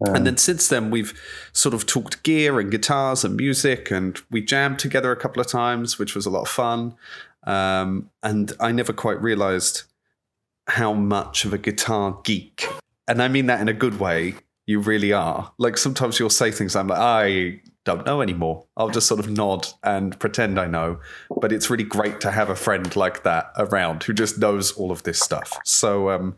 and 0.00 0.26
then 0.26 0.36
since 0.36 0.68
then, 0.68 0.90
we've 0.90 1.12
sort 1.52 1.74
of 1.74 1.86
talked 1.86 2.22
gear 2.22 2.60
and 2.60 2.70
guitars 2.70 3.24
and 3.24 3.36
music, 3.36 3.90
and 3.90 4.20
we 4.30 4.42
jammed 4.42 4.78
together 4.78 5.12
a 5.12 5.16
couple 5.16 5.40
of 5.40 5.46
times, 5.46 5.98
which 5.98 6.14
was 6.14 6.26
a 6.26 6.30
lot 6.30 6.42
of 6.42 6.48
fun. 6.48 6.94
Um, 7.44 8.10
and 8.22 8.52
I 8.60 8.72
never 8.72 8.92
quite 8.92 9.20
realized 9.20 9.84
how 10.68 10.92
much 10.92 11.44
of 11.44 11.52
a 11.52 11.58
guitar 11.58 12.20
geek, 12.24 12.66
and 13.08 13.22
I 13.22 13.28
mean 13.28 13.46
that 13.46 13.60
in 13.60 13.68
a 13.68 13.72
good 13.72 13.98
way, 13.98 14.34
you 14.66 14.80
really 14.80 15.12
are. 15.12 15.52
Like 15.58 15.76
sometimes 15.76 16.18
you'll 16.18 16.30
say 16.30 16.50
things, 16.50 16.76
I'm 16.76 16.88
like, 16.88 16.98
I 16.98 17.60
don't 17.84 18.06
know 18.06 18.22
anymore. 18.22 18.66
I'll 18.76 18.90
just 18.90 19.06
sort 19.06 19.20
of 19.20 19.30
nod 19.30 19.66
and 19.82 20.18
pretend 20.18 20.58
I 20.58 20.66
know. 20.66 21.00
But 21.40 21.52
it's 21.52 21.70
really 21.70 21.84
great 21.84 22.20
to 22.20 22.30
have 22.30 22.48
a 22.48 22.54
friend 22.54 22.94
like 22.94 23.24
that 23.24 23.52
around 23.56 24.04
who 24.04 24.12
just 24.12 24.38
knows 24.38 24.72
all 24.72 24.92
of 24.92 25.02
this 25.02 25.20
stuff. 25.20 25.58
So, 25.64 26.10
um, 26.10 26.36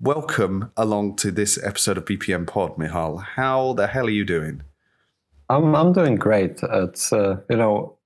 welcome 0.00 0.70
along 0.76 1.16
to 1.16 1.30
this 1.30 1.62
episode 1.62 1.98
of 1.98 2.04
BPM 2.04 2.46
Pod, 2.46 2.78
Michal. 2.78 3.18
How 3.18 3.72
the 3.72 3.86
hell 3.86 4.06
are 4.06 4.10
you 4.10 4.24
doing? 4.24 4.62
I'm 5.48 5.74
I'm 5.74 5.92
doing 5.92 6.16
great. 6.16 6.60
It's 6.62 7.12
uh, 7.12 7.36
you 7.50 7.56
know 7.56 7.98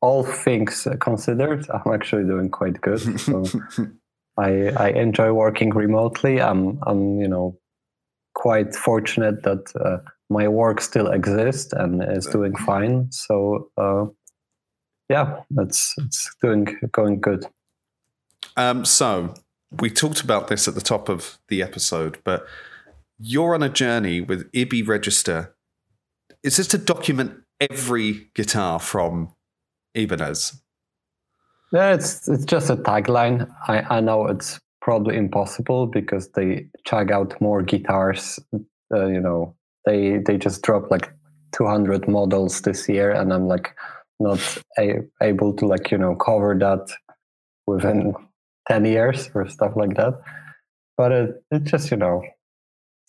all 0.00 0.24
things 0.24 0.86
considered, 1.00 1.66
I'm 1.70 1.92
actually 1.92 2.24
doing 2.24 2.50
quite 2.50 2.80
good. 2.80 3.20
So 3.20 3.44
I 4.38 4.70
I 4.76 4.88
enjoy 4.90 5.32
working 5.32 5.70
remotely. 5.70 6.40
I'm 6.40 6.78
I'm 6.86 7.20
you 7.20 7.28
know 7.28 7.58
quite 8.34 8.74
fortunate 8.74 9.42
that 9.42 9.72
uh, 9.76 9.98
my 10.30 10.48
work 10.48 10.80
still 10.80 11.08
exists 11.08 11.72
and 11.72 12.02
is 12.02 12.26
doing 12.26 12.54
fine. 12.54 13.10
So 13.10 13.70
uh, 13.76 14.06
yeah, 15.08 15.40
it's 15.58 15.94
it's 15.98 16.34
doing 16.40 16.78
going 16.92 17.20
good. 17.20 17.46
Um, 18.56 18.84
so 18.84 19.34
we 19.80 19.90
talked 19.90 20.22
about 20.22 20.48
this 20.48 20.66
at 20.68 20.74
the 20.74 20.80
top 20.80 21.08
of 21.08 21.38
the 21.48 21.62
episode, 21.62 22.18
but 22.24 22.46
you're 23.18 23.54
on 23.54 23.62
a 23.62 23.68
journey 23.68 24.20
with 24.20 24.50
IBI 24.52 24.86
Register. 24.86 25.54
Is 26.42 26.56
this 26.56 26.68
to 26.68 26.78
document 26.78 27.32
every 27.60 28.30
guitar 28.34 28.78
from 28.78 29.34
Ibanez? 29.94 30.62
Yeah, 31.72 31.92
it's 31.94 32.28
it's 32.28 32.44
just 32.44 32.70
a 32.70 32.76
tagline. 32.76 33.48
I, 33.68 33.98
I 33.98 34.00
know 34.00 34.26
it's 34.26 34.58
probably 34.80 35.16
impossible 35.16 35.86
because 35.86 36.30
they 36.32 36.66
chug 36.84 37.10
out 37.10 37.40
more 37.40 37.62
guitars. 37.62 38.40
Uh, 38.92 39.06
you 39.06 39.20
know, 39.20 39.54
they 39.84 40.18
they 40.18 40.36
just 40.36 40.62
dropped 40.62 40.90
like 40.90 41.12
200 41.52 42.08
models 42.08 42.60
this 42.62 42.88
year, 42.88 43.10
and 43.10 43.32
I'm 43.32 43.46
like 43.48 43.74
not 44.18 44.40
a, 44.78 45.00
able 45.22 45.54
to 45.54 45.66
like 45.66 45.90
you 45.90 45.98
know 45.98 46.14
cover 46.14 46.56
that 46.58 46.88
within 47.66 48.14
10 48.68 48.84
years 48.84 49.30
or 49.34 49.48
stuff 49.48 49.72
like 49.76 49.96
that. 49.96 50.20
But 50.96 51.12
it 51.12 51.44
it 51.50 51.64
just 51.64 51.90
you 51.90 51.96
know, 51.96 52.22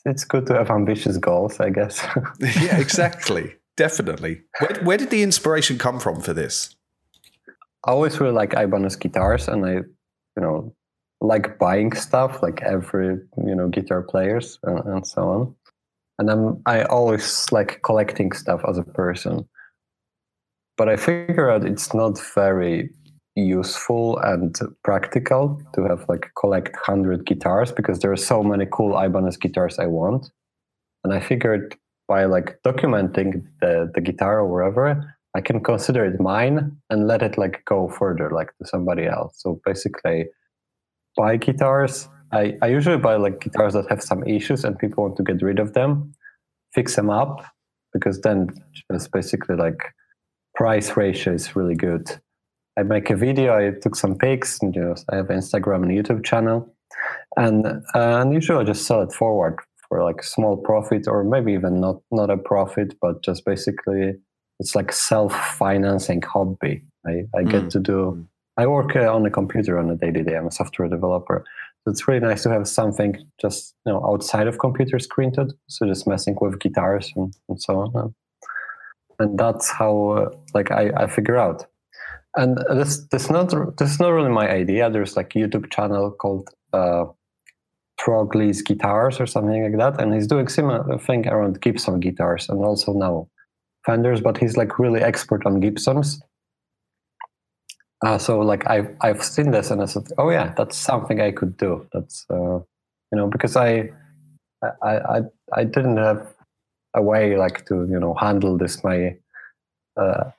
it's 0.06 0.24
good 0.24 0.46
to 0.48 0.54
have 0.56 0.70
ambitious 0.70 1.18
goals, 1.18 1.60
I 1.60 1.70
guess. 1.70 2.06
yeah, 2.40 2.78
exactly. 2.78 3.56
Definitely. 3.78 4.42
Where, 4.60 4.84
where 4.84 4.98
did 4.98 5.10
the 5.10 5.24
inspiration 5.24 5.78
come 5.78 6.00
from 6.00 6.22
for 6.22 6.34
this? 6.34 6.76
I 7.86 7.92
always 7.92 8.20
really 8.20 8.34
like 8.34 8.54
Ibanez 8.54 8.96
guitars, 8.96 9.48
and 9.48 9.66
I, 9.66 9.74
you 9.74 9.86
know, 10.38 10.76
like 11.20 11.58
buying 11.58 11.94
stuff 11.94 12.42
like 12.42 12.62
every 12.62 13.18
you 13.46 13.56
know 13.56 13.70
guitar 13.70 14.02
players 14.04 14.60
and, 14.64 14.80
and 14.86 15.08
so 15.08 15.22
on. 15.30 15.56
And 16.20 16.30
I'm 16.30 16.62
I 16.66 16.84
always 16.84 17.52
like 17.52 17.82
collecting 17.84 18.32
stuff 18.32 18.62
as 18.68 18.78
a 18.78 18.84
person, 18.84 19.48
but 20.78 20.90
I 20.90 20.96
figure 20.96 21.50
out 21.50 21.66
it's 21.66 21.94
not 21.94 22.20
very 22.36 22.90
useful 23.36 24.18
and 24.20 24.56
practical 24.84 25.62
to 25.74 25.84
have 25.84 26.06
like 26.10 26.32
collect 26.40 26.76
hundred 26.76 27.26
guitars 27.26 27.72
because 27.72 28.00
there 28.00 28.12
are 28.12 28.18
so 28.18 28.44
many 28.44 28.68
cool 28.72 28.98
Ibanez 28.98 29.38
guitars 29.38 29.80
I 29.80 29.88
want, 29.88 30.30
and 31.04 31.14
I 31.14 31.20
figured 31.20 31.76
by 32.08 32.26
like 32.26 32.60
documenting 32.66 33.44
the 33.62 33.92
the 33.96 34.02
guitar 34.02 34.40
or 34.40 34.48
wherever 34.48 35.16
I 35.34 35.42
can 35.42 35.62
consider 35.62 36.06
it 36.06 36.20
mine 36.20 36.78
and 36.90 37.08
let 37.08 37.22
it 37.22 37.38
like 37.38 37.64
go 37.66 37.88
further, 37.88 38.30
like 38.32 38.50
to 38.58 38.68
somebody 38.68 39.06
else. 39.06 39.36
So 39.38 39.62
basically, 39.66 40.26
buy 41.16 41.38
guitars. 41.38 42.10
I, 42.32 42.58
I 42.62 42.68
usually 42.68 42.98
buy 42.98 43.16
like 43.16 43.42
guitars 43.42 43.74
that 43.74 43.90
have 43.90 44.02
some 44.02 44.24
issues 44.28 44.64
and 44.64 44.78
people 44.78 45.04
want 45.04 45.18
to 45.18 45.24
get 45.24 45.42
rid 45.42 45.60
of 45.60 45.74
them, 45.74 46.14
fix 46.74 46.96
them 46.96 47.10
up, 47.10 47.46
because 47.94 48.22
then 48.22 48.50
it's 48.90 49.08
basically 49.08 49.56
like 49.56 49.82
price 50.56 50.96
ratio 50.98 51.34
is 51.34 51.56
really 51.56 51.76
good. 51.76 52.10
I 52.80 52.84
make 52.84 53.10
a 53.10 53.16
video. 53.16 53.54
I 53.58 53.72
took 53.80 53.96
some 53.96 54.18
pics, 54.18 54.60
and 54.62 54.74
you 54.76 54.82
know, 54.82 54.96
I 55.12 55.18
have 55.18 55.28
Instagram 55.28 55.84
and 55.84 55.92
YouTube 55.92 56.24
channel, 56.24 56.74
and 57.36 57.66
uh, 57.68 57.82
and 57.94 58.34
usually 58.34 58.60
I 58.62 58.64
just 58.64 58.86
sell 58.88 59.02
it 59.02 59.12
forward 59.12 59.60
for 59.90 60.02
like 60.04 60.24
small 60.24 60.56
profit 60.56 61.06
or 61.08 61.24
maybe 61.26 61.52
even 61.52 61.82
not 61.82 62.02
not 62.12 62.30
a 62.30 62.38
profit, 62.38 62.96
but 63.02 63.22
just 63.24 63.44
basically 63.46 64.14
it's 64.60 64.74
like 64.76 64.94
self-financing 64.94 66.22
hobby. 66.22 66.84
I, 67.06 67.24
I 67.36 67.44
get 67.44 67.64
Mm. 67.64 67.70
to 67.72 67.80
do. 67.80 68.28
I 68.58 68.68
work 68.68 68.96
uh, 68.96 69.14
on 69.14 69.26
a 69.26 69.30
computer 69.32 69.80
on 69.80 69.90
a 69.90 69.96
daily 69.96 70.24
day. 70.24 70.36
I'm 70.38 70.48
a 70.48 70.52
software 70.52 70.88
developer, 70.88 71.44
so 71.84 71.92
it's 71.92 72.08
really 72.08 72.20
nice 72.20 72.44
to 72.44 72.50
have 72.50 72.68
something 72.68 73.16
just 73.42 73.76
you 73.86 73.92
know 73.92 74.06
outside 74.06 74.48
of 74.48 74.60
computer 74.60 75.00
screen 75.00 75.32
to 75.34 75.46
do. 75.46 75.54
So 75.68 75.88
just 75.88 76.08
messing 76.08 76.38
with 76.40 76.60
guitars 76.60 77.12
and, 77.16 77.34
and 77.50 77.62
so 77.62 77.80
on, 77.80 78.14
and, 79.20 79.38
that's 79.38 79.70
how 79.70 80.10
uh, 80.10 80.30
like 80.54 80.72
I, 80.72 80.92
I 80.96 81.08
figure 81.08 81.38
out. 81.38 81.66
And 82.36 82.58
this 82.70 83.06
this 83.12 83.30
not 83.30 83.50
this 83.78 83.92
is 83.92 84.00
not 84.00 84.10
really 84.10 84.30
my 84.30 84.50
idea. 84.50 84.90
There's 84.90 85.18
like 85.18 85.36
a 85.36 85.40
YouTube 85.40 85.72
channel 85.72 86.12
called 86.12 86.50
uh, 86.74 87.06
Trogly's 88.00 88.62
Guitars 88.62 89.20
or 89.20 89.26
something 89.26 89.64
like 89.64 89.78
that, 89.78 90.02
and 90.02 90.14
he's 90.14 90.28
doing 90.28 90.48
similar 90.48 90.98
thing 91.00 91.28
around 91.28 91.62
Gibson 91.62 92.00
guitars 92.00 92.48
and 92.48 92.64
also 92.64 92.94
now 92.94 93.28
Fenders, 93.86 94.22
but 94.22 94.38
he's 94.38 94.58
like 94.58 94.78
really 94.78 95.02
expert 95.02 95.46
on 95.46 95.60
Gibsons. 95.60 96.22
Uh, 98.04 98.18
so 98.18 98.40
like 98.40 98.68
I've 98.68 98.96
I've 99.02 99.24
seen 99.24 99.52
this 99.52 99.70
and 99.72 99.82
I 99.82 99.86
said, 99.86 100.08
oh 100.18 100.30
yeah, 100.30 100.54
that's 100.58 100.76
something 100.78 101.22
I 101.22 101.32
could 101.32 101.56
do. 101.58 101.88
That's 101.94 102.26
uh, 102.30 102.60
you 103.12 103.16
know 103.18 103.28
because 103.28 103.56
I 103.56 103.90
I 104.62 104.98
I 105.16 105.22
I 105.54 105.64
didn't 105.64 105.98
have 105.98 106.34
a 106.96 107.02
way 107.02 107.38
like 107.38 107.66
to 107.68 107.76
you 107.90 108.00
know 108.00 108.14
handle 108.16 108.58
this 108.58 108.84
my 108.84 109.16
uh, 109.98 110.32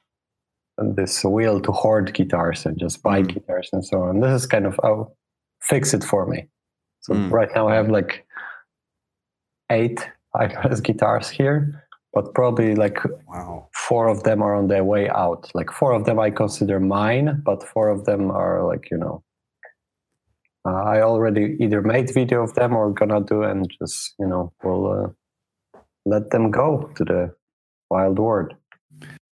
this 0.78 1.22
will 1.24 1.60
to 1.60 1.72
hoard 1.72 2.12
guitars 2.14 2.66
and 2.66 2.78
just 2.78 3.02
buy 3.02 3.22
guitars 3.22 3.68
and 3.72 3.84
so 3.84 4.02
on. 4.02 4.20
This 4.20 4.42
is 4.42 4.46
kind 4.46 4.66
of 4.66 4.80
oh 4.82 5.12
fix 5.60 5.94
it 5.94 6.02
for 6.04 6.26
me. 6.26 6.48
So 7.00 7.14
Mm. 7.14 7.30
right 7.30 7.48
now 7.54 7.68
I 7.68 7.74
have 7.74 7.88
like 7.90 8.24
eight 9.70 10.08
Ibanez 10.34 10.80
guitars 10.88 11.28
here, 11.28 11.81
but 12.14 12.34
probably 12.34 12.74
like 12.74 12.98
Wow. 13.28 13.68
four 13.88 14.08
of 14.08 14.22
them 14.22 14.42
are 14.42 14.54
on 14.54 14.68
their 14.68 14.84
way 14.84 15.08
out. 15.08 15.50
Like 15.54 15.70
four 15.70 15.92
of 15.92 16.04
them 16.04 16.18
I 16.18 16.30
consider 16.30 16.78
mine, 16.80 17.42
but 17.44 17.62
four 17.62 17.88
of 17.88 18.04
them 18.04 18.30
are 18.30 18.62
like 18.66 18.90
you 18.90 18.98
know. 18.98 19.22
Uh, 20.64 20.82
I 20.94 21.00
already 21.02 21.56
either 21.60 21.82
made 21.82 22.12
video 22.14 22.42
of 22.44 22.54
them 22.54 22.76
or 22.76 22.92
gonna 22.92 23.20
do, 23.20 23.42
and 23.42 23.68
just 23.80 24.14
you 24.18 24.26
know 24.26 24.52
we'll 24.62 24.86
uh, 24.92 25.08
let 26.06 26.30
them 26.30 26.50
go 26.50 26.90
to 26.96 27.04
the 27.04 27.34
wild 27.90 28.18
world. 28.18 28.54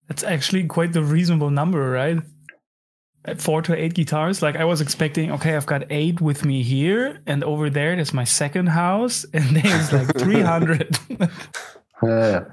That's 0.09 0.23
actually 0.23 0.65
quite 0.67 0.93
the 0.93 1.03
reasonable 1.03 1.51
number, 1.51 1.91
right? 1.91 2.19
At 3.25 3.41
four 3.41 3.61
to 3.63 3.75
eight 3.75 3.95
guitars. 3.95 4.41
Like 4.41 4.55
I 4.55 4.65
was 4.65 4.81
expecting, 4.81 5.33
okay, 5.33 5.57
I've 5.57 5.67
got 5.67 5.83
eight 5.91 6.21
with 6.21 6.45
me 6.45 6.63
here, 6.63 7.21
and 7.27 7.43
over 7.43 7.71
there, 7.71 7.97
there's 7.97 8.15
my 8.15 8.23
second 8.23 8.69
house, 8.69 9.27
and 9.33 9.57
there's 9.57 9.93
like 9.93 10.17
300. 10.19 10.97
Uh, 11.21 11.27
yeah, 12.07 12.45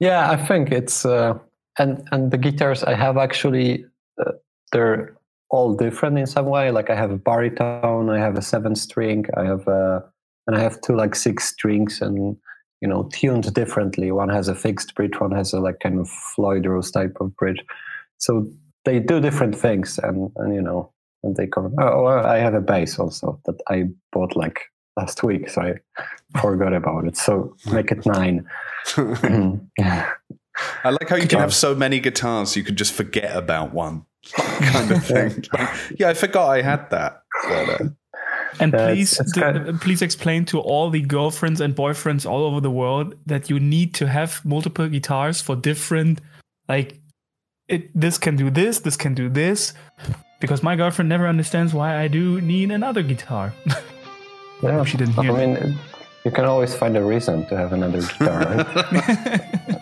yeah. 0.00 0.30
I 0.30 0.36
think 0.36 0.72
it's 0.72 1.04
uh, 1.04 1.38
and 1.78 2.06
and 2.12 2.30
the 2.30 2.38
guitars 2.38 2.84
I 2.84 2.94
have 2.94 3.16
actually 3.16 3.84
uh, 4.18 4.32
they're 4.72 5.16
all 5.50 5.74
different 5.74 6.18
in 6.18 6.26
some 6.26 6.46
way. 6.46 6.70
Like 6.70 6.90
I 6.90 6.96
have 6.96 7.10
a 7.10 7.16
baritone, 7.16 8.10
I 8.10 8.18
have 8.18 8.36
a 8.36 8.42
seven 8.42 8.74
string, 8.74 9.26
I 9.36 9.44
have 9.44 9.66
a 9.68 10.04
and 10.46 10.56
I 10.56 10.60
have 10.60 10.80
two 10.80 10.96
like 10.96 11.14
six 11.14 11.44
strings 11.44 12.00
and 12.00 12.36
you 12.80 12.88
know 12.88 13.08
tuned 13.12 13.52
differently. 13.54 14.10
One 14.10 14.30
has 14.30 14.48
a 14.48 14.54
fixed 14.54 14.94
bridge, 14.94 15.20
one 15.20 15.32
has 15.32 15.52
a 15.52 15.60
like 15.60 15.80
kind 15.80 16.00
of 16.00 16.08
Floyd 16.34 16.66
Rose 16.66 16.90
type 16.90 17.16
of 17.20 17.36
bridge. 17.36 17.62
So 18.18 18.50
they 18.84 18.98
do 18.98 19.20
different 19.20 19.56
things, 19.56 19.98
and 19.98 20.30
and 20.36 20.54
you 20.54 20.62
know 20.62 20.92
and 21.22 21.36
they 21.36 21.46
come. 21.46 21.74
Oh, 21.80 22.06
I 22.06 22.38
have 22.38 22.54
a 22.54 22.60
bass 22.60 22.98
also 22.98 23.40
that 23.44 23.60
I 23.68 23.84
bought 24.12 24.34
like 24.36 24.60
last 24.96 25.22
week, 25.22 25.48
so 25.50 25.62
I 25.62 25.74
forgot 26.40 26.72
about 26.74 27.06
it. 27.06 27.16
So 27.16 27.56
make 27.72 27.90
it 27.92 28.04
nine. 28.06 28.46
I 30.84 30.90
like 30.90 31.08
how 31.08 31.16
you 31.16 31.26
can 31.26 31.38
have 31.38 31.54
so 31.54 31.74
many 31.74 31.98
guitars 32.00 32.56
you 32.56 32.62
can 32.62 32.76
just 32.76 32.92
forget 32.92 33.34
about 33.36 33.72
one 33.72 34.04
kind 34.32 34.90
of 34.92 35.04
thing. 35.04 35.44
Like, 35.52 35.68
yeah, 35.98 36.08
I 36.10 36.14
forgot 36.14 36.48
I 36.50 36.62
had 36.62 36.90
that. 36.90 37.22
But, 37.48 37.68
uh, 37.70 37.78
And 38.60 38.72
Yeah, 38.72 38.88
please, 38.88 39.12
it's- 39.14 39.20
it's 39.20 39.32
d- 39.32 39.40
kind 39.40 39.80
please 39.80 40.02
explain 40.02 40.44
to 40.46 40.60
all 40.60 40.90
the 40.90 41.00
girlfriends 41.00 41.60
and 41.60 41.74
boyfriends 41.74 42.26
all 42.30 42.44
over 42.44 42.60
the 42.60 42.70
world 42.70 43.14
that 43.26 43.48
you 43.48 43.58
need 43.58 43.94
to 43.94 44.06
have 44.08 44.44
multiple 44.44 44.88
guitars 44.88 45.40
for 45.40 45.56
different, 45.56 46.20
like, 46.68 47.00
it. 47.68 47.88
This 47.98 48.18
can 48.18 48.36
do 48.36 48.50
this. 48.50 48.80
This 48.80 48.96
can 48.96 49.14
do 49.14 49.30
this. 49.30 49.72
Because 50.40 50.62
my 50.62 50.76
girlfriend 50.76 51.08
never 51.08 51.26
understands 51.28 51.72
why 51.72 51.96
I 51.96 52.08
do 52.08 52.40
need 52.42 52.70
another 52.72 53.02
guitar. 53.02 53.54
Yeah, 54.62 54.84
she 54.84 54.96
didn't 54.96 55.18
I 55.18 55.22
hear. 55.22 55.32
mean, 55.32 55.78
you 56.24 56.30
can 56.30 56.44
always 56.44 56.74
find 56.74 56.96
a 56.96 57.02
reason 57.02 57.46
to 57.46 57.56
have 57.56 57.72
another 57.72 58.00
guitar, 58.00 58.38
right? 58.40 59.78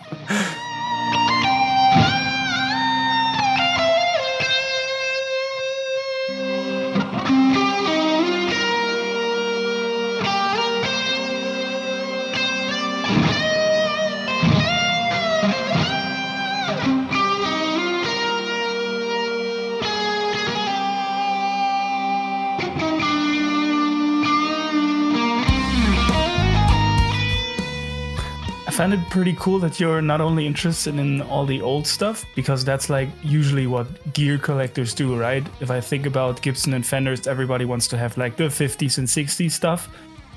find 28.81 28.95
it 28.95 29.09
pretty 29.11 29.35
cool 29.37 29.59
that 29.59 29.79
you're 29.79 30.01
not 30.01 30.21
only 30.21 30.47
interested 30.47 30.95
in 30.95 31.21
all 31.21 31.45
the 31.45 31.61
old 31.61 31.85
stuff, 31.85 32.25
because 32.35 32.65
that's 32.65 32.89
like 32.89 33.09
usually 33.21 33.67
what 33.67 33.85
gear 34.13 34.39
collectors 34.39 34.95
do, 34.95 35.15
right? 35.15 35.45
If 35.59 35.69
I 35.69 35.79
think 35.79 36.07
about 36.07 36.41
Gibson 36.41 36.73
and 36.73 36.83
Fenders, 36.83 37.27
everybody 37.27 37.63
wants 37.63 37.87
to 37.89 37.97
have 37.99 38.17
like 38.17 38.37
the 38.37 38.45
50s 38.45 38.97
and 38.97 39.07
60s 39.07 39.51
stuff. 39.51 39.87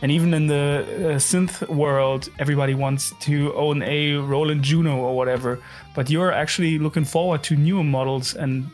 And 0.03 0.13
even 0.13 0.35
in 0.35 0.47
the 0.47 0.85
uh, 0.85 1.19
synth 1.19 1.67
world, 1.69 2.29
everybody 2.39 2.75
wants 2.75 3.15
to 3.21 3.55
own 3.55 3.83
a 3.83 4.17
Roland 4.17 4.63
Juno 4.63 4.99
or 4.99 5.17
whatever. 5.17 5.59
But 5.95 6.11
you're 6.11 6.31
actually 6.31 6.79
looking 6.79 7.07
forward 7.07 7.43
to 7.45 7.57
newer 7.57 7.83
models 7.83 8.35
and 8.35 8.69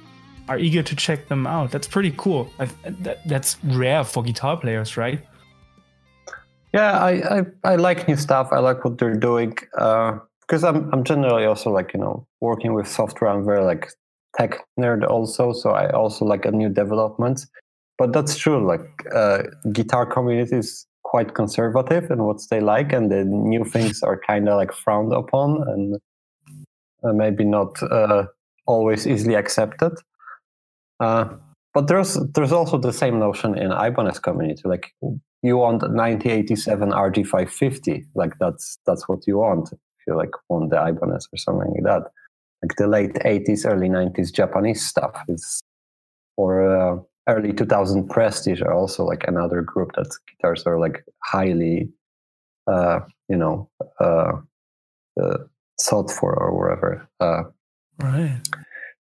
are 0.49 0.59
eager 0.59 0.83
to 0.83 0.97
check 0.97 1.29
them 1.29 1.47
out. 1.47 1.71
That's 1.71 1.87
pretty 1.87 2.13
cool. 2.17 2.53
That, 2.59 3.21
that's 3.25 3.57
rare 3.63 4.03
for 4.03 4.25
guitar 4.25 4.57
players, 4.57 4.97
right? 4.97 5.21
Yeah, 6.73 6.99
I, 6.99 7.39
I, 7.39 7.43
I 7.65 7.77
like 7.77 8.07
new 8.07 8.17
stuff. 8.17 8.49
I 8.53 8.59
like 8.59 8.85
what 8.85 8.99
they're 8.99 9.15
doing 9.15 9.57
because 9.71 10.65
I'm 10.65 10.93
I'm 10.93 11.05
generally 11.05 11.45
also 11.45 11.71
like 11.71 11.93
you 11.95 12.01
know 12.01 12.27
working 12.41 12.75
with 12.75 12.87
software. 12.87 13.31
I'm 13.31 13.45
very 13.45 13.65
like 13.65 13.91
tech 14.37 14.61
nerd 14.79 15.09
also, 15.09 15.53
so 15.53 15.71
I 15.71 15.91
also 15.91 16.25
like 16.25 16.45
a 16.45 16.53
new 16.53 16.69
developments. 16.69 17.47
But 17.99 18.13
that's 18.13 18.37
true. 18.37 18.65
Like 18.67 18.87
uh, 19.15 19.43
guitar 19.73 20.07
community 20.07 20.57
is 20.57 20.87
quite 21.03 21.35
conservative 21.35 22.11
in 22.11 22.23
what 22.23 22.41
they 22.51 22.61
like, 22.61 22.93
and 22.93 23.11
the 23.11 23.25
new 23.25 23.65
things 23.65 24.03
are 24.03 24.21
kind 24.27 24.49
of 24.49 24.57
like 24.57 24.73
frowned 24.73 25.13
upon 25.13 25.63
and 25.69 25.97
uh, 27.03 27.13
maybe 27.13 27.45
not 27.45 27.83
uh, 27.83 28.25
always 28.67 29.07
easily 29.07 29.35
accepted. 29.35 29.93
Uh, 31.01 31.29
but 31.75 31.89
there's 31.89 32.15
there's 32.35 32.53
also 32.53 32.79
the 32.79 32.93
same 32.93 33.19
notion 33.19 33.59
in 33.59 33.73
Ibanez 33.73 34.21
community. 34.21 34.63
Like 34.65 34.93
you 35.43 35.57
want 35.57 35.83
1987 35.83 36.91
RG550, 36.91 38.05
like 38.15 38.33
that's 38.39 38.79
that's 38.87 39.09
what 39.09 39.27
you 39.27 39.39
want. 39.39 39.73
If 39.73 39.79
you 40.07 40.17
like 40.17 40.31
want 40.49 40.71
the 40.71 40.77
Ibanez 40.87 41.29
or 41.33 41.39
something 41.39 41.71
like 41.73 41.85
that, 41.85 42.11
like 42.63 42.77
the 42.77 42.87
late 42.87 43.15
80s, 43.15 43.65
early 43.67 43.89
90s 43.89 44.33
Japanese 44.33 44.85
stuff 44.87 45.15
is, 45.29 45.63
or 46.37 46.51
uh, 46.71 46.99
early 47.29 47.53
2000 47.53 48.09
Prestige 48.09 48.61
are 48.63 48.73
also 48.73 49.05
like 49.05 49.25
another 49.29 49.63
group 49.63 49.93
that 49.97 50.11
guitars 50.29 50.65
are 50.67 50.79
like 50.79 51.05
highly, 51.25 51.89
uh, 52.67 53.01
you 53.29 53.37
know, 53.37 53.69
uh, 54.01 54.33
uh, 55.21 55.39
sought 55.79 56.11
for 56.11 56.35
or 56.35 56.57
whatever. 56.59 57.09
Uh, 57.21 57.43
Right. 58.03 58.41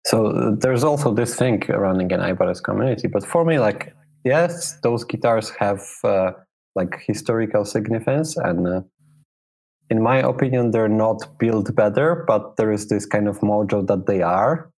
so 0.05 0.26
uh, 0.26 0.55
there's 0.61 0.84
also 0.84 1.14
this 1.14 1.34
thing 1.34 1.62
running 1.68 2.11
in 2.11 2.20
Ibanez 2.20 2.61
community. 2.61 3.09
But 3.09 3.24
for 3.24 3.47
me, 3.47 3.59
like, 3.59 3.95
yes, 4.25 4.79
those 4.83 5.05
guitars 5.05 5.51
have 5.51 5.83
uh, 6.05 6.33
like 6.75 7.03
historical 7.07 7.64
significance, 7.64 8.37
and 8.37 8.66
uh, 8.66 8.81
in 9.91 10.03
my 10.03 10.18
opinion, 10.18 10.71
they're 10.71 10.89
not 10.89 11.39
built 11.39 11.75
better, 11.75 12.25
but 12.27 12.57
there 12.57 12.73
is 12.73 12.89
this 12.89 13.07
kind 13.07 13.29
of 13.29 13.41
mojo 13.41 13.87
that 13.87 14.07
they 14.07 14.23
are. 14.23 14.71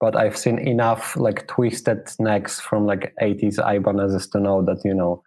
But 0.00 0.16
I've 0.16 0.36
seen 0.36 0.58
enough 0.58 1.16
like 1.16 1.46
twisted 1.46 2.08
necks 2.18 2.60
from 2.60 2.84
like 2.86 3.14
80s 3.22 3.58
Ibanezes 3.58 4.30
to 4.32 4.40
know 4.40 4.62
that 4.62 4.82
you 4.84 4.92
know 4.92 5.22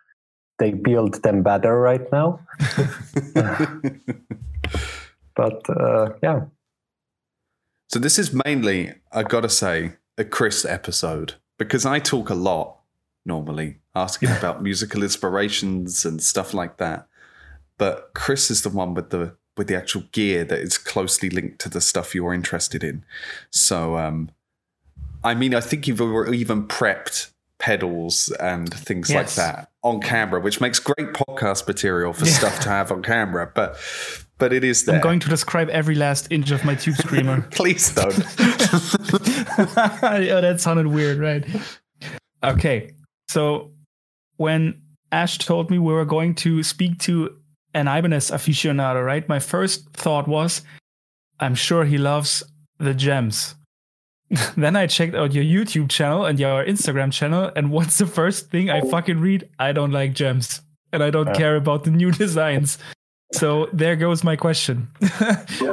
they 0.60 0.72
build 0.72 1.24
them 1.24 1.42
better 1.42 1.80
right 1.80 2.12
now. 2.12 2.40
but 5.36 5.70
uh, 5.70 6.10
yeah. 6.22 6.42
So 7.90 8.00
this 8.00 8.20
is 8.20 8.34
mainly, 8.46 8.94
I 9.12 9.24
gotta 9.24 9.50
say, 9.50 9.94
a 10.18 10.26
Chris 10.26 10.66
episode 10.66 11.36
because 11.58 11.86
I 11.86 12.00
talk 12.00 12.30
a 12.30 12.36
lot 12.36 12.77
normally, 13.28 13.78
asking 13.94 14.30
about 14.30 14.64
musical 14.64 15.04
inspirations 15.04 16.06
and 16.06 16.22
stuff 16.22 16.54
like 16.54 16.78
that. 16.78 17.08
But 17.78 18.12
Chris 18.16 18.50
is 18.50 18.64
the 18.64 18.70
one 18.70 18.94
with 18.94 19.12
the 19.12 19.36
with 19.58 19.68
the 19.68 19.76
actual 19.76 20.04
gear 20.12 20.44
that 20.46 20.60
is 20.60 20.78
closely 20.78 21.30
linked 21.30 21.60
to 21.60 21.70
the 21.70 21.82
stuff 21.82 22.14
you're 22.14 22.34
interested 22.34 22.84
in. 22.84 23.04
So, 23.50 23.98
um, 23.98 24.30
I 25.24 25.34
mean, 25.34 25.56
I 25.56 25.62
think 25.62 25.88
you've 25.88 26.00
even 26.00 26.68
prepped 26.68 27.32
pedals 27.60 28.32
and 28.40 28.72
things 28.72 29.14
like 29.14 29.34
that 29.34 29.72
on 29.84 30.00
camera, 30.00 30.40
which 30.40 30.62
makes 30.62 30.80
great 30.80 31.14
podcast 31.14 31.68
material 31.68 32.14
for 32.14 32.26
stuff 32.26 32.60
to 32.62 32.70
have 32.70 32.92
on 32.92 33.02
camera. 33.02 33.52
But 33.54 33.78
but 34.38 34.54
it 34.54 34.64
is 34.64 34.86
there. 34.86 34.96
I'm 34.96 35.02
going 35.02 35.20
to 35.22 35.30
describe 35.30 35.70
every 35.70 35.96
last 35.96 36.32
inch 36.32 36.52
of 36.52 36.64
my 36.64 36.76
tube 36.76 36.96
screamer. 36.96 37.42
Please 37.52 37.94
don't. 37.94 38.16
oh, 38.16 38.22
that 40.42 40.58
sounded 40.60 40.88
weird, 40.88 41.18
right? 41.18 41.46
Okay, 42.44 42.94
so 43.28 43.72
when 44.38 44.82
Ash 45.12 45.38
told 45.38 45.72
me 45.72 45.80
we 45.80 45.94
were 45.94 46.06
going 46.06 46.36
to 46.36 46.64
speak 46.64 47.00
to 47.00 47.36
an 47.74 47.88
Ibanez 47.88 48.32
aficionado, 48.32 49.06
right? 49.06 49.28
My 49.30 49.40
first 49.40 49.90
thought 49.94 50.28
was, 50.28 50.62
I'm 51.40 51.56
sure 51.56 51.86
he 51.86 51.98
loves 51.98 52.44
the 52.80 52.94
JEMs. 52.94 53.56
then 54.58 54.76
I 54.76 54.88
checked 54.88 55.16
out 55.16 55.34
your 55.34 55.44
YouTube 55.44 55.90
channel 55.90 56.26
and 56.26 56.40
your 56.40 56.64
Instagram 56.66 57.12
channel, 57.12 57.52
and 57.56 57.72
what's 57.76 57.98
the 57.98 58.08
first 58.08 58.50
thing 58.50 58.70
I 58.70 58.82
fucking 58.82 59.20
read? 59.20 59.48
I 59.60 59.72
don't 59.72 59.92
like 59.92 60.14
JEMs, 60.14 60.62
and 60.92 61.02
I 61.04 61.10
don't 61.10 61.28
Yeah. 61.28 61.34
care 61.36 61.56
about 61.56 61.84
the 61.86 61.92
new 61.92 62.12
designs. 62.24 62.78
So 63.34 63.68
there 63.74 63.96
goes 63.96 64.24
my 64.24 64.36
question. 64.38 64.88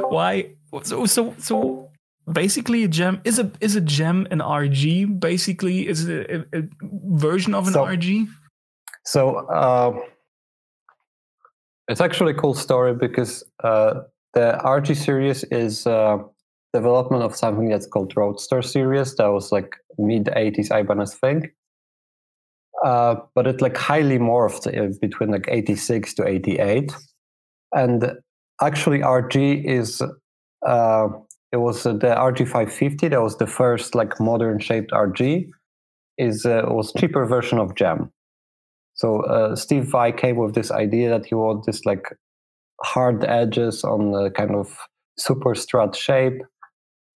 Why? 0.09 0.51
So 0.83 1.05
so 1.05 1.33
so 1.37 1.84
basically 2.31 2.83
a 2.83 2.87
JEM 2.87 3.21
is 3.23 3.39
a 3.39 3.51
is 3.61 3.75
a 3.75 3.81
JEM 3.81 4.27
an 4.31 4.39
RG 4.39 5.19
basically 5.19 5.87
is 5.87 6.07
it 6.07 6.29
a, 6.29 6.57
a, 6.57 6.63
version 6.81 7.53
of 7.53 7.67
an 7.67 7.73
So- 7.73 7.85
RG 7.85 8.27
So 9.05 9.35
uh, 9.47 9.93
it's 11.87 12.01
actually 12.01 12.31
a 12.31 12.35
cool 12.35 12.55
story 12.55 12.95
because 12.95 13.43
uh, 13.63 14.01
the 14.33 14.59
RG 14.63 14.95
series 14.95 15.43
is 15.45 15.85
uh, 15.85 16.17
development 16.73 17.23
of 17.23 17.35
something 17.35 17.69
that's 17.69 17.85
called 17.87 18.13
Roadstar 18.15 18.63
series. 18.63 19.15
That 19.15 19.27
was 19.27 19.51
like 19.51 19.75
mid 19.97 20.25
'80s 20.25 20.71
Ibanez 20.71 21.13
thing, 21.13 21.51
uh, 22.83 23.15
but 23.35 23.45
it 23.45 23.61
like 23.61 23.77
highly 23.77 24.17
morphed 24.17 24.65
uh, 24.67 24.93
between 24.99 25.29
like 25.31 25.45
'86 25.47 26.15
to 26.15 26.27
'88, 26.27 26.91
and 27.73 28.11
actually 28.61 28.99
RG 28.99 29.63
is. 29.65 30.01
It 31.51 31.57
was 31.57 31.85
uh, 31.85 31.93
the 31.93 32.07
RG550 32.07 33.09
that 33.11 33.21
was 33.21 33.37
the 33.37 33.47
first 33.47 33.95
like 33.95 34.19
modern 34.19 34.59
shaped 34.59 34.91
RG 34.91 35.49
is 36.17 36.45
uh, 36.45 36.63
was 36.67 36.93
cheaper 36.93 37.25
version 37.25 37.59
of 37.59 37.75
JEM. 37.75 38.11
So 38.95 39.21
uh, 39.25 39.55
Steve 39.55 39.85
Vai 39.85 40.11
came 40.11 40.37
with 40.37 40.55
this 40.55 40.71
idea 40.71 41.09
that 41.09 41.25
he 41.25 41.35
wanted 41.35 41.65
this 41.65 41.85
like 41.85 42.05
hard 42.81 43.25
edges 43.25 43.83
on 43.83 44.11
the 44.11 44.29
kind 44.31 44.55
of 44.55 44.75
super 45.17 45.53
strat 45.53 45.95
shape. 45.95 46.41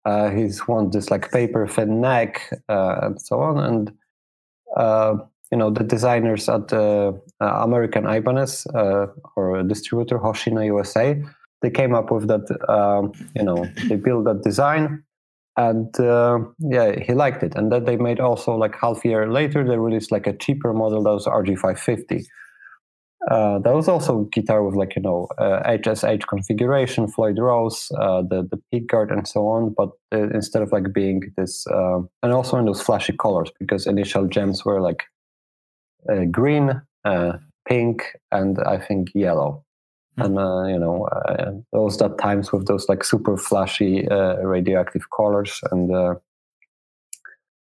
Uh, 0.06 0.30
he's 0.30 0.68
want 0.68 0.94
this 0.94 1.10
like 1.10 1.32
paper 1.32 1.68
thin 1.68 2.00
neck 2.00 2.50
uh, 2.70 3.00
and 3.02 3.22
so 3.22 3.40
on. 3.40 3.58
And 3.58 3.92
uh, 4.78 5.16
you 5.52 5.58
know 5.58 5.70
the 5.70 5.84
designers 5.84 6.48
at 6.50 6.72
uh, 6.74 7.14
American 7.40 8.08
Ibanez 8.08 8.68
uh, 8.74 9.08
or 9.36 9.64
distributor 9.64 10.20
Hoshino 10.20 10.66
USA, 10.66 11.22
they 11.62 11.70
came 11.70 11.94
up 11.96 12.12
with 12.12 12.28
that. 12.28 12.46
Um, 12.70 13.12
you 13.36 13.44
know 13.44 13.66
they 13.88 13.96
built 13.96 14.26
that 14.26 14.44
design 14.44 15.04
and 15.58 15.98
uh, 16.00 16.40
yeah, 16.60 17.00
he 17.00 17.14
liked 17.14 17.44
it. 17.44 17.56
And 17.56 17.72
then 17.72 17.86
they 17.86 17.96
made 17.96 18.20
also 18.20 18.56
like 18.56 18.76
half 18.80 19.06
year 19.06 19.32
later, 19.32 19.66
they 19.66 19.78
released 19.78 20.12
like 20.12 20.28
a 20.28 20.36
cheaper 20.36 20.74
model 20.74 21.04
that 21.04 21.12
was 21.12 21.26
RG550. 21.26 22.26
Uh, 23.32 23.58
that 23.60 23.74
was 23.74 23.88
also 23.88 24.26
guitar 24.32 24.64
with 24.64 24.76
like 24.76 24.96
you 24.96 25.02
know 25.02 25.28
uh, 25.40 25.64
HSH 25.66 26.28
configuration, 26.28 27.08
Floyd 27.08 27.40
Rose, 27.40 27.90
uh, 28.00 28.22
the 28.22 28.48
the 28.52 28.62
pick 28.72 28.88
guard, 28.88 29.12
and 29.12 29.28
so 29.28 29.48
on. 29.48 29.74
But 29.76 29.90
uh, 30.14 30.30
instead 30.30 30.62
of 30.62 30.72
like 30.72 30.94
being 30.94 31.22
this, 31.38 31.66
uh, 31.68 32.02
and 32.22 32.34
also 32.34 32.58
in 32.58 32.66
those 32.66 32.82
flashy 32.82 33.14
colors, 33.18 33.50
because 33.60 33.88
initial 33.88 34.28
JEMs 34.28 34.64
were 34.64 34.80
like 34.80 35.06
green, 36.32 36.82
pink, 37.68 38.04
and 38.32 38.60
I 38.60 38.78
think 38.78 39.08
yellow 39.16 39.65
and 40.18 40.38
uh, 40.40 40.64
you 40.66 40.80
know 40.80 41.06
uh, 41.06 41.52
those 41.74 41.98
that 41.98 42.18
times 42.18 42.52
with 42.52 42.68
those 42.68 42.88
like 42.88 43.04
super 43.04 43.38
flashy 43.38 44.08
uh, 44.10 44.38
radioactive 44.38 45.10
colors 45.16 45.60
and 45.72 45.94
uh, 45.94 46.16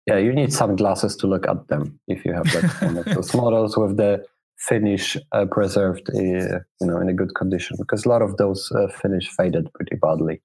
yeah 0.06 0.16
you 0.16 0.32
need 0.32 0.52
some 0.52 0.76
glasses 0.76 1.16
to 1.16 1.26
look 1.26 1.46
at 1.48 1.68
them 1.68 1.98
if 2.08 2.24
you 2.24 2.32
have 2.32 2.52
like 2.54 2.82
one 2.82 2.98
of 2.98 3.04
those 3.06 3.34
models 3.42 3.76
with 3.76 3.96
the 3.96 4.24
finish 4.58 5.16
uh, 5.32 5.44
preserved 5.50 6.08
uh, 6.14 6.20
you 6.20 6.86
know 6.86 6.98
in 6.98 7.08
a 7.08 7.12
good 7.12 7.34
condition 7.34 7.76
because 7.78 8.06
a 8.06 8.08
lot 8.08 8.22
of 8.22 8.36
those 8.36 8.72
uh, 8.72 8.86
finish 8.88 9.28
faded 9.28 9.72
pretty 9.74 9.96
badly 9.96 10.40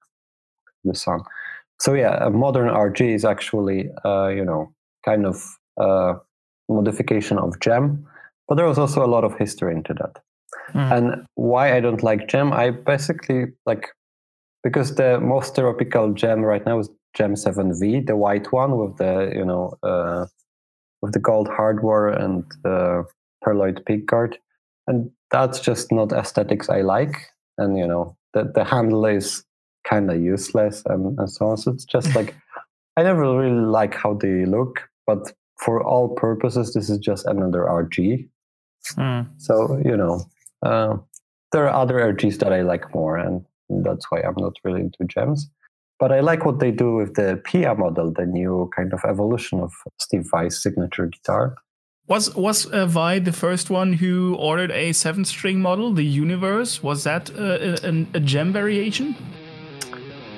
the 0.84 0.95
sun. 0.95 1.22
So 1.80 1.93
yeah 1.93 2.26
a 2.26 2.30
modern 2.30 2.70
rg 2.70 3.02
is 3.02 3.26
actually 3.26 3.89
uh, 4.04 4.28
you 4.28 4.43
know 4.43 4.74
kind 5.06 5.26
of 5.26 5.58
uh, 5.78 6.16
modification 6.68 7.38
of 7.38 7.60
JEM 7.60 8.06
but 8.47 8.56
there 8.56 8.66
was 8.66 8.78
also 8.78 9.06
a 9.06 9.08
lot 9.08 9.24
of 9.24 9.38
history 9.38 9.74
into 9.74 9.93
that 9.93 10.22
and 10.74 11.26
why 11.36 11.76
I 11.76 11.80
don't 11.80 12.04
like 12.04 12.28
JEM, 12.28 12.54
I 12.54 12.72
basically 12.72 13.46
like 13.66 13.90
because 14.64 14.96
the 14.96 15.20
most 15.20 15.56
theoretical 15.56 16.14
JEM 16.14 16.42
right 16.42 16.66
now 16.66 16.80
is 16.80 16.90
JEM 17.16 17.36
7V, 17.36 18.08
the 18.08 18.16
white 18.16 18.52
one 18.52 18.78
with 18.78 18.98
the 18.98 19.32
you 19.36 19.46
know 19.46 19.74
uh, 19.84 20.26
with 21.02 21.14
the 21.14 21.20
gold 21.20 21.48
hardware 21.48 22.10
and 22.10 22.44
uh, 22.66 23.04
pearloid 23.44 23.86
pick 23.86 24.06
guard, 24.06 24.38
and 24.88 25.12
that's 25.32 25.60
just 25.60 25.92
not 25.92 26.12
aesthetics 26.12 26.70
I 26.70 26.82
like. 26.82 27.16
and 27.58 27.78
you 27.78 27.88
know 27.88 28.16
the 28.34 28.52
the 28.56 28.64
handle 28.64 29.06
is 29.06 29.44
kind 29.84 30.12
of 30.12 30.22
useless 30.22 30.84
and, 30.86 31.18
and 31.18 31.30
so 31.30 31.48
on. 31.48 31.58
So 31.58 31.72
it's 31.72 31.86
just 31.86 32.16
like 32.20 32.36
I 32.98 33.04
never 33.04 33.22
really 33.22 33.52
like 33.52 33.96
how 33.96 34.14
they 34.14 34.46
look, 34.46 34.90
but 35.08 35.32
for 35.58 35.84
all 35.84 36.10
purposes, 36.10 36.74
this 36.74 36.90
is 36.90 36.98
just 36.98 37.26
another 37.26 37.62
RG. 37.62 38.28
Hmm. 38.96 39.22
So 39.38 39.82
you 39.84 39.96
know, 39.96 40.26
uh, 40.64 40.97
there 41.51 41.68
are 41.68 41.82
other 41.82 41.95
RGs 42.14 42.39
that 42.39 42.53
I 42.53 42.62
like 42.62 42.93
more, 42.93 43.18
and 43.18 43.45
that's 43.70 44.05
why 44.09 44.22
I'm 44.22 44.36
not 44.38 44.53
really 44.64 44.82
into 44.82 45.03
JEMs. 45.03 45.41
But 45.99 46.12
I 46.12 46.20
like 46.22 46.45
what 46.45 46.59
they 46.59 46.72
do 46.72 46.95
with 46.95 47.14
the 47.14 47.39
Pia 47.43 47.76
model, 47.76 48.12
the 48.12 48.26
new 48.26 48.70
kind 48.76 48.91
of 48.93 49.01
evolution 49.07 49.59
of 49.59 49.72
Steve 49.99 50.28
Vai's 50.32 50.62
signature 50.62 51.07
guitar. 51.07 51.55
Was 52.07 52.36
was 52.36 52.66
uh, 52.66 52.88
Vai 52.88 53.20
the 53.20 53.32
first 53.32 53.70
one 53.70 53.93
who 53.93 54.36
ordered 54.39 54.72
a 54.72 54.91
seven 54.93 55.24
string 55.26 55.62
model, 55.62 55.93
the 55.93 56.03
Universe? 56.03 56.82
Was 56.82 57.03
that 57.03 57.30
uh, 57.38 57.78
a, 57.88 58.05
a 58.16 58.20
JEM 58.20 58.51
variation? 58.51 59.16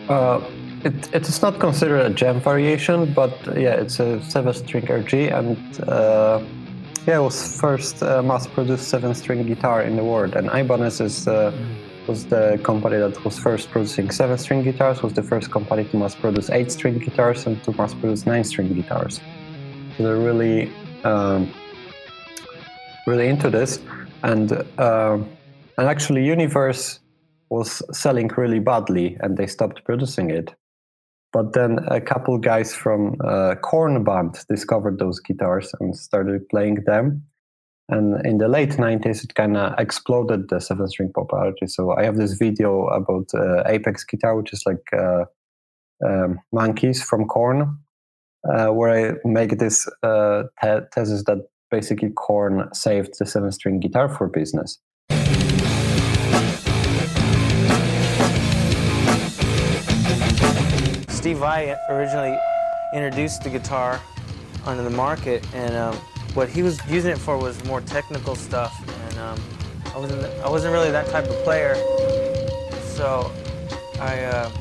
Uh, 0.10 0.42
it, 0.84 1.14
it 1.14 1.28
is 1.30 1.42
not 1.42 1.60
considered 1.60 2.02
a 2.02 2.10
JEM 2.10 2.42
variation, 2.42 3.14
but 3.14 3.34
yeah, 3.58 3.76
it's 3.76 4.00
a 4.00 4.22
seven-string 4.24 4.86
RG, 4.86 5.34
and 5.34 5.58
uh, 5.90 6.42
yeah, 7.06 7.20
it 7.20 7.22
was 7.22 7.60
first 7.60 8.02
uh, 8.02 8.24
mass-produced 8.24 8.88
seven-string 8.88 9.46
guitar 9.46 9.82
in 9.82 9.96
the 9.96 10.04
world. 10.04 10.36
And 10.36 10.48
Ibanez 10.48 11.02
is 11.02 11.28
uh, 11.28 11.52
was 12.08 12.26
the 12.26 12.60
company 12.64 12.98
that 12.98 13.24
was 13.24 13.40
first 13.40 13.70
producing 13.72 14.10
seven-string 14.12 14.64
guitars. 14.64 15.02
Was 15.02 15.14
the 15.14 15.24
first 15.24 15.52
company 15.52 15.84
to 15.86 15.98
mass-produce 15.98 16.50
eight-string 16.50 17.00
guitars 17.00 17.46
and 17.46 17.62
to 17.64 17.72
mass-produce 17.72 18.26
nine-string 18.26 18.74
guitars. 18.74 19.20
So 19.98 20.04
they're 20.04 20.18
really 20.18 20.72
um, 21.04 21.52
really 23.06 23.28
into 23.28 23.50
this, 23.50 23.80
and 24.24 24.52
uh, 24.78 25.18
and 25.78 25.88
actually, 25.88 26.26
Universe 26.26 27.00
was 27.50 27.82
selling 27.92 28.30
really 28.38 28.60
badly, 28.60 29.18
and 29.20 29.38
they 29.38 29.48
stopped 29.48 29.84
producing 29.84 30.32
it. 30.32 30.56
But 31.34 31.54
then 31.54 31.80
a 31.88 32.00
couple 32.00 32.38
guys 32.38 32.76
from 32.76 33.18
uh, 33.26 33.56
Korn 33.56 34.04
band 34.04 34.38
discovered 34.48 35.00
those 35.00 35.20
guitars 35.20 35.72
and 35.80 35.96
started 35.96 36.48
playing 36.48 36.84
them. 36.86 37.24
And 37.90 38.26
in 38.26 38.38
the 38.38 38.48
late 38.48 38.74
90s, 38.74 39.24
it 39.24 39.34
kind 39.34 39.58
of 39.58 39.74
exploded 39.80 40.50
the 40.50 40.62
seven 40.62 40.88
string 40.88 41.12
popularity. 41.14 41.68
So 41.68 41.92
I 41.98 42.04
have 42.04 42.18
this 42.18 42.34
video 42.34 42.86
about 42.88 43.26
uh, 43.34 43.64
Apex 43.66 44.06
guitar, 44.06 44.38
which 44.38 44.54
is 44.54 44.64
like 44.66 44.88
uh, 44.94 45.26
um, 46.06 46.40
Munky's 46.54 47.04
from 47.04 47.26
Korn, 47.26 47.80
uh, 48.48 48.68
where 48.68 48.92
I 48.92 49.14
make 49.26 49.58
this 49.58 49.90
uh, 50.04 50.44
thesis 50.62 51.24
that 51.26 51.48
basically 51.72 52.12
Korn 52.16 52.70
saved 52.74 53.16
the 53.20 53.26
seven 53.26 53.52
string 53.52 53.80
guitar 53.80 54.08
for 54.08 54.28
business. 54.28 54.80
Steve 61.24 61.38
Vai 61.38 61.74
originally 61.88 62.38
introduced 62.94 63.44
the 63.44 63.50
guitar 63.50 64.02
onto 64.66 64.84
the 64.84 64.90
market, 64.90 65.42
and 65.54 65.74
um, 65.74 65.96
what 66.34 66.50
he 66.50 66.62
was 66.62 66.86
using 66.86 67.12
it 67.12 67.18
for 67.18 67.38
was 67.38 67.64
more 67.64 67.80
technical 67.80 68.36
stuff. 68.36 68.78
And 69.08 69.20
um, 69.20 69.42
I 69.96 70.00
wasn't 70.00 70.26
I 70.44 70.50
wasn't 70.50 70.74
really 70.74 70.92
that 70.92 71.08
type 71.08 71.24
of 71.24 71.36
player, 71.46 71.76
so 72.82 73.32
I 74.02 74.20
uh, 74.26 74.52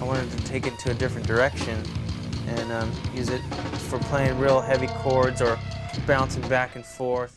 I 0.00 0.04
wanted 0.04 0.30
to 0.30 0.36
take 0.44 0.64
it 0.64 0.78
to 0.78 0.92
a 0.92 0.94
different 0.94 1.26
direction 1.26 1.82
and 2.46 2.70
um, 2.70 2.92
use 3.12 3.28
it 3.28 3.42
for 3.90 3.98
playing 3.98 4.38
real 4.38 4.60
heavy 4.60 4.86
chords 5.02 5.42
or 5.42 5.58
bouncing 6.06 6.46
back 6.46 6.76
and 6.76 6.86
forth. 6.86 7.36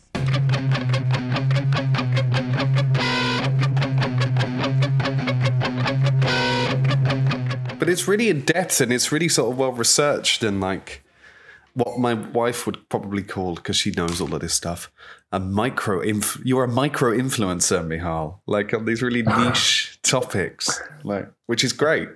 But 7.85 7.91
it's 7.91 8.07
really 8.07 8.29
in 8.29 8.41
depth 8.41 8.81
and 8.81 8.91
it's 8.91 9.11
really 9.11 9.29
sort 9.29 9.51
of 9.51 9.59
well 9.59 9.71
researched 9.71 10.43
and 10.43 10.59
like 10.59 11.03
what 11.75 11.99
my 11.99 12.15
wife 12.15 12.65
would 12.65 12.89
probably 12.89 13.21
call 13.21 13.53
because 13.53 13.77
she 13.77 13.91
knows 13.91 14.19
all 14.19 14.33
of 14.33 14.41
this 14.41 14.55
stuff 14.55 14.91
a 15.31 15.39
micro 15.39 15.99
inf- 16.01 16.39
you're 16.43 16.63
a 16.63 16.67
micro 16.67 17.11
influencer 17.11 17.85
Michal 17.85 18.41
like 18.47 18.73
on 18.73 18.85
these 18.85 19.03
really 19.03 19.21
niche 19.37 19.99
topics 20.01 20.81
like 21.03 21.29
which 21.45 21.63
is 21.63 21.73
great 21.73 22.09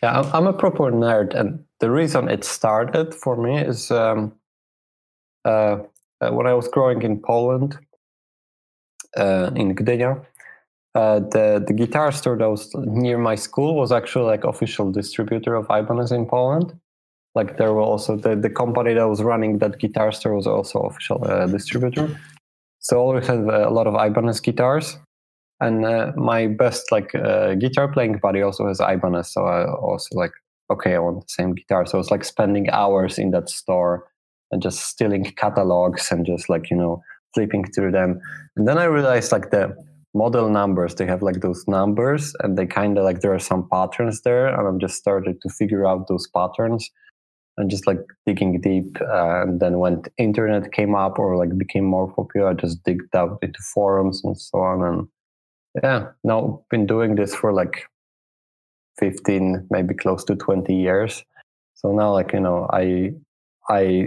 Yeah, 0.00 0.20
I'm- 0.20 0.46
a 0.46 0.52
proper 0.52 0.92
nerd, 0.92 1.34
and 1.34 1.64
the 1.80 1.90
reason 1.90 2.28
it 2.28 2.44
started 2.44 3.14
for 3.14 3.36
me 3.36 3.58
is 3.58 3.90
um, 3.90 4.32
uh, 5.44 5.78
uh, 6.20 6.30
when 6.30 6.46
I 6.46 6.54
was 6.54 6.68
growing 6.68 7.02
in 7.02 7.20
Poland, 7.20 7.78
uh, 9.16 9.50
in 9.56 9.74
Gdynia. 9.74 10.24
Uh, 10.94 11.18
the 11.18 11.64
the 11.66 11.72
guitar 11.72 12.12
store 12.12 12.38
that 12.38 12.48
was 12.48 12.70
near 12.74 13.18
my 13.18 13.34
school 13.34 13.74
was 13.74 13.90
actually 13.90 14.26
like 14.26 14.44
official 14.44 14.92
distributor 14.92 15.56
of 15.56 15.66
Ibanez 15.68 16.12
in 16.12 16.26
Poland. 16.26 16.72
Like 17.34 17.56
there 17.56 17.72
were 17.72 17.80
also 17.80 18.16
the, 18.16 18.36
the 18.36 18.50
company 18.50 18.94
that 18.94 19.08
was 19.08 19.20
running 19.20 19.58
that 19.58 19.80
guitar 19.80 20.12
store 20.12 20.36
was 20.36 20.46
also 20.46 20.82
official 20.82 21.24
uh, 21.24 21.46
distributor. 21.46 22.16
So 22.78 23.00
always 23.00 23.26
had 23.26 23.38
a 23.38 23.70
lot 23.70 23.88
of 23.88 23.94
Ibanez 23.94 24.38
guitars, 24.38 24.96
and 25.60 25.84
uh, 25.84 26.12
my 26.16 26.46
best 26.46 26.92
like 26.92 27.12
uh, 27.14 27.54
guitar 27.54 27.88
playing 27.88 28.18
buddy 28.18 28.42
also 28.42 28.68
has 28.68 28.78
Ibanez. 28.78 29.32
So 29.32 29.46
I 29.46 29.66
also 29.68 30.16
like 30.16 30.32
okay, 30.70 30.94
I 30.94 30.98
want 30.98 31.22
the 31.22 31.28
same 31.28 31.54
guitar. 31.54 31.86
So 31.86 31.98
it's 31.98 32.10
like 32.12 32.24
spending 32.24 32.70
hours 32.70 33.18
in 33.18 33.32
that 33.32 33.48
store 33.48 34.06
and 34.52 34.62
just 34.62 34.80
stealing 34.80 35.24
catalogs 35.24 36.12
and 36.12 36.24
just 36.24 36.48
like 36.48 36.70
you 36.70 36.76
know 36.76 37.02
flipping 37.34 37.64
through 37.72 37.90
them. 37.90 38.20
And 38.56 38.68
then 38.68 38.78
I 38.78 38.84
realized 38.84 39.32
like 39.32 39.50
the 39.50 39.76
model 40.14 40.48
numbers. 40.48 40.94
They 40.94 41.06
have 41.06 41.22
like 41.22 41.40
those 41.40 41.64
numbers 41.66 42.34
and 42.40 42.56
they 42.56 42.66
kind 42.66 42.98
of 42.98 43.04
like 43.04 43.20
there 43.20 43.34
are 43.34 43.38
some 43.38 43.68
patterns 43.70 44.22
there 44.22 44.46
and 44.46 44.66
i'm 44.66 44.78
just 44.78 44.96
started 44.96 45.40
to 45.42 45.48
figure 45.48 45.86
out 45.86 46.08
those 46.08 46.28
patterns 46.28 46.90
and 47.56 47.70
just 47.70 47.86
like 47.86 48.00
digging 48.26 48.60
deep 48.60 48.96
uh, 49.00 49.42
and 49.42 49.60
then 49.60 49.78
when 49.78 50.02
the 50.02 50.10
internet 50.18 50.72
came 50.72 50.94
up 50.94 51.18
or 51.18 51.36
like 51.36 51.56
became 51.56 51.84
more 51.84 52.12
popular 52.12 52.48
i 52.48 52.54
just 52.54 52.82
digged 52.84 53.14
out 53.14 53.38
into 53.42 53.60
forums 53.74 54.22
and 54.24 54.38
so 54.38 54.58
on 54.58 54.82
and 54.82 55.08
yeah 55.82 56.06
now 56.24 56.64
been 56.70 56.86
doing 56.86 57.14
this 57.14 57.34
for 57.34 57.52
like 57.52 57.86
15 58.98 59.66
maybe 59.70 59.94
close 59.94 60.24
to 60.24 60.36
20 60.36 60.74
years. 60.74 61.24
So 61.74 61.92
now 61.92 62.12
like 62.12 62.32
you 62.32 62.40
know 62.40 62.68
i 62.72 63.12
i 63.68 64.06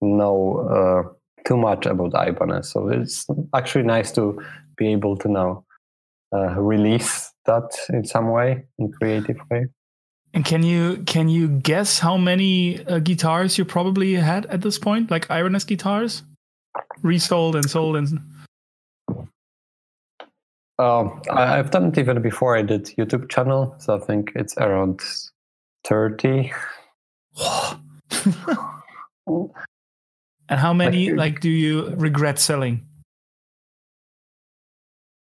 know 0.00 0.58
uh, 0.76 1.08
too 1.46 1.56
much 1.56 1.86
about 1.86 2.12
ibanez. 2.28 2.70
So 2.70 2.88
it's 2.88 3.26
actually 3.54 3.84
nice 3.84 4.12
to 4.12 4.42
be 4.76 4.92
able 4.92 5.16
to 5.18 5.28
now 5.28 5.64
uh, 6.32 6.60
release 6.60 7.32
that 7.46 7.76
in 7.90 8.04
some 8.04 8.30
way 8.30 8.64
in 8.78 8.92
creative 8.92 9.38
way 9.50 9.66
And 10.34 10.44
can 10.44 10.62
you 10.62 10.98
can 11.06 11.28
you 11.28 11.48
guess 11.48 12.00
how 12.00 12.16
many 12.16 12.84
uh, 12.86 12.98
guitars 12.98 13.56
you 13.58 13.64
probably 13.64 14.14
had 14.14 14.46
at 14.46 14.60
this 14.60 14.78
point, 14.78 15.10
like 15.10 15.24
Ibanez 15.30 15.64
guitars, 15.64 16.22
resold 17.02 17.56
and 17.56 17.70
sold 17.70 17.96
and 17.96 18.20
Um, 20.78 21.22
I, 21.30 21.58
I've 21.58 21.70
done 21.70 21.86
it 21.86 21.96
even 21.96 22.20
before 22.20 22.54
I 22.54 22.62
did 22.62 22.84
YouTube 22.98 23.30
channel, 23.30 23.74
so 23.78 23.96
I 23.96 23.98
think 23.98 24.32
it's 24.34 24.54
around 24.58 25.00
thirty. 25.84 26.52
and 29.26 30.60
how 30.60 30.74
many 30.74 31.12
like 31.12 31.40
do 31.40 31.48
you 31.48 31.94
regret 31.96 32.38
selling? 32.38 32.84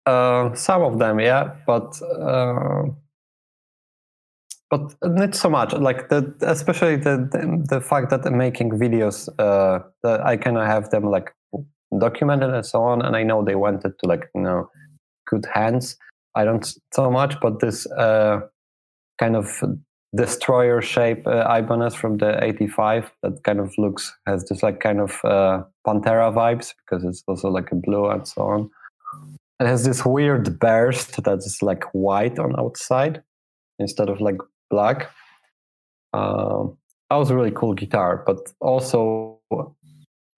Uh, 0.06 0.54
some 0.56 0.82
of 0.82 0.98
them, 1.00 1.20
yeah, 1.20 1.56
but 1.68 2.02
uh, 2.02 2.84
but 4.70 4.96
not 5.04 5.36
so 5.36 5.50
much. 5.50 5.74
Like 5.74 6.10
the 6.10 6.34
especially 6.42 6.96
the 6.96 7.66
the, 7.70 7.82
fact 7.82 8.10
that 8.10 8.26
I'm 8.26 8.38
making 8.38 8.72
videos, 8.72 9.30
uh, 9.38 9.80
that 10.04 10.26
I 10.26 10.38
kind 10.38 10.58
of 10.58 10.66
have 10.66 10.90
them 10.90 11.04
like 11.04 11.36
documented 12.00 12.50
and 12.50 12.66
so 12.66 12.82
on, 12.82 13.04
and 13.04 13.16
I 13.16 13.24
know 13.24 13.44
they 13.44 13.56
went 13.56 13.82
to 13.82 13.94
like 14.04 14.30
you 14.34 14.42
know 14.42 14.70
good 15.28 15.46
hands. 15.54 15.98
I 16.34 16.46
don't 16.46 16.66
so 16.94 17.12
much, 17.12 17.40
but 17.40 17.60
this 17.60 17.86
uh, 17.92 18.40
kind 19.20 19.36
of 19.36 19.64
destroyer 20.16 20.82
shape 20.82 21.26
uh, 21.26 21.46
Ibanez 21.58 21.96
from 21.96 22.18
the 22.18 22.44
85 22.44 23.12
that 23.24 23.44
kind 23.44 23.60
of 23.60 23.72
looks 23.78 24.14
has 24.28 24.44
this 24.46 24.62
like 24.62 24.80
kind 24.80 25.00
of 25.00 25.12
uh, 25.24 25.64
Pantera 25.88 26.34
vibes 26.34 26.74
because 26.84 27.06
it's 27.06 27.24
also 27.28 27.50
like 27.50 27.72
a 27.72 27.76
blue 27.76 28.10
and 28.10 28.28
so 28.28 28.42
on. 28.42 28.70
It 29.62 29.68
has 29.68 29.86
this 29.86 30.04
weird 30.04 30.60
burst 30.60 31.24
that 31.24 31.38
is 31.38 31.62
like 31.62 31.84
white 31.94 32.40
on 32.40 32.60
outside 32.60 33.22
instead 33.78 34.10
of 34.10 34.20
like 34.20 34.38
black. 34.72 35.12
Um, 36.14 36.78
that 37.10 37.18
was 37.18 37.30
a 37.30 37.36
really 37.36 37.52
cool 37.52 37.76
guitar, 37.76 38.24
but 38.26 38.38
also 38.60 39.40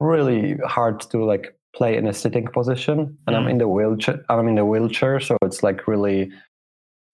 really 0.01 0.57
hard 0.65 0.99
to 1.11 1.24
like 1.24 1.57
play 1.74 1.95
in 1.95 2.05
a 2.05 2.13
sitting 2.13 2.47
position. 2.47 3.17
And 3.26 3.36
I'm 3.38 3.47
in 3.47 3.59
the 3.59 3.67
wheelchair. 3.69 4.26
I'm 4.28 4.47
in 4.49 4.55
the 4.55 4.65
wheelchair, 4.65 5.21
so 5.21 5.38
it's 5.41 5.63
like 5.63 5.88
really, 5.88 6.30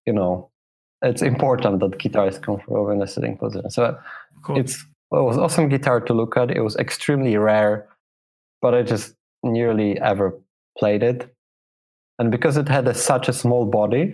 you 0.08 0.14
know, 0.14 0.50
it's 1.04 1.22
important 1.22 1.80
that 1.80 2.00
guitar 2.00 2.28
is 2.28 2.40
comfortable 2.40 2.90
in 2.90 3.04
a 3.04 3.08
sitting 3.08 3.38
position. 3.38 3.70
So 3.70 4.00
it's 4.50 4.84
well, 5.12 5.22
it 5.22 5.26
was 5.26 5.38
awesome 5.38 5.70
guitar 5.70 6.00
to 6.02 6.14
look 6.14 6.38
at. 6.38 6.50
It 6.50 6.62
was 6.62 6.76
extremely 6.78 7.38
rare, 7.38 7.88
but 8.64 8.74
I 8.74 8.82
just 8.82 9.14
nearly 9.44 10.00
ever 10.00 10.40
played 10.76 11.04
it. 11.04 11.36
And 12.20 12.30
because 12.32 12.58
it 12.58 12.68
had 12.68 12.88
a, 12.88 12.94
such 12.94 13.30
a 13.30 13.34
small 13.34 13.66
body, 13.66 14.14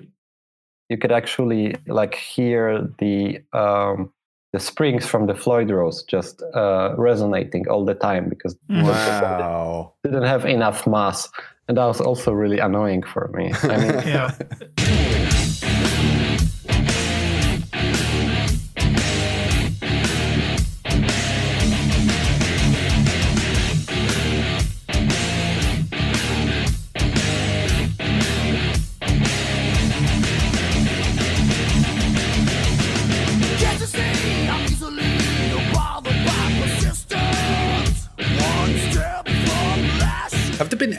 you 0.89 0.97
could 0.97 1.11
actually 1.11 1.75
like 1.87 2.13
hear 2.15 2.87
the 2.99 3.39
um, 3.53 4.11
the 4.53 4.59
springs 4.59 5.05
from 5.05 5.25
the 5.25 5.33
Floyd 5.35 5.69
Rose 5.71 6.03
just 6.03 6.41
uh, 6.53 6.93
resonating 6.97 7.67
all 7.67 7.83
the 7.83 7.95
time 7.95 8.29
because 8.29 8.55
Wow. 8.69 9.93
it 10.03 10.09
didn't 10.09 10.23
have 10.27 10.45
enough 10.45 10.85
mass, 10.87 11.27
and 11.67 11.77
that 11.77 11.85
was 11.85 11.99
also 11.99 12.31
really 12.31 12.59
annoying 12.59 13.03
for 13.03 13.29
me. 13.33 13.51
I 13.63 13.77
mean, 13.77 14.07
Yeah. 14.07 14.31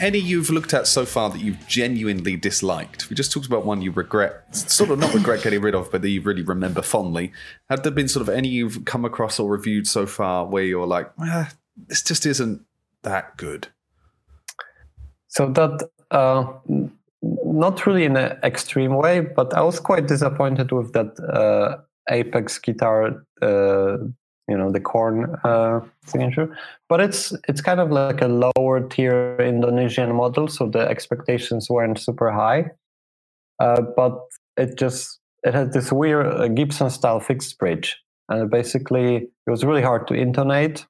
any 0.07 0.19
you've 0.19 0.49
looked 0.49 0.73
at 0.73 0.87
so 0.87 1.05
far 1.05 1.29
that 1.29 1.41
you've 1.41 1.67
genuinely 1.67 2.37
disliked? 2.37 3.09
We 3.09 3.15
just 3.15 3.31
talked 3.33 3.45
about 3.45 3.65
one 3.65 3.81
you 3.81 3.91
regret, 3.91 4.55
sort 4.55 4.89
of 4.89 4.99
not 4.99 5.13
regret 5.13 5.43
getting 5.43 5.61
rid 5.61 5.75
of, 5.75 5.91
but 5.91 6.01
that 6.01 6.09
you 6.09 6.21
really 6.21 6.43
remember 6.43 6.81
fondly. 6.81 7.33
Have 7.69 7.83
there 7.83 7.91
been 7.91 8.07
sort 8.07 8.21
of 8.21 8.33
any 8.33 8.47
you've 8.47 8.85
come 8.85 9.03
across 9.03 9.37
or 9.37 9.51
reviewed 9.51 9.85
so 9.85 10.05
far 10.05 10.45
where 10.45 10.63
you're 10.63 10.87
like, 10.87 11.11
eh, 11.21 11.45
this 11.87 12.01
just 12.01 12.25
isn't 12.25 12.65
that 13.03 13.35
good? 13.35 13.67
So 15.27 15.49
that 15.51 15.89
uh, 16.09 16.53
not 17.21 17.85
really 17.85 18.05
in 18.05 18.15
an 18.15 18.37
extreme 18.43 18.95
way, 18.95 19.19
but 19.19 19.53
I 19.53 19.61
was 19.61 19.79
quite 19.79 20.07
disappointed 20.07 20.71
with 20.71 20.93
that 20.93 21.19
uh, 21.19 21.81
Apex 22.09 22.59
guitar. 22.59 23.25
Uh, 23.41 23.97
you 24.47 24.57
know 24.57 24.71
the 24.71 24.79
Korn 24.79 25.35
uh, 25.43 25.81
signature, 26.05 26.57
but 26.89 27.01
it's 27.01 27.33
it's 27.47 27.61
kind 27.61 27.79
of 27.79 27.91
like 27.91 28.21
a 28.21 28.27
lower 28.27 28.87
tier 28.87 29.37
Indonesian 29.39 30.15
model, 30.15 30.47
so 30.47 30.67
the 30.69 30.79
expectations 30.79 31.69
weren't 31.69 31.99
super 31.99 32.31
high. 32.31 32.71
Uh, 33.59 33.81
but 33.95 34.19
it 34.55 34.77
just 34.77 35.19
it 35.43 35.53
had 35.53 35.73
this 35.73 35.91
weird 35.91 36.27
uh, 36.27 36.47
Gibson 36.47 36.89
style 36.89 37.19
fixed 37.19 37.57
bridge, 37.59 37.97
and 38.29 38.49
basically 38.49 39.15
it 39.15 39.49
was 39.49 39.63
really 39.63 39.81
hard 39.81 40.07
to 40.07 40.13
intonate 40.13 40.85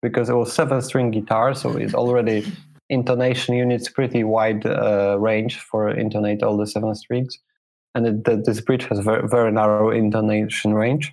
because 0.00 0.28
it 0.28 0.34
was 0.34 0.52
seven 0.52 0.80
string 0.82 1.10
guitar, 1.10 1.54
so 1.54 1.76
it 1.76 1.94
already 1.94 2.44
intonation 2.90 3.54
units 3.54 3.88
pretty 3.88 4.22
wide 4.22 4.66
uh, 4.66 5.16
range 5.18 5.58
for 5.58 5.88
intonate 5.88 6.42
all 6.42 6.56
the 6.56 6.66
seven 6.66 6.94
strings, 6.94 7.38
and 7.94 8.06
it, 8.06 8.24
the, 8.24 8.36
this 8.36 8.60
bridge 8.60 8.84
has 8.84 8.98
very, 9.00 9.26
very 9.28 9.50
narrow 9.50 9.90
intonation 9.90 10.74
range, 10.74 11.12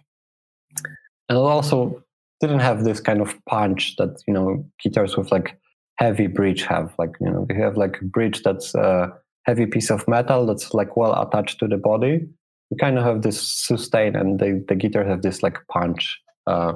and 1.30 1.38
it 1.38 1.42
also 1.42 2.04
didn't 2.42 2.60
have 2.60 2.84
this 2.84 3.00
kind 3.00 3.22
of 3.22 3.36
punch 3.46 3.96
that 3.98 4.22
you 4.28 4.34
know 4.34 4.66
guitars 4.82 5.16
with 5.16 5.32
like 5.32 5.60
heavy 5.98 6.28
bridge 6.28 6.64
have. 6.64 6.94
Like 6.98 7.12
you 7.22 7.30
know 7.30 7.46
they 7.48 7.56
have 7.56 7.78
like 7.78 8.02
a 8.02 8.06
bridge 8.06 8.42
that's 8.44 8.74
a 8.76 9.14
heavy 9.46 9.66
piece 9.66 9.90
of 9.90 10.08
metal 10.08 10.46
that's 10.46 10.74
like 10.74 10.98
well 10.98 11.20
attached 11.22 11.60
to 11.60 11.68
the 11.68 11.78
body. 11.78 12.28
You 12.72 12.78
kind 12.78 12.98
of 12.98 13.04
have 13.04 13.22
this 13.22 13.42
sustain, 13.42 14.16
and 14.16 14.40
the 14.40 14.64
the 14.68 14.76
guitars 14.76 15.08
have 15.08 15.22
this 15.22 15.44
like 15.44 15.58
punch. 15.72 16.20
Uh, 16.48 16.74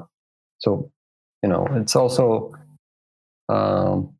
so 0.60 0.91
you 1.41 1.49
know 1.49 1.68
it's 1.72 1.95
also 1.95 2.54
um, 3.49 4.14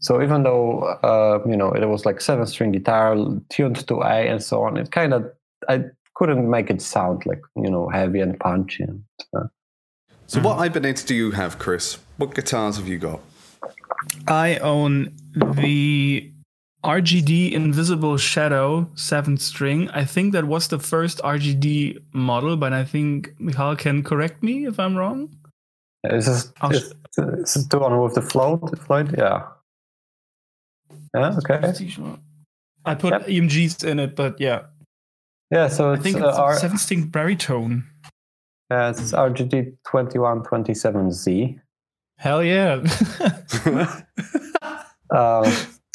so 0.00 0.22
even 0.22 0.42
though 0.42 0.82
uh, 1.02 1.40
you 1.48 1.56
know 1.56 1.70
it 1.70 1.86
was 1.86 2.04
like 2.04 2.20
seven 2.20 2.46
string 2.46 2.72
guitar 2.72 3.16
tuned 3.48 3.86
to 3.88 4.02
A 4.02 4.28
and 4.28 4.42
so 4.42 4.62
on, 4.62 4.76
it 4.76 4.90
kind 4.90 5.14
of 5.14 5.24
I 5.68 5.84
couldn't 6.14 6.48
make 6.50 6.70
it 6.70 6.82
sound 6.82 7.24
like 7.26 7.42
you 7.56 7.70
know 7.70 7.88
heavy 7.88 8.20
and 8.20 8.38
punchy. 8.38 8.84
And, 10.34 10.38
uh, 10.38 10.42
So, 10.42 10.56
what 10.56 10.66
Ibanez 10.66 11.04
do 11.04 11.14
you 11.14 11.30
have, 11.32 11.58
Chris? 11.58 11.98
What 12.16 12.34
guitars 12.34 12.76
have 12.76 12.88
you 12.88 12.98
got? 12.98 13.20
I 14.28 14.56
own 14.58 15.12
the 15.34 16.30
RGD 16.84 17.52
Invisible 17.52 18.16
Shadow 18.16 18.88
seven 18.94 19.36
string. 19.36 19.88
I 19.90 20.04
think 20.04 20.32
that 20.32 20.44
was 20.44 20.68
the 20.68 20.78
first 20.78 21.20
RGD 21.22 21.98
model, 22.12 22.56
but 22.56 22.72
I 22.72 22.84
think 22.84 23.34
Michal 23.38 23.76
can 23.76 24.02
correct 24.02 24.42
me 24.42 24.66
if 24.66 24.78
I'm 24.78 24.96
wrong. 24.96 25.28
is 26.04 26.26
this 26.26 26.52
I'll 26.60 26.70
is, 26.70 26.94
is 27.18 27.54
this 27.54 27.66
the 27.66 27.78
one 27.78 28.00
with 28.00 28.14
the 28.14 28.22
float? 28.22 28.78
Float, 28.78 29.16
yeah. 29.18 29.48
Yeah. 31.14 31.36
Okay. 31.38 31.72
I 32.84 32.94
put 32.94 33.12
EMGs 33.14 33.84
in 33.84 33.98
it, 33.98 34.14
but 34.14 34.40
yeah. 34.40 34.62
Yeah. 35.50 35.68
So 35.68 35.90
I 35.90 35.94
it's, 35.94 36.02
think 36.02 36.20
uh, 36.20 36.28
it's 36.28 36.38
R- 36.38 36.52
a 36.52 36.56
seven 36.56 36.78
string 36.78 37.06
baritone. 37.06 37.84
Yeah, 38.70 38.90
it's 38.90 39.12
RGD 39.12 39.76
twenty 39.88 40.18
one 40.18 40.42
twenty 40.42 40.74
seven 40.74 41.12
Z. 41.12 41.58
Hell 42.18 42.42
yeah. 42.42 42.82
Um, 45.10 45.44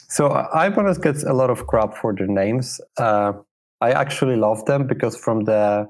so 0.07 0.27
Ibanez 0.55 0.97
gets 0.97 1.23
a 1.23 1.33
lot 1.33 1.49
of 1.49 1.67
crap 1.67 1.97
for 1.97 2.13
their 2.15 2.27
names. 2.27 2.79
Uh, 2.97 3.33
I 3.81 3.91
actually 3.91 4.37
love 4.37 4.63
them 4.65 4.87
because 4.87 5.17
from 5.17 5.43
the 5.43 5.87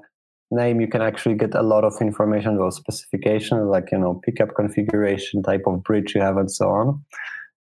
name 0.50 0.80
you 0.80 0.88
can 0.88 1.02
actually 1.02 1.36
get 1.36 1.54
a 1.54 1.62
lot 1.62 1.84
of 1.84 1.94
information 2.00 2.56
about 2.56 2.74
specification, 2.74 3.66
like 3.68 3.90
you 3.92 3.98
know 3.98 4.20
pickup 4.24 4.54
configuration, 4.56 5.42
type 5.42 5.62
of 5.66 5.84
bridge 5.84 6.14
you 6.16 6.20
have, 6.20 6.36
and 6.36 6.50
so 6.50 6.68
on. 6.68 7.04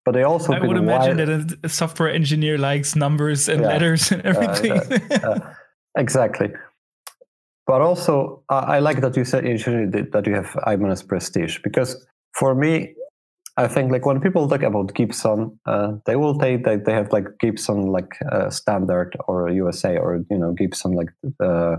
But 0.06 0.14
they 0.14 0.24
also 0.24 0.54
I 0.54 0.60
would 0.66 0.78
imagine 0.78 1.18
wild- 1.18 1.50
that 1.50 1.58
a- 1.66 1.70
software 1.70 2.10
engineer 2.10 2.58
likes 2.58 2.96
numbers 2.96 3.50
and 3.50 3.62
Yeah. 3.62 3.68
letters 3.68 4.12
and 4.12 4.22
everything. 4.24 4.72
Uh, 5.12 5.54
exactly. 5.98 6.50
But 7.68 7.82
also, 7.82 8.44
I 8.50 8.78
I 8.78 8.80
like 8.80 9.02
that 9.02 9.16
you 9.16 9.26
said 9.26 9.46
initially 9.46 9.86
that 9.86 10.28
you 10.28 10.36
have 10.36 10.56
Ibanez 10.68 11.04
Prestige 11.04 11.60
because 11.64 12.06
for 12.34 12.56
me, 12.56 12.96
I 13.58 13.68
think 13.68 13.92
like 13.92 14.06
when 14.06 14.22
people 14.22 14.48
talk 14.48 14.64
about 14.64 14.94
Gibson, 14.94 15.60
uh, 15.66 15.94
they 16.06 16.16
will 16.16 16.40
say 16.40 16.56
that 16.58 16.86
they 16.86 16.94
have 16.94 17.12
like 17.12 17.28
Gibson 17.40 17.88
like 17.88 18.14
uh, 18.32 18.50
standard 18.50 19.16
or 19.28 19.50
USA 19.50 19.98
or 19.98 20.24
you 20.30 20.38
know 20.38 20.54
Gibson 20.54 20.94
like 20.94 21.10
uh, 21.44 21.76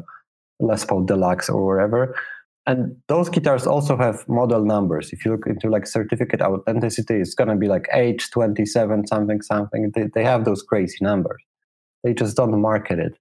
Les 0.60 0.84
Paul 0.84 1.04
Deluxe 1.04 1.48
or 1.48 1.66
wherever. 1.66 2.14
And 2.64 2.94
those 3.08 3.28
guitars 3.28 3.66
also 3.66 3.96
have 3.96 4.28
model 4.28 4.64
numbers. 4.64 5.12
If 5.12 5.24
you 5.24 5.32
look 5.32 5.46
into 5.46 5.68
like 5.68 5.86
certificate 5.86 6.40
authenticity, 6.40 7.16
it's 7.16 7.34
gonna 7.34 7.56
be 7.56 7.66
like 7.66 7.88
H27 7.92 9.08
something 9.08 9.42
something. 9.42 9.90
They, 9.94 10.08
they 10.14 10.24
have 10.24 10.44
those 10.44 10.62
crazy 10.62 10.98
numbers. 11.00 11.42
They 12.04 12.14
just 12.14 12.36
don't 12.36 12.60
market 12.60 12.98
it. 12.98 13.14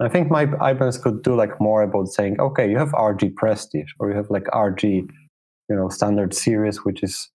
I 0.00 0.08
think 0.08 0.30
my 0.30 0.42
Ibanez 0.42 0.98
could 0.98 1.22
do 1.22 1.34
like 1.34 1.60
more 1.60 1.82
about 1.82 2.08
saying, 2.08 2.40
okay, 2.40 2.70
you 2.70 2.78
have 2.78 2.90
RG 2.92 3.34
Prestige 3.34 3.90
or 3.98 4.10
you 4.10 4.16
have 4.16 4.30
like 4.30 4.44
RG, 4.44 4.84
you 4.84 5.76
know, 5.76 5.88
standard 5.88 6.34
series, 6.34 6.84
which 6.84 7.02
is 7.02 7.30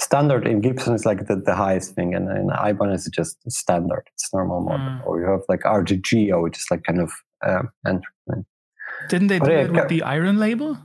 standard 0.00 0.46
in 0.46 0.60
Gibson 0.60 0.94
is 0.94 1.06
like 1.06 1.26
the, 1.28 1.36
the 1.36 1.54
highest 1.54 1.94
thing, 1.94 2.14
and 2.14 2.28
in 2.28 2.50
Ibanez 2.50 3.06
is 3.06 3.12
just 3.12 3.36
standard. 3.50 4.02
It's 4.14 4.32
normal 4.34 4.60
model. 4.60 4.86
Mm. 4.86 5.06
Or 5.06 5.20
you 5.20 5.26
have 5.30 5.42
like 5.48 5.60
RG 5.60 6.02
GIO, 6.02 6.42
which 6.42 6.58
is 6.58 6.66
like 6.70 6.82
kind 6.82 7.00
of 7.00 7.12
um, 7.46 7.70
entry. 7.86 8.44
Didn't 9.08 9.28
they 9.28 9.38
But 9.38 9.46
do 9.46 9.52
yeah, 9.52 9.58
it 9.60 9.72
with 9.72 9.82
ca- 9.82 9.88
the 9.88 10.02
Iron 10.02 10.38
label? 10.38 10.78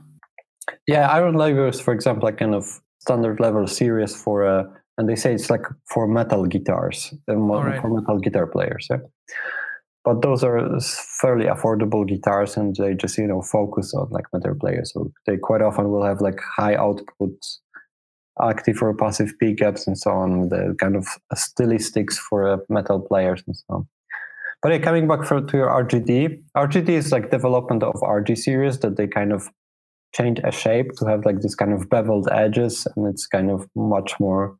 Yeah, 0.86 1.08
Iron 1.08 1.34
Label 1.34 1.68
is, 1.68 1.80
for 1.80 1.94
example, 1.94 2.26
like 2.26 2.38
kind 2.38 2.54
of 2.54 2.80
standard 3.00 3.40
level 3.40 3.66
series 3.66 4.14
for, 4.14 4.46
uh, 4.46 4.64
and 4.98 5.08
they 5.08 5.16
say 5.16 5.32
it's 5.32 5.50
like 5.50 5.62
for 5.92 6.06
metal 6.06 6.44
guitars, 6.46 7.14
uh, 7.28 7.32
Alright. 7.32 7.80
for 7.80 7.88
metal 7.88 8.18
guitar 8.18 8.46
players. 8.46 8.86
Yeah. 8.90 8.98
But 10.04 10.22
those 10.22 10.42
are 10.44 10.80
fairly 11.20 11.46
affordable 11.46 12.06
guitars, 12.06 12.56
and 12.56 12.74
they 12.76 12.94
just 12.94 13.18
you 13.18 13.26
know 13.26 13.42
focus 13.42 13.92
on 13.94 14.08
like 14.10 14.26
metal 14.32 14.54
players. 14.54 14.92
So 14.92 15.12
they 15.26 15.36
quite 15.36 15.62
often 15.62 15.90
will 15.90 16.04
have 16.04 16.20
like 16.20 16.40
high 16.56 16.76
outputs, 16.76 17.58
active 18.40 18.82
or 18.82 18.94
passive 18.94 19.32
pickups, 19.38 19.86
and 19.86 19.98
so 19.98 20.10
on. 20.10 20.48
The 20.48 20.76
kind 20.80 20.96
of 20.96 21.06
stylistics 21.34 22.14
for 22.14 22.48
uh, 22.48 22.58
metal 22.68 23.00
players 23.00 23.42
and 23.46 23.56
so 23.56 23.64
on. 23.68 23.88
But 24.62 24.72
yeah, 24.72 24.78
coming 24.78 25.06
back 25.06 25.24
for, 25.24 25.40
to 25.40 25.56
your 25.56 25.68
RGD, 25.68 26.42
RGD 26.56 26.88
is 26.88 27.12
like 27.12 27.30
development 27.30 27.84
of 27.84 27.94
RG 27.94 28.36
series 28.36 28.80
that 28.80 28.96
they 28.96 29.06
kind 29.06 29.32
of 29.32 29.48
change 30.14 30.40
a 30.42 30.50
shape 30.50 30.92
to 30.98 31.06
have 31.06 31.24
like 31.24 31.40
this 31.40 31.54
kind 31.54 31.72
of 31.72 31.88
beveled 31.88 32.28
edges, 32.32 32.86
and 32.96 33.06
it's 33.06 33.26
kind 33.26 33.50
of 33.50 33.68
much 33.76 34.18
more 34.18 34.56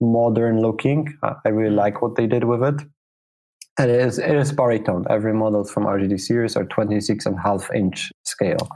modern 0.00 0.60
looking. 0.60 1.16
I 1.22 1.34
I 1.44 1.48
really 1.50 1.74
like 1.74 2.02
what 2.02 2.16
they 2.16 2.26
did 2.26 2.44
with 2.44 2.62
it. 2.62 2.82
It 3.78 3.90
is 3.90 4.18
it 4.18 4.34
is 4.34 4.52
baritone. 4.52 5.04
Every 5.08 5.32
model 5.32 5.64
from 5.64 5.84
RGD 5.84 6.18
series 6.20 6.56
are 6.56 6.64
26 6.64 7.26
and 7.26 7.36
a 7.36 7.40
half 7.40 7.70
inch 7.74 8.10
scale, 8.24 8.68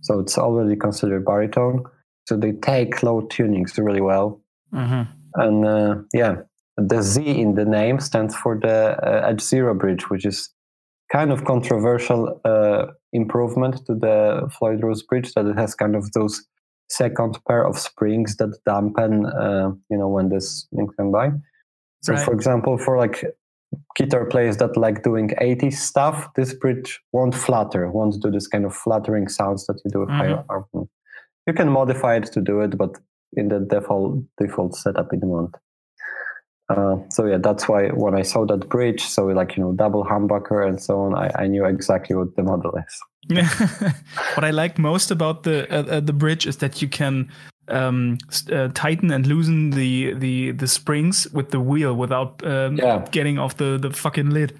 so 0.00 0.18
it's 0.20 0.38
already 0.38 0.76
considered 0.76 1.24
baritone. 1.24 1.84
So 2.28 2.36
they 2.36 2.52
take 2.52 3.02
low 3.02 3.22
tunings 3.22 3.76
really 3.78 4.00
well. 4.00 4.40
Mm-hmm. 4.72 5.02
And 5.34 5.64
uh, 5.66 5.94
yeah, 6.14 6.36
the 6.76 7.02
Z 7.02 7.22
in 7.22 7.54
the 7.54 7.64
name 7.64 8.00
stands 8.00 8.34
for 8.34 8.58
the 8.58 8.96
uh, 9.02 9.28
Edge 9.28 9.42
Zero 9.42 9.74
bridge, 9.74 10.08
which 10.10 10.24
is 10.24 10.48
kind 11.12 11.30
of 11.30 11.44
controversial 11.44 12.40
uh, 12.44 12.86
improvement 13.12 13.84
to 13.86 13.94
the 13.94 14.50
Floyd 14.58 14.82
Rose 14.82 15.02
bridge 15.02 15.32
that 15.34 15.46
it 15.46 15.56
has 15.56 15.74
kind 15.74 15.94
of 15.94 16.10
those 16.12 16.44
second 16.88 17.38
pair 17.46 17.64
of 17.66 17.78
springs 17.78 18.36
that 18.36 18.56
dampen, 18.64 19.26
uh, 19.26 19.70
you 19.90 19.98
know, 19.98 20.08
when 20.08 20.28
this 20.30 20.66
thing 20.74 20.88
come 20.96 21.12
by. 21.12 21.30
So, 22.02 22.12
Right. 22.14 22.24
for 22.24 22.32
example, 22.32 22.78
for 22.78 22.96
like 22.96 23.24
guitar 23.96 24.24
players 24.24 24.56
that 24.58 24.76
like 24.76 25.02
doing 25.02 25.30
80s 25.40 25.74
stuff, 25.74 26.28
this 26.34 26.54
bridge 26.54 27.00
won't 27.12 27.34
flutter, 27.34 27.90
won't 27.90 28.20
do 28.22 28.30
this 28.30 28.46
kind 28.46 28.64
of 28.64 28.74
fluttering 28.74 29.28
sounds 29.28 29.66
that 29.66 29.80
you 29.84 29.90
do 29.90 30.00
with 30.00 30.10
higher 30.10 30.44
harmony. 30.48 30.88
You 31.46 31.52
can 31.52 31.70
modify 31.70 32.16
it 32.16 32.32
to 32.32 32.40
do 32.40 32.60
it, 32.60 32.76
but 32.76 32.98
in 33.32 33.48
the 33.48 33.60
default 33.60 34.22
default 34.38 34.74
setup 34.74 35.12
it 35.12 35.20
won't. 35.22 35.54
Uh, 36.68 36.96
so 37.10 37.26
yeah, 37.26 37.38
that's 37.38 37.68
why 37.68 37.88
when 37.88 38.16
I 38.16 38.22
saw 38.22 38.44
that 38.46 38.68
bridge, 38.68 39.02
so 39.02 39.26
like 39.26 39.56
you 39.56 39.62
know 39.62 39.72
double 39.72 40.04
humbucker 40.04 40.66
and 40.66 40.82
so 40.82 41.00
on, 41.02 41.14
I, 41.14 41.30
I 41.42 41.46
knew 41.46 41.64
exactly 41.64 42.16
what 42.16 42.34
the 42.34 42.42
model 42.42 42.72
is. 42.76 43.00
what 44.34 44.44
I 44.44 44.50
like 44.50 44.78
most 44.78 45.10
about 45.10 45.44
the 45.44 45.72
uh, 45.72 45.96
uh, 45.96 46.00
the 46.00 46.12
bridge 46.12 46.46
is 46.46 46.56
that 46.56 46.82
you 46.82 46.88
can 46.88 47.30
um, 47.68 48.18
uh, 48.52 48.68
tighten 48.74 49.10
and 49.10 49.26
loosen 49.26 49.70
the, 49.70 50.14
the 50.14 50.52
the 50.52 50.66
springs 50.66 51.26
with 51.32 51.50
the 51.50 51.60
wheel 51.60 51.94
without 51.94 52.42
um, 52.44 52.76
Yeah. 52.76 53.04
getting 53.10 53.38
off 53.38 53.56
the, 53.56 53.78
the 53.78 53.90
fucking 53.90 54.30
lid. 54.30 54.58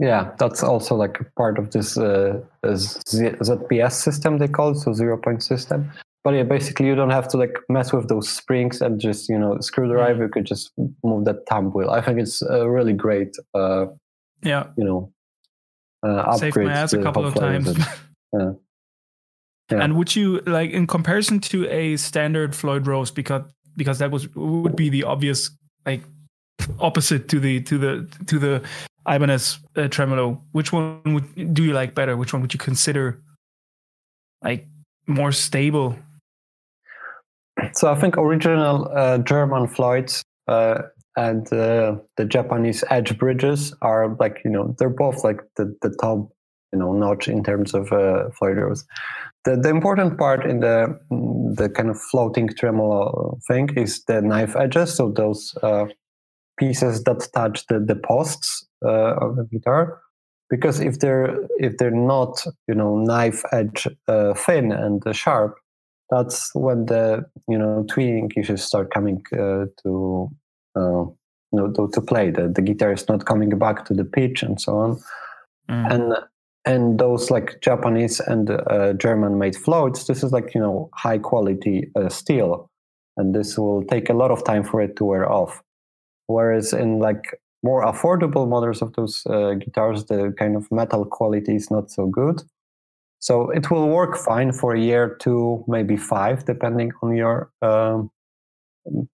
Yeah, 0.00 0.30
that's 0.38 0.62
also 0.62 0.94
like 0.94 1.18
a 1.20 1.24
part 1.36 1.58
of 1.58 1.70
this 1.72 1.98
uh, 1.98 2.40
ZPS 2.64 3.92
system 3.92 4.38
they 4.38 4.48
call 4.48 4.70
it, 4.70 4.76
so 4.78 4.92
zero 4.92 5.16
point 5.16 5.42
system. 5.42 5.90
But 6.24 6.34
yeah, 6.34 6.42
basically 6.42 6.86
you 6.86 6.94
don't 6.94 7.10
have 7.10 7.28
to 7.28 7.36
like 7.36 7.56
mess 7.68 7.92
with 7.92 8.08
those 8.08 8.28
springs 8.28 8.80
and 8.80 9.00
just 9.00 9.28
you 9.28 9.38
know 9.38 9.58
screwdriver. 9.60 10.24
You 10.24 10.28
could 10.28 10.46
just 10.46 10.72
move 11.02 11.24
that 11.24 11.46
thumb 11.48 11.72
wheel. 11.72 11.90
I 11.90 12.00
think 12.00 12.20
it's 12.20 12.42
a 12.42 12.68
really 12.68 12.92
great, 12.92 13.36
uh, 13.54 13.86
Yeah, 14.42 14.66
you 14.76 14.84
know, 14.84 15.12
uh, 16.06 16.36
saved 16.36 16.56
my 16.56 16.72
ass 16.72 16.92
a 16.92 17.02
couple 17.02 17.24
of 17.24 17.34
times. 17.34 17.76
Yeah. 18.38 18.52
Yeah. 19.70 19.82
And 19.82 19.96
would 19.96 20.16
you 20.16 20.40
like 20.46 20.70
in 20.70 20.86
comparison 20.86 21.40
to 21.40 21.68
a 21.68 21.96
standard 21.96 22.56
Floyd 22.56 22.86
Rose 22.86 23.10
because 23.10 23.42
because 23.76 23.98
that 23.98 24.10
was 24.10 24.34
would 24.34 24.76
be 24.76 24.88
the 24.88 25.04
obvious 25.04 25.50
like 25.84 26.02
opposite 26.80 27.28
to 27.28 27.40
the 27.40 27.60
to 27.62 27.78
the 27.78 28.08
to 28.26 28.38
the 28.38 28.62
Ibanez 29.08 29.58
uh, 29.76 29.88
tremolo. 29.88 30.42
Which 30.52 30.72
one 30.72 31.00
would 31.14 31.54
do 31.54 31.64
you 31.64 31.72
like 31.72 31.94
better? 31.94 32.16
Which 32.16 32.32
one 32.32 32.42
would 32.42 32.52
you 32.52 32.58
consider 32.58 33.22
like 34.42 34.66
more 35.06 35.32
stable? 35.32 35.96
So 37.72 37.90
I 37.90 37.94
think 37.94 38.16
original 38.16 38.88
uh, 38.94 39.18
German 39.18 39.66
Floyds 39.66 40.22
uh, 40.46 40.82
and 41.16 41.52
uh, 41.52 41.96
the 42.16 42.24
Japanese 42.24 42.84
Edge 42.90 43.18
bridges 43.18 43.74
are 43.82 44.16
like 44.20 44.40
you 44.44 44.50
know 44.50 44.74
they're 44.78 44.90
both 44.90 45.24
like 45.24 45.40
the, 45.56 45.74
the 45.82 45.90
top 46.00 46.28
you 46.72 46.78
know 46.78 46.92
notch 46.92 47.28
in 47.28 47.42
terms 47.42 47.74
of 47.74 47.92
uh, 47.92 48.30
Floyd 48.30 48.58
Rose. 48.58 48.84
The 49.48 49.56
the 49.56 49.70
important 49.70 50.18
part 50.18 50.44
in 50.44 50.60
the 50.60 51.00
mm, 51.10 51.56
the 51.56 51.70
kind 51.70 51.88
of 51.88 51.98
floating 51.98 52.48
tremolo 52.48 53.38
thing 53.48 53.70
is 53.76 54.04
the 54.04 54.20
knife 54.20 54.54
edges. 54.54 54.94
So 54.94 55.10
those 55.10 55.56
uh, 55.62 55.86
pieces 56.58 57.04
that 57.04 57.26
touch 57.32 57.66
the 57.68 57.80
the 57.80 57.96
posts 57.96 58.66
uh, 58.84 59.14
of 59.24 59.36
the 59.36 59.44
guitar. 59.44 60.02
Because 60.50 60.80
if 60.80 60.98
they're 60.98 61.34
if 61.58 61.78
they're 61.78 62.02
not 62.14 62.44
you 62.66 62.74
know 62.74 62.98
knife 62.98 63.42
edge 63.50 63.88
uh, 64.06 64.34
thin 64.34 64.70
and 64.70 65.06
uh, 65.06 65.14
sharp, 65.14 65.56
that's 66.10 66.54
when 66.54 66.84
the 66.84 67.24
you 67.48 67.56
know 67.56 67.86
tuning 67.88 68.30
issues 68.36 68.62
start 68.62 68.92
coming 68.92 69.22
uh, 69.32 69.64
to 69.82 70.28
uh, 70.76 71.04
you 71.52 71.58
know 71.58 71.72
to, 71.72 71.88
to 71.94 72.02
play. 72.02 72.30
The 72.30 72.48
the 72.48 72.60
guitar 72.60 72.92
is 72.92 73.08
not 73.08 73.24
coming 73.24 73.58
back 73.58 73.86
to 73.86 73.94
the 73.94 74.04
pitch 74.04 74.42
and 74.42 74.60
so 74.60 74.76
on. 74.76 75.00
And 75.70 76.14
and 76.68 76.98
those 76.98 77.30
like 77.30 77.60
Japanese 77.62 78.20
and 78.20 78.50
uh, 78.50 78.92
German 78.92 79.38
made 79.38 79.56
floats, 79.56 80.04
this 80.04 80.22
is 80.22 80.32
like 80.32 80.54
you 80.54 80.60
know 80.60 80.90
high 80.92 81.18
quality 81.18 81.90
uh, 81.96 82.10
steel, 82.10 82.70
and 83.16 83.34
this 83.34 83.56
will 83.56 83.82
take 83.84 84.10
a 84.10 84.12
lot 84.12 84.30
of 84.30 84.44
time 84.44 84.62
for 84.62 84.82
it 84.82 84.94
to 84.96 85.04
wear 85.04 85.30
off. 85.32 85.62
Whereas 86.26 86.74
in 86.74 86.98
like 86.98 87.40
more 87.62 87.82
affordable 87.84 88.46
models 88.46 88.82
of 88.82 88.92
those 88.92 89.22
uh, 89.26 89.54
guitars, 89.54 90.04
the 90.04 90.34
kind 90.38 90.56
of 90.56 90.70
metal 90.70 91.06
quality 91.06 91.56
is 91.56 91.70
not 91.70 91.90
so 91.90 92.06
good. 92.06 92.42
So 93.20 93.50
it 93.50 93.70
will 93.70 93.88
work 93.88 94.16
fine 94.16 94.52
for 94.52 94.74
a 94.74 94.80
year, 94.80 95.16
two, 95.20 95.64
maybe 95.66 95.96
five, 95.96 96.44
depending 96.44 96.92
on 97.02 97.16
your 97.16 97.50
um, 97.62 98.10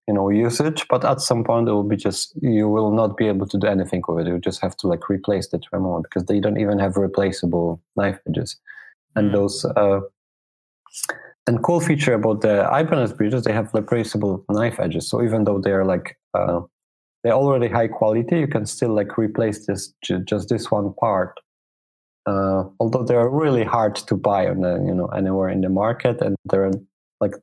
you 0.07 0.14
know 0.14 0.29
usage. 0.31 0.87
But 0.89 1.05
at 1.05 1.20
some 1.20 1.45
point, 1.45 1.68
it 1.68 1.72
will 1.72 1.89
be 1.89 1.97
just 1.97 2.35
you 2.41 2.68
will 2.68 2.91
not 2.93 3.16
be 3.16 3.29
able 3.29 3.47
to 3.49 3.59
do 3.59 3.66
anything 3.66 4.03
with 4.07 4.27
it. 4.27 4.31
You 4.31 4.39
just 4.39 4.61
have 4.61 4.77
to 4.79 4.87
like 4.87 5.09
replace 5.09 5.49
the 5.49 5.59
tremolo 5.59 6.03
because 6.03 6.25
they 6.27 6.41
don't 6.41 6.59
even 6.59 6.79
have 6.79 6.97
replaceable 6.97 7.81
knife 7.97 8.18
edges. 8.29 8.57
And 9.16 9.33
those 9.33 9.64
uh, 9.64 10.01
and 11.47 11.62
cool 11.62 11.81
feature 11.81 12.14
about 12.14 12.41
the 12.41 12.68
Ibanez 12.72 13.12
bridges, 13.12 13.45
they 13.45 13.53
have 13.53 13.70
replaceable 13.72 14.45
knife 14.49 14.81
edges. 14.81 15.09
So 15.09 15.22
even 15.22 15.45
though 15.45 15.61
they're 15.61 15.85
like 15.85 16.18
uh, 16.35 16.61
they're 17.22 17.33
already 17.33 17.68
high 17.68 17.89
quality, 17.89 18.41
you 18.41 18.49
can 18.49 18.66
still 18.66 18.95
like 18.95 19.16
replace 19.16 19.66
this 19.66 19.93
ju- 20.03 20.25
just 20.25 20.49
this 20.49 20.70
one 20.70 20.93
part 20.95 21.39
uh, 22.27 22.64
although 22.81 23.03
they're 23.03 23.29
really 23.29 23.64
hard 23.64 23.97
to 23.97 24.16
buy 24.16 24.49
on 24.49 24.61
the, 24.61 24.83
you 24.87 24.95
know 24.95 25.07
anywhere 25.09 25.49
in 25.49 25.61
the 25.61 25.68
market 25.68 26.20
and 26.20 26.37
they're 26.47 26.70
like 27.20 27.35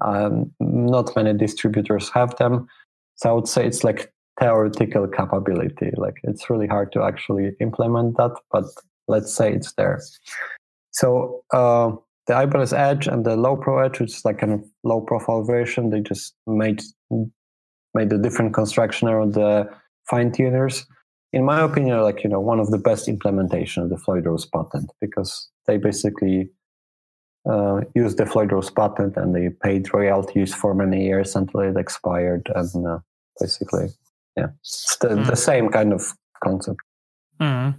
um, 0.00 0.52
not 0.60 1.14
many 1.16 1.34
distributors 1.34 2.10
have 2.10 2.36
them. 2.36 2.66
So 3.16 3.30
i 3.30 3.32
would 3.32 3.48
say 3.48 3.66
it's 3.66 3.84
like 3.84 4.12
theoretical 4.40 5.06
capability. 5.08 5.90
Like 5.96 6.16
it's 6.24 6.50
really 6.50 6.66
hard 6.66 6.92
to 6.92 7.02
actually 7.02 7.52
implement 7.60 8.16
that 8.16 8.32
but 8.50 8.64
let's 9.08 9.34
say 9.34 9.52
it's 9.52 9.72
there. 9.74 10.00
So 10.90 11.42
uh, 11.52 11.92
the 12.26 12.40
ibanez 12.42 12.72
edge 12.72 13.06
and 13.06 13.24
the 13.24 13.36
low 13.36 13.56
pro 13.56 13.84
edge 13.84 14.00
which 14.00 14.16
is 14.16 14.24
like 14.24 14.42
a 14.42 14.58
low 14.82 15.00
profile 15.00 15.42
version 15.42 15.90
they 15.90 16.00
just 16.00 16.34
made 16.46 16.82
made 17.94 18.12
a 18.12 18.18
different 18.18 18.54
construction 18.54 19.08
around 19.08 19.34
the 19.34 19.68
fine 20.08 20.32
tuners. 20.32 20.86
In 21.32 21.44
my 21.44 21.62
opinion, 21.62 22.00
like 22.00 22.22
you 22.22 22.30
know, 22.30 22.40
one 22.40 22.60
of 22.60 22.70
the 22.70 22.78
best 22.78 23.08
implementation 23.08 23.82
of 23.82 23.90
the 23.90 23.98
Floyd 23.98 24.26
Rose 24.26 24.46
patent 24.46 24.90
because 25.00 25.48
they 25.66 25.78
basically 25.78 26.50
uh, 27.46 27.80
used 27.94 28.18
the 28.18 28.26
Floyd 28.26 28.52
Rose 28.52 28.70
patent 28.70 29.16
and 29.16 29.34
they 29.34 29.50
paid 29.50 29.92
royalties 29.92 30.54
for 30.54 30.74
many 30.74 31.04
years 31.04 31.36
until 31.36 31.60
it 31.60 31.76
expired, 31.76 32.50
and 32.54 32.86
uh, 32.86 32.98
basically, 33.40 33.88
yeah, 34.36 34.48
it's 34.60 34.96
the, 34.98 35.08
the 35.14 35.36
same 35.36 35.68
kind 35.68 35.92
of 35.92 36.12
concept. 36.42 36.80
Mhm. 37.40 37.74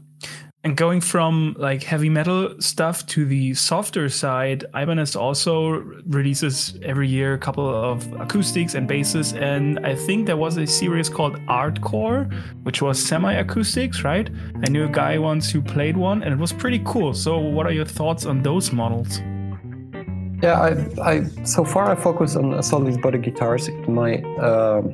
And 0.66 0.76
going 0.76 1.00
from 1.00 1.56
like 1.60 1.84
heavy 1.84 2.10
metal 2.10 2.60
stuff 2.60 3.06
to 3.08 3.24
the 3.24 3.54
softer 3.54 4.10
side, 4.10 4.66
Ibanez 4.74 5.16
also 5.16 5.84
releases 6.08 6.76
every 6.82 7.08
year 7.08 7.36
a 7.36 7.38
couple 7.38 7.70
of 7.70 8.12
acoustics 8.20 8.74
and 8.74 8.88
basses. 8.88 9.34
And 9.34 9.78
I 9.86 9.94
think 9.94 10.26
there 10.26 10.38
was 10.38 10.58
a 10.58 10.66
series 10.66 11.08
called 11.08 11.36
Artcore, 11.46 12.34
which 12.64 12.82
was 12.82 12.98
semi 12.98 13.34
acoustics, 13.34 14.04
right? 14.04 14.28
I 14.66 14.70
knew 14.72 14.86
a 14.86 14.90
guy 14.90 15.20
once 15.20 15.52
who 15.52 15.62
played 15.62 15.98
one 15.98 16.24
and 16.24 16.34
it 16.34 16.40
was 16.40 16.52
pretty 16.52 16.82
cool. 16.84 17.14
So, 17.14 17.38
what 17.38 17.68
are 17.68 17.72
your 17.72 17.86
thoughts 17.86 18.26
on 18.26 18.42
those 18.42 18.72
models? 18.72 19.22
Yeah, 20.46 20.62
I, 20.62 21.12
I 21.12 21.24
so 21.44 21.66
far 21.66 21.90
I 21.90 21.96
focus 21.96 22.36
on 22.36 22.62
solid 22.62 23.02
body 23.02 23.18
guitars 23.18 23.68
in 23.68 23.96
my 23.96 24.22
um 24.48 24.94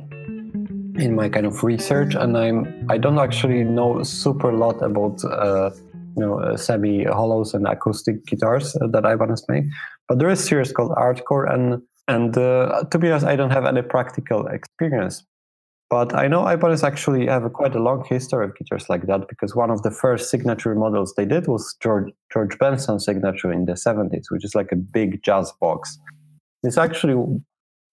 in 0.96 1.14
my 1.14 1.28
kind 1.28 1.44
of 1.44 1.62
research, 1.62 2.14
and 2.14 2.38
I'm 2.38 2.86
I 2.88 2.96
don't 2.96 3.18
actually 3.18 3.62
know 3.62 4.02
super 4.02 4.50
lot 4.50 4.82
about 4.82 5.22
uh, 5.22 5.68
you 6.16 6.22
know 6.24 6.40
uh, 6.40 6.56
semi 6.56 7.04
hollows 7.04 7.52
and 7.52 7.66
acoustic 7.66 8.24
guitars 8.24 8.74
uh, 8.76 8.86
that 8.92 9.04
Ibanez 9.04 9.44
made, 9.50 9.68
but 10.08 10.18
there 10.18 10.30
is 10.30 10.40
a 10.40 10.42
series 10.42 10.72
called 10.72 10.92
Artcore, 10.92 11.52
and 11.52 11.82
and 12.08 12.34
uh, 12.38 12.84
to 12.90 12.98
be 12.98 13.10
honest, 13.10 13.26
I 13.26 13.36
don't 13.36 13.50
have 13.50 13.66
any 13.66 13.82
practical 13.82 14.46
experience. 14.46 15.22
But 15.92 16.14
I 16.14 16.26
know 16.26 16.48
Ibanez 16.48 16.82
actually 16.82 17.26
have 17.26 17.44
a, 17.44 17.50
quite 17.50 17.74
a 17.74 17.78
long 17.78 18.02
history 18.08 18.46
of 18.46 18.56
guitars 18.56 18.88
like 18.88 19.06
that 19.08 19.28
because 19.28 19.54
one 19.54 19.70
of 19.70 19.82
the 19.82 19.90
first 19.90 20.30
signature 20.30 20.74
models 20.74 21.12
they 21.18 21.26
did 21.26 21.46
was 21.48 21.76
George 21.82 22.10
George 22.32 22.58
Benson's 22.58 23.04
signature 23.04 23.52
in 23.52 23.66
the 23.66 23.74
70s, 23.74 24.30
which 24.30 24.42
is 24.42 24.54
like 24.54 24.72
a 24.72 24.76
big 24.76 25.22
jazz 25.22 25.52
box. 25.60 25.98
It's 26.62 26.78
actually 26.78 27.22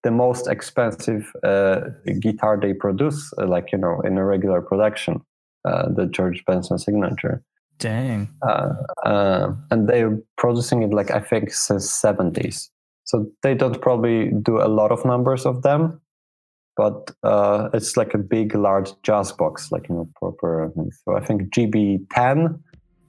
the 0.03 0.11
most 0.11 0.47
expensive 0.47 1.29
uh, 1.43 1.89
guitar 2.21 2.57
they 2.57 2.71
produce, 2.71 3.33
uh, 3.37 3.47
like 3.47 3.73
you 3.73 3.77
know, 3.77 3.99
in 4.05 4.17
a 4.17 4.23
regular 4.23 4.61
production, 4.61 5.19
uh, 5.65 5.89
the 5.89 6.05
George 6.05 6.41
Benson 6.45 6.79
signature. 6.79 7.43
Dang. 7.79 8.29
Uh, 8.47 8.75
uh, 9.05 9.51
and 9.71 9.89
they're 9.89 10.17
producing 10.37 10.83
it 10.83 10.91
like 10.91 11.11
I 11.11 11.19
think 11.19 11.51
since 11.51 11.91
70s. 11.91 12.69
So 13.03 13.29
they 13.43 13.55
don't 13.55 13.81
probably 13.81 14.31
do 14.41 14.61
a 14.61 14.69
lot 14.69 14.93
of 14.93 15.03
numbers 15.03 15.45
of 15.45 15.63
them, 15.63 15.99
but 16.79 17.11
uh, 17.23 17.69
it's 17.73 17.97
like 17.97 18.13
a 18.13 18.17
big, 18.17 18.55
large 18.55 18.89
jazz 19.03 19.33
box, 19.33 19.69
like 19.69 19.89
you 19.89 19.95
know, 19.95 20.07
proper. 20.15 20.71
So 21.03 21.17
I 21.17 21.19
think 21.19 21.53
GB10. 21.53 22.57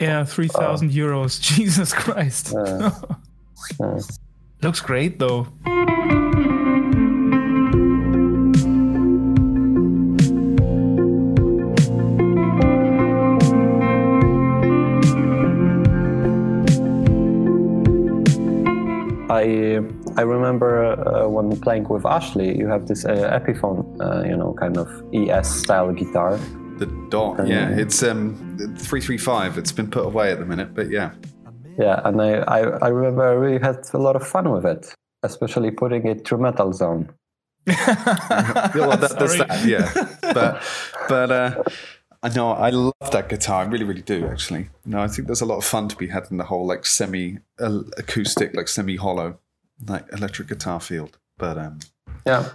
Yeah, 0.01 0.25
3,000 0.25 0.91
euros. 0.91 1.41
Jesus 1.55 1.93
Christ. 1.93 2.53
Uh, 2.53 2.91
uh, 3.81 4.01
Looks 4.63 4.81
great 4.81 5.21
though. 5.21 5.47
I 19.31 19.81
I 20.17 20.23
remember 20.23 20.85
uh, 21.07 21.29
when 21.29 21.59
playing 21.61 21.89
with 21.89 22.05
Ashley, 22.05 22.57
you 22.59 22.67
have 22.69 22.87
this 22.89 23.05
uh, 23.05 23.39
Epiphone, 23.41 23.85
uh, 24.01 24.29
you 24.29 24.37
know, 24.37 24.55
kind 24.55 24.77
of 24.77 24.89
ES 25.15 25.49
style 25.49 25.93
guitar, 25.93 26.39
The 26.79 26.87
dot, 27.11 27.47
yeah. 27.47 27.69
It's 27.71 28.03
um 28.03 28.77
three 28.79 29.01
three 29.01 29.19
five. 29.19 29.59
It's 29.59 29.73
been 29.73 29.91
put 29.91 30.05
away 30.05 30.33
at 30.33 30.39
the 30.39 30.47
minute, 30.47 30.75
but 30.75 30.91
yeah. 30.91 31.13
Yeah, 31.79 32.01
and 32.05 32.21
I, 32.21 32.31
I, 32.57 32.61
I 32.61 32.89
remember 32.89 33.23
I 33.25 33.33
really 33.33 33.61
had 33.61 33.79
a 33.95 33.99
lot 33.99 34.17
of 34.17 34.27
fun 34.27 34.51
with 34.51 34.67
it, 34.67 34.93
especially 35.23 35.71
putting 35.71 36.07
it 36.07 36.27
through 36.27 36.39
Metal 36.39 36.73
Zone. 36.73 37.09
Yeah, 37.67 38.71
well, 38.75 38.97
that, 38.97 39.19
there's 39.19 39.37
Sorry. 39.37 39.49
that, 39.49 39.67
yeah. 39.67 40.33
But 40.35 40.63
but 41.09 41.31
uh, 41.31 41.63
I 42.23 42.29
know 42.31 42.53
I 42.53 42.71
love 42.71 43.11
that 43.13 43.29
guitar. 43.29 43.63
I 43.63 43.67
really, 43.67 43.85
really 43.85 44.03
do. 44.03 44.27
Actually, 44.27 44.69
no, 44.85 45.01
I 45.01 45.09
think 45.09 45.27
there's 45.27 45.41
a 45.41 45.47
lot 45.47 45.59
of 45.59 45.65
fun 45.65 45.89
to 45.89 45.97
be 45.97 46.09
had 46.09 46.27
in 46.31 46.37
the 46.39 46.45
whole 46.45 46.67
like 46.67 46.85
semi 46.87 47.39
uh, 47.61 47.81
acoustic, 47.97 48.55
like 48.55 48.69
semi 48.69 48.97
hollow, 48.97 49.39
like 49.87 50.05
electric 50.13 50.49
guitar 50.49 50.81
field. 50.81 51.19
But 51.39 51.59
um, 51.59 51.79
Yeah, 52.27 52.49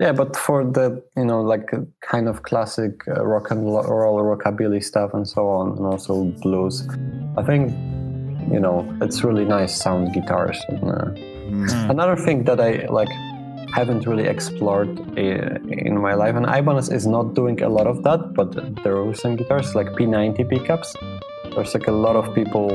yeah, 0.00 0.12
but 0.12 0.36
for 0.36 0.64
the 0.64 1.02
you 1.16 1.24
know 1.24 1.40
like 1.42 1.72
uh, 1.74 1.80
kind 2.00 2.28
of 2.28 2.42
classic 2.42 3.06
uh, 3.08 3.24
rock 3.24 3.50
and 3.50 3.64
roll 3.64 4.22
rockabilly 4.22 4.82
stuff 4.82 5.12
and 5.14 5.28
so 5.28 5.48
on, 5.48 5.76
and 5.76 5.86
also 5.86 6.24
blues, 6.42 6.88
I 7.36 7.42
think 7.42 7.70
you 8.52 8.60
know 8.60 8.86
it's 9.02 9.22
really 9.22 9.44
nice 9.44 9.76
sound 9.76 10.12
guitars. 10.14 10.58
And, 10.68 10.90
uh, 10.90 11.10
Another 11.90 12.16
thing 12.16 12.44
that 12.44 12.60
I 12.60 12.86
like 12.86 13.10
haven't 13.74 14.06
really 14.06 14.26
explored 14.26 15.00
uh, 15.18 15.58
in 15.68 16.00
my 16.00 16.14
life, 16.14 16.34
and 16.36 16.46
Ibanez 16.46 16.88
is 16.90 17.06
not 17.06 17.34
doing 17.34 17.60
a 17.62 17.68
lot 17.68 17.86
of 17.86 18.02
that, 18.04 18.34
but 18.34 18.52
there 18.84 18.96
are 18.96 19.14
some 19.14 19.36
guitars 19.36 19.74
like 19.74 19.88
P90 19.88 20.48
pickups. 20.48 20.94
There's 21.54 21.74
like 21.74 21.88
a 21.88 21.92
lot 21.92 22.16
of 22.16 22.32
people, 22.34 22.70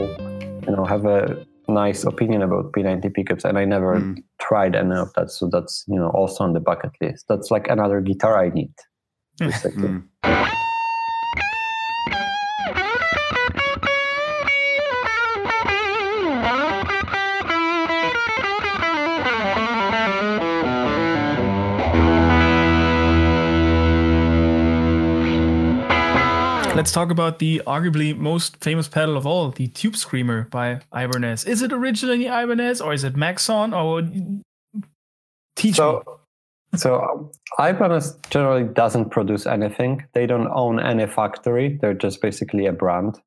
you 0.67 0.75
know, 0.75 0.85
have 0.85 1.05
a 1.05 1.45
nice 1.75 2.03
opinion 2.03 2.41
about 2.41 2.71
P90 2.71 3.13
pickups, 3.13 3.45
and 3.45 3.57
I 3.57 3.65
never 3.65 3.99
hmm. 3.99 4.13
tried 4.39 4.75
any 4.75 4.95
of 4.95 5.13
that. 5.13 5.29
So 5.29 5.49
that's 5.51 5.83
you 5.87 5.99
know 5.99 6.09
also 6.09 6.43
on 6.43 6.53
the 6.53 6.59
bucket 6.59 6.93
list. 7.01 7.25
That's 7.29 7.51
like 7.51 7.67
another 7.67 8.01
guitar 8.01 8.43
I 8.43 8.49
need. 8.49 8.73
Basically. 9.37 9.89
Hmm. 9.89 10.55
Let's 26.75 26.91
talk 26.91 27.09
about 27.09 27.39
the 27.39 27.61
arguably 27.65 28.17
most 28.17 28.61
famous 28.61 28.89
pedal 28.89 29.15
of 29.15 29.25
all, 29.25 29.49
the 29.49 29.67
Tube 29.69 29.95
Screamer 29.95 30.49
by 30.51 30.81
Ibanez. 30.93 31.45
Is 31.45 31.61
it 31.61 31.71
originally 31.71 32.25
Ibanez 32.25 32.81
or 32.81 32.91
is 32.91 33.05
it 33.05 33.15
Maxon 33.15 33.73
or 33.73 34.01
teach 35.55 35.75
So, 35.75 36.19
so 36.75 37.31
Ibanez 37.57 38.17
generally 38.29 38.65
doesn't 38.65 39.09
produce 39.09 39.45
anything. 39.47 40.03
They 40.13 40.25
don't 40.25 40.49
own 40.49 40.81
any 40.81 41.07
factory. 41.07 41.79
They're 41.81 41.93
just 41.93 42.21
basically 42.21 42.65
a 42.65 42.73
brand. 42.73 43.21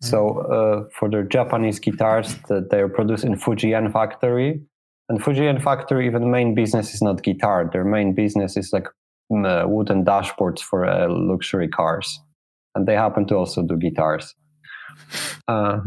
So 0.00 0.38
uh, 0.38 0.88
for 0.96 1.10
their 1.10 1.24
Japanese 1.24 1.80
guitars, 1.80 2.36
they're 2.48 2.88
produced 2.88 3.24
in 3.24 3.34
FujiGen 3.34 3.92
factory, 3.92 4.60
and 5.08 5.20
FujiGen 5.20 5.60
factory, 5.60 6.06
even 6.06 6.22
the 6.22 6.28
main 6.28 6.54
business 6.54 6.94
is 6.94 7.02
not 7.02 7.24
guitar. 7.24 7.68
Their 7.72 7.84
main 7.84 8.14
business 8.14 8.56
is 8.56 8.72
like 8.72 8.86
mm, 9.32 9.44
uh, 9.44 9.66
wooden 9.66 10.04
dashboards 10.04 10.60
for 10.60 10.86
uh, 10.86 11.08
luxury 11.08 11.66
cars, 11.66 12.20
and 12.74 12.86
they 12.86 12.94
happen 12.94 13.26
to 13.26 13.36
also 13.36 13.62
do 13.62 13.76
guitars, 13.76 14.34
uh, 15.46 15.78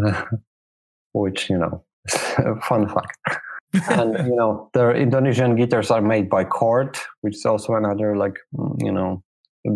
which 1.13 1.49
you 1.49 1.57
know, 1.57 1.83
fun 2.67 2.87
fact. 2.87 3.17
and 3.89 4.27
you 4.27 4.35
know, 4.35 4.69
their 4.73 4.95
Indonesian 4.95 5.55
guitars 5.55 5.91
are 5.91 6.01
made 6.01 6.29
by 6.29 6.43
Cort, 6.43 6.99
which 7.21 7.35
is 7.35 7.45
also 7.45 7.75
another 7.75 8.17
like 8.17 8.37
mm, 8.55 8.75
you 8.79 8.91
know 8.91 9.23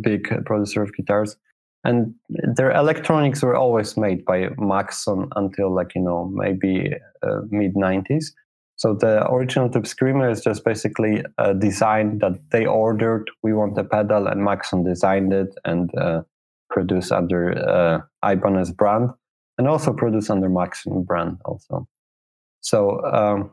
big 0.02 0.28
producer 0.46 0.84
of 0.84 0.94
guitars. 0.96 1.36
And 1.84 2.16
their 2.30 2.72
electronics 2.72 3.44
were 3.44 3.56
always 3.56 3.96
made 3.96 4.26
by 4.26 4.50
Maxon 4.58 5.30
until 5.36 5.74
like 5.74 5.94
you 5.96 6.02
know 6.02 6.32
maybe 6.34 6.92
uh, 7.22 7.42
mid 7.52 7.76
90s 7.76 8.32
so 8.78 8.94
the 8.94 9.30
original 9.32 9.70
tube 9.70 9.88
screamer 9.88 10.30
is 10.30 10.42
just 10.42 10.66
basically 10.66 11.24
a 11.38 11.54
design 11.54 12.20
that 12.20 12.34
they 12.52 12.66
ordered. 12.66 13.32
We 13.42 13.54
want 13.54 13.78
a 13.78 13.84
pedal 13.84 14.28
and 14.28 14.44
Maxon 14.44 14.84
designed 14.84 15.32
it. 15.32 15.56
And 15.64 15.90
uh, 15.98 16.24
produced 16.76 17.12
under 17.12 17.42
uh, 17.76 17.98
Ibanez 18.32 18.72
brand 18.72 19.10
and 19.58 19.68
also 19.68 19.94
produce 19.94 20.30
under 20.30 20.50
Maxon 20.50 21.04
brand 21.04 21.38
also 21.46 21.88
so 22.62 22.80
um, 23.06 23.52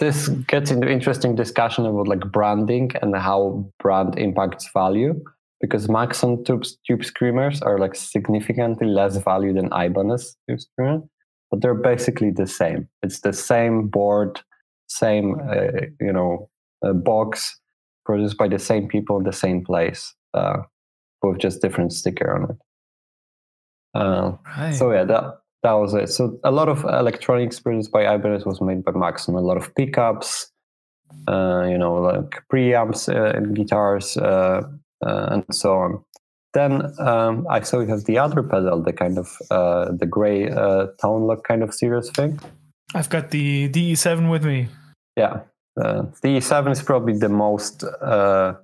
this 0.00 0.28
gets 0.28 0.70
into 0.70 0.90
interesting 0.90 1.34
discussion 1.34 1.84
about 1.86 2.08
like 2.08 2.32
branding 2.32 2.90
and 3.02 3.14
how 3.14 3.70
brand 3.78 4.18
impacts 4.18 4.68
value 4.72 5.14
because 5.60 5.88
Maxon 5.88 6.42
tube, 6.44 6.64
tube 6.86 7.04
screamers 7.04 7.60
are 7.62 7.78
like 7.78 7.94
significantly 7.94 8.86
less 8.86 9.18
value 9.18 9.52
than 9.52 9.66
Ibanez 9.66 10.36
tube 10.48 10.60
screamer, 10.60 11.02
but 11.50 11.60
they're 11.60 11.74
basically 11.74 12.30
the 12.30 12.46
same. 12.46 12.88
It's 13.02 13.20
the 13.20 13.34
same 13.34 13.88
board, 13.88 14.40
same 14.88 15.36
uh, 15.48 15.86
you 16.00 16.12
know 16.12 16.48
uh, 16.84 16.94
box 16.94 17.60
produced 18.06 18.38
by 18.38 18.48
the 18.48 18.58
same 18.58 18.88
people 18.88 19.18
in 19.18 19.24
the 19.24 19.32
same 19.32 19.62
place, 19.64 20.14
uh, 20.34 20.62
with 21.22 21.38
just 21.38 21.62
different 21.62 21.92
sticker 21.92 22.34
on 22.34 22.50
it. 22.50 22.56
Uh, 23.94 24.36
Right. 24.56 24.74
So 24.74 24.92
yeah, 24.92 25.04
that 25.04 25.40
that 25.62 25.72
was 25.72 25.94
it. 25.94 26.08
So 26.08 26.38
a 26.44 26.50
lot 26.50 26.68
of 26.68 26.84
electronic 26.84 27.46
experience 27.46 27.88
by 27.88 28.02
Ibanez 28.14 28.46
was 28.46 28.60
made 28.60 28.84
by 28.84 28.92
Maxon. 28.92 29.34
A 29.34 29.40
lot 29.40 29.56
of 29.56 29.74
pickups, 29.74 30.50
uh, 31.28 31.66
you 31.68 31.76
know, 31.76 31.94
like 31.94 32.42
preamps 32.52 33.08
uh, 33.08 33.36
and 33.36 33.54
guitars, 33.54 34.16
uh, 34.16 34.62
uh, 35.04 35.26
and 35.30 35.44
so 35.50 35.74
on. 35.74 36.04
Then 36.52 36.92
um, 36.98 37.46
I 37.48 37.60
saw 37.60 37.80
you 37.80 37.86
have 37.88 38.04
the 38.04 38.18
other 38.18 38.42
pedal, 38.42 38.82
the 38.82 38.92
kind 38.92 39.18
of 39.18 39.36
uh, 39.50 39.92
the 39.92 40.06
gray 40.06 40.50
uh, 40.50 40.86
Tone-Lok 41.00 41.44
kind 41.44 41.62
of 41.62 41.72
serious 41.72 42.10
thing. 42.10 42.40
I've 42.94 43.08
got 43.08 43.30
the 43.30 43.68
DE7 43.68 44.30
with 44.30 44.44
me. 44.44 44.68
Yeah, 45.16 45.40
uh, 45.80 46.06
the 46.22 46.38
E7 46.38 46.72
is 46.72 46.82
probably 46.82 47.16
the 47.16 47.28
most 47.28 47.84
uh, 47.84 48.54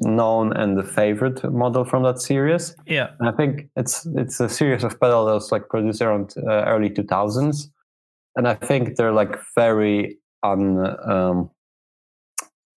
known 0.00 0.52
and 0.52 0.76
the 0.76 0.82
favorite 0.82 1.44
model 1.52 1.84
from 1.84 2.02
that 2.04 2.20
series. 2.20 2.74
Yeah. 2.86 3.10
And 3.20 3.28
I 3.28 3.32
think 3.32 3.68
it's 3.76 4.06
it's 4.16 4.40
a 4.40 4.48
series 4.48 4.84
of 4.84 4.98
pedals 5.00 5.26
that 5.26 5.34
was 5.34 5.52
like 5.52 5.68
produced 5.68 6.02
around 6.02 6.34
uh, 6.36 6.64
early 6.64 6.90
2000s, 6.90 7.68
and 8.36 8.48
I 8.48 8.54
think 8.54 8.96
they're 8.96 9.12
like 9.12 9.36
very 9.54 10.18
un 10.42 10.78
um, 11.04 11.50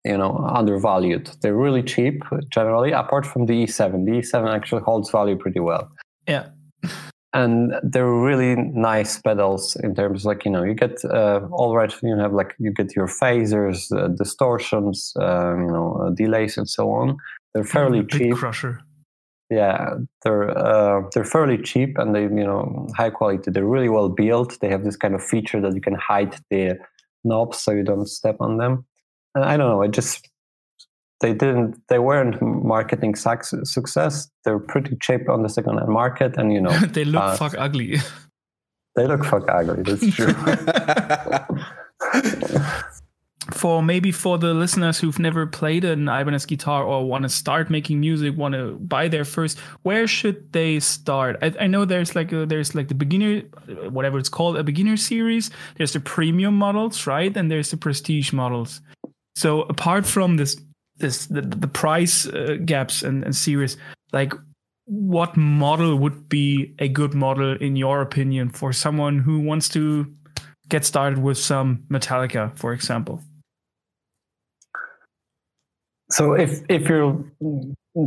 you 0.05 0.19
know 0.19 0.37
undervalued. 0.37 1.31
They're 1.41 1.57
really 1.57 1.83
cheap 1.83 2.23
generally, 2.51 2.93
apart 2.93 3.27
from 3.27 3.47
the 3.47 3.65
E7. 3.65 4.05
The 4.05 4.13
E7 4.21 4.55
actually 4.55 4.83
holds 4.83 5.11
value 5.11 5.37
pretty 5.37 5.61
well 5.61 5.91
Yeah. 6.29 6.49
and 7.35 7.75
they're 7.83 8.15
really 8.15 8.55
nice 8.55 9.21
pedals 9.21 9.77
in 9.83 9.95
terms 9.95 10.23
of 10.23 10.27
like 10.27 10.45
you 10.45 10.51
know 10.51 10.63
you 10.63 10.73
get 10.73 11.05
uh, 11.05 11.41
all 11.51 11.77
right 11.77 11.93
you 12.03 12.17
have 12.17 12.33
like 12.33 12.55
you 12.59 12.73
get 12.73 12.95
your 12.95 13.09
phasers 13.09 13.91
uh, 13.93 14.09
distortions 14.09 15.13
uh, 15.21 15.55
you 15.57 15.67
know 15.67 16.01
uh, 16.01 16.11
delays 16.11 16.57
and 16.57 16.69
so 16.69 16.91
on. 16.91 17.17
They're 17.53 17.65
fairly 17.65 18.05
cheap. 18.07 18.35
crusher. 18.35 18.81
yeah 19.51 19.95
they're 20.23 20.57
uh, 20.57 21.03
they're 21.13 21.25
fairly 21.25 21.59
cheap 21.59 21.99
and 21.99 22.15
they 22.15 22.23
you 22.23 22.47
know 22.49 22.89
high 22.97 23.11
quality. 23.11 23.51
They're 23.51 23.67
really 23.67 23.89
well 23.91 24.09
built. 24.09 24.59
They 24.61 24.71
have 24.71 24.85
this 24.85 24.97
kind 24.97 25.15
of 25.15 25.23
feature 25.23 25.61
that 25.61 25.75
you 25.75 25.81
can 25.81 25.97
hide 25.97 26.37
the 26.51 26.79
knobs 27.25 27.59
so 27.59 27.73
you 27.73 27.83
don't 27.83 28.09
step 28.09 28.37
on 28.41 28.59
them. 28.59 28.87
And 29.35 29.45
i 29.45 29.57
don't 29.57 29.69
know 29.69 29.83
it 29.83 29.91
just 29.91 30.29
they 31.25 31.33
didn't 31.33 31.81
they 31.89 31.99
weren't 31.99 32.41
marketing 32.43 33.15
suc- 33.15 33.45
success 33.77 34.29
they're 34.45 34.59
pretty 34.59 34.95
cheap 35.01 35.27
on 35.31 35.43
the 35.43 35.49
second 35.49 35.79
hand 35.79 35.89
market 35.89 36.37
and 36.37 36.53
you 36.53 36.61
know 36.61 36.79
they 36.97 37.05
look 37.05 37.23
uh, 37.23 37.37
fuck 37.37 37.55
ugly. 37.57 37.97
they 38.95 39.07
look 39.07 39.25
fuck 39.25 39.49
ugly 39.49 39.83
that's 39.83 40.15
true 40.15 40.35
for 43.53 43.83
maybe 43.83 44.13
for 44.13 44.37
the 44.37 44.53
listeners 44.53 44.99
who've 44.99 45.19
never 45.19 45.47
played 45.47 45.85
an 45.85 46.09
Ibanez 46.09 46.45
guitar 46.45 46.83
or 46.83 47.07
want 47.07 47.23
to 47.23 47.29
start 47.29 47.71
making 47.71 48.01
music, 48.01 48.37
want 48.37 48.55
to 48.55 48.79
buy 48.81 49.09
their 49.09 49.25
first, 49.25 49.59
where 49.83 50.07
should 50.07 50.53
they 50.53 50.81
start? 50.81 51.37
I, 51.43 51.55
I 51.61 51.67
know 51.67 51.85
there's 51.85 52.15
like 52.15 52.33
a, 52.33 52.47
there's 52.47 52.75
like 52.75 52.89
the 52.89 52.95
beginner, 52.95 53.41
whatever 53.91 54.19
it's 54.19 54.31
called, 54.31 54.57
a 54.57 54.65
beginner 54.65 54.97
series. 54.97 55.51
There's 55.77 55.93
the 55.93 56.01
premium 56.01 56.57
models, 56.57 57.07
right? 57.07 57.35
And 57.37 57.51
there's 57.51 57.71
the 57.71 57.77
prestige 57.77 58.33
models. 58.33 58.81
So 59.37 59.63
apart 59.63 60.07
from 60.07 60.37
this, 60.37 60.57
this 60.97 61.27
the, 61.27 61.43
the 61.43 61.69
price 61.69 62.27
uh, 62.27 62.57
gaps 62.65 63.03
and, 63.03 63.25
and 63.25 63.35
series, 63.35 63.77
like 64.13 64.33
what 64.87 65.37
model 65.37 65.97
would 65.97 66.29
be 66.29 66.75
a 66.79 66.89
good 66.89 67.15
model 67.15 67.57
in 67.57 67.77
your 67.77 68.01
opinion 68.03 68.51
for 68.51 68.73
someone 68.73 69.19
who 69.19 69.41
wants 69.41 69.69
to 69.71 70.07
get 70.69 70.85
started 70.85 71.19
with 71.19 71.39
some 71.39 71.85
Metallica, 71.89 72.57
for 72.57 72.73
example? 72.73 73.21
So 76.11 76.35
if 76.35 76.61
if 76.69 76.89
you're 76.89 77.25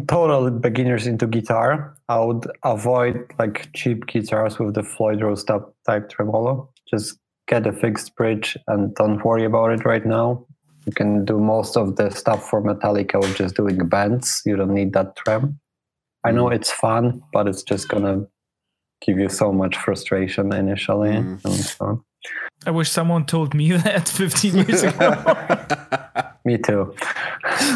total 0.08 0.50
beginners 0.52 1.08
into 1.08 1.28
guitar, 1.28 1.98
I 2.10 2.20
would 2.20 2.46
avoid 2.64 3.26
like 3.40 3.70
cheap 3.74 4.06
guitars 4.08 4.60
with 4.60 4.76
the 4.76 4.84
Floyd 4.84 5.22
Rose 5.22 5.44
type, 5.44 5.66
type 5.86 6.10
tremolo. 6.10 6.70
Just 6.90 7.18
get 7.48 7.66
a 7.66 7.74
fixed 7.74 8.16
bridge 8.16 8.58
and 8.68 8.94
don't 8.96 9.24
worry 9.24 9.46
about 9.46 9.72
it 9.72 9.86
right 9.86 10.06
now. 10.06 10.46
You 10.88 10.94
can 10.94 11.26
do 11.26 11.38
most 11.38 11.76
of 11.76 11.98
the 11.98 12.10
stuff 12.12 12.50
for 12.50 12.62
Metallica 12.62 13.20
with 13.20 13.36
just 13.36 13.56
doing 13.56 13.78
bends. 13.90 14.42
You 14.46 14.56
don't 14.56 14.74
need 14.74 14.94
that 14.94 15.18
trem. 15.18 15.60
I 16.24 16.32
know 16.32 16.48
it's 16.48 16.72
fun, 16.72 17.22
but 17.34 17.46
it's 17.46 17.62
just 17.62 17.90
gonna 17.90 18.26
give 19.02 19.20
you 19.20 19.28
so 19.28 19.52
much 19.52 19.76
frustration 19.76 20.54
initially. 20.54 21.10
Mm. 21.12 21.44
And 21.44 21.54
so, 21.54 22.04
I 22.66 22.72
wish 22.72 22.90
someone 22.90 23.26
told 23.26 23.54
me 23.54 23.72
that 23.78 24.08
15 24.08 24.56
years 24.56 24.84
ago. 24.84 25.12
me 26.46 26.58
too. 26.58 26.96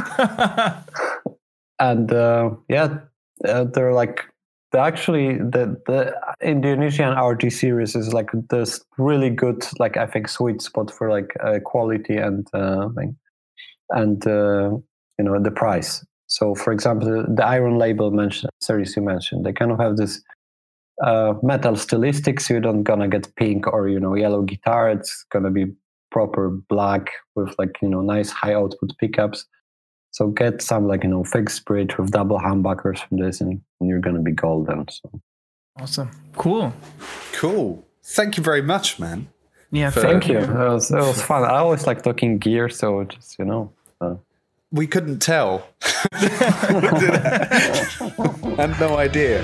and 1.80 2.12
uh, 2.14 2.52
yeah, 2.70 3.00
uh, 3.46 3.66
they're 3.66 3.94
like 3.94 4.26
they 4.72 4.80
actually 4.80 5.38
the 5.38 5.82
the 5.86 6.14
Indonesian 6.42 7.14
RG 7.14 7.52
series 7.52 7.96
is 7.96 8.14
like 8.14 8.30
this 8.50 8.84
really 8.98 9.30
good 9.30 9.66
like 9.80 9.98
I 9.98 10.06
think 10.06 10.28
sweet 10.28 10.62
spot 10.62 10.92
for 10.92 11.10
like 11.10 11.36
uh, 11.44 11.60
quality 11.64 12.16
and 12.16 12.48
uh, 12.54 12.90
and 13.90 14.26
uh, 14.26 14.72
you 15.18 15.26
know 15.26 15.42
the 15.42 15.52
price. 15.52 16.06
So 16.28 16.56
for 16.56 16.72
example, 16.72 17.26
the 17.28 17.46
Iron 17.46 17.78
Label 17.78 18.12
mentioned 18.12 18.52
series 18.62 18.96
you 18.96 19.02
mentioned, 19.02 19.46
they 19.46 19.52
kind 19.52 19.72
of 19.72 19.80
have 19.80 19.98
this 19.98 20.22
uh, 21.04 21.34
metal 21.44 21.74
stylistics. 21.74 22.50
You 22.50 22.62
don't 22.62 22.84
gonna 22.84 23.10
get 23.10 23.36
pink 23.36 23.68
or 23.68 23.90
you 23.90 24.00
know 24.00 24.16
yellow 24.16 24.42
guitar. 24.42 24.90
It's 24.90 25.26
gonna 25.32 25.52
be 25.52 25.66
proper 26.12 26.50
black 26.70 27.10
with 27.36 27.54
like 27.60 27.76
you 27.82 27.90
know 27.90 28.02
nice 28.02 28.30
high 28.32 28.54
output 28.54 28.92
pickups. 29.00 29.46
So 30.12 30.28
get 30.28 30.62
some 30.62 30.88
like 30.88 31.04
you 31.04 31.10
know 31.10 31.24
fixed 31.24 31.66
bridge 31.66 31.98
with 31.98 32.12
double 32.12 32.40
humbuckers 32.40 33.00
from 33.00 33.18
this, 33.18 33.42
and 33.42 33.62
you're 33.80 34.00
gonna 34.00 34.20
be 34.22 34.32
golden. 34.32 34.88
So 34.90 35.22
awesome. 35.80 36.12
Cool. 36.36 36.74
Cool. 37.34 37.86
Thank 38.04 38.38
you 38.38 38.44
very 38.44 38.62
much, 38.62 39.00
man. 39.00 39.28
Yeah, 39.72 39.90
For- 39.90 40.02
thank 40.02 40.28
you. 40.28 40.40
It 40.40 40.50
was, 40.50 40.92
it 40.92 40.98
was 40.98 41.22
fun. 41.22 41.44
I 41.44 41.58
always 41.60 41.88
like 41.88 42.02
talking 42.04 42.38
gear, 42.40 42.68
so 42.70 43.04
just 43.06 43.40
you 43.40 43.46
know. 43.46 43.72
Uh, 44.02 44.16
We 44.72 44.88
couldn't 44.88 45.20
tell. 45.20 45.68
I 46.14 46.28
had 48.58 48.80
no 48.80 48.98
idea. 48.98 49.44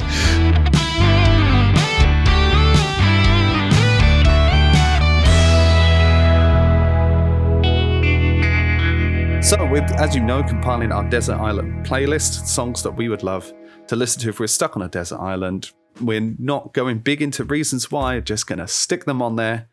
So, 9.47 9.65
with, 9.65 9.89
as 9.93 10.13
you 10.13 10.21
know, 10.21 10.43
compiling 10.43 10.91
our 10.91 11.09
Desert 11.09 11.37
Island 11.37 11.85
playlist, 11.85 12.47
songs 12.47 12.83
that 12.83 12.91
we 12.91 13.07
would 13.07 13.23
love 13.23 13.53
to 13.87 13.95
listen 13.95 14.21
to 14.23 14.29
if 14.29 14.41
we're 14.41 14.47
stuck 14.47 14.75
on 14.75 14.81
a 14.81 14.89
desert 14.89 15.19
island. 15.19 15.71
We're 16.01 16.35
not 16.37 16.73
going 16.73 16.97
big 16.99 17.21
into 17.21 17.45
reasons 17.45 17.89
why, 17.89 18.19
just 18.19 18.45
going 18.45 18.59
to 18.59 18.67
stick 18.67 19.05
them 19.05 19.21
on 19.21 19.37
there 19.37 19.69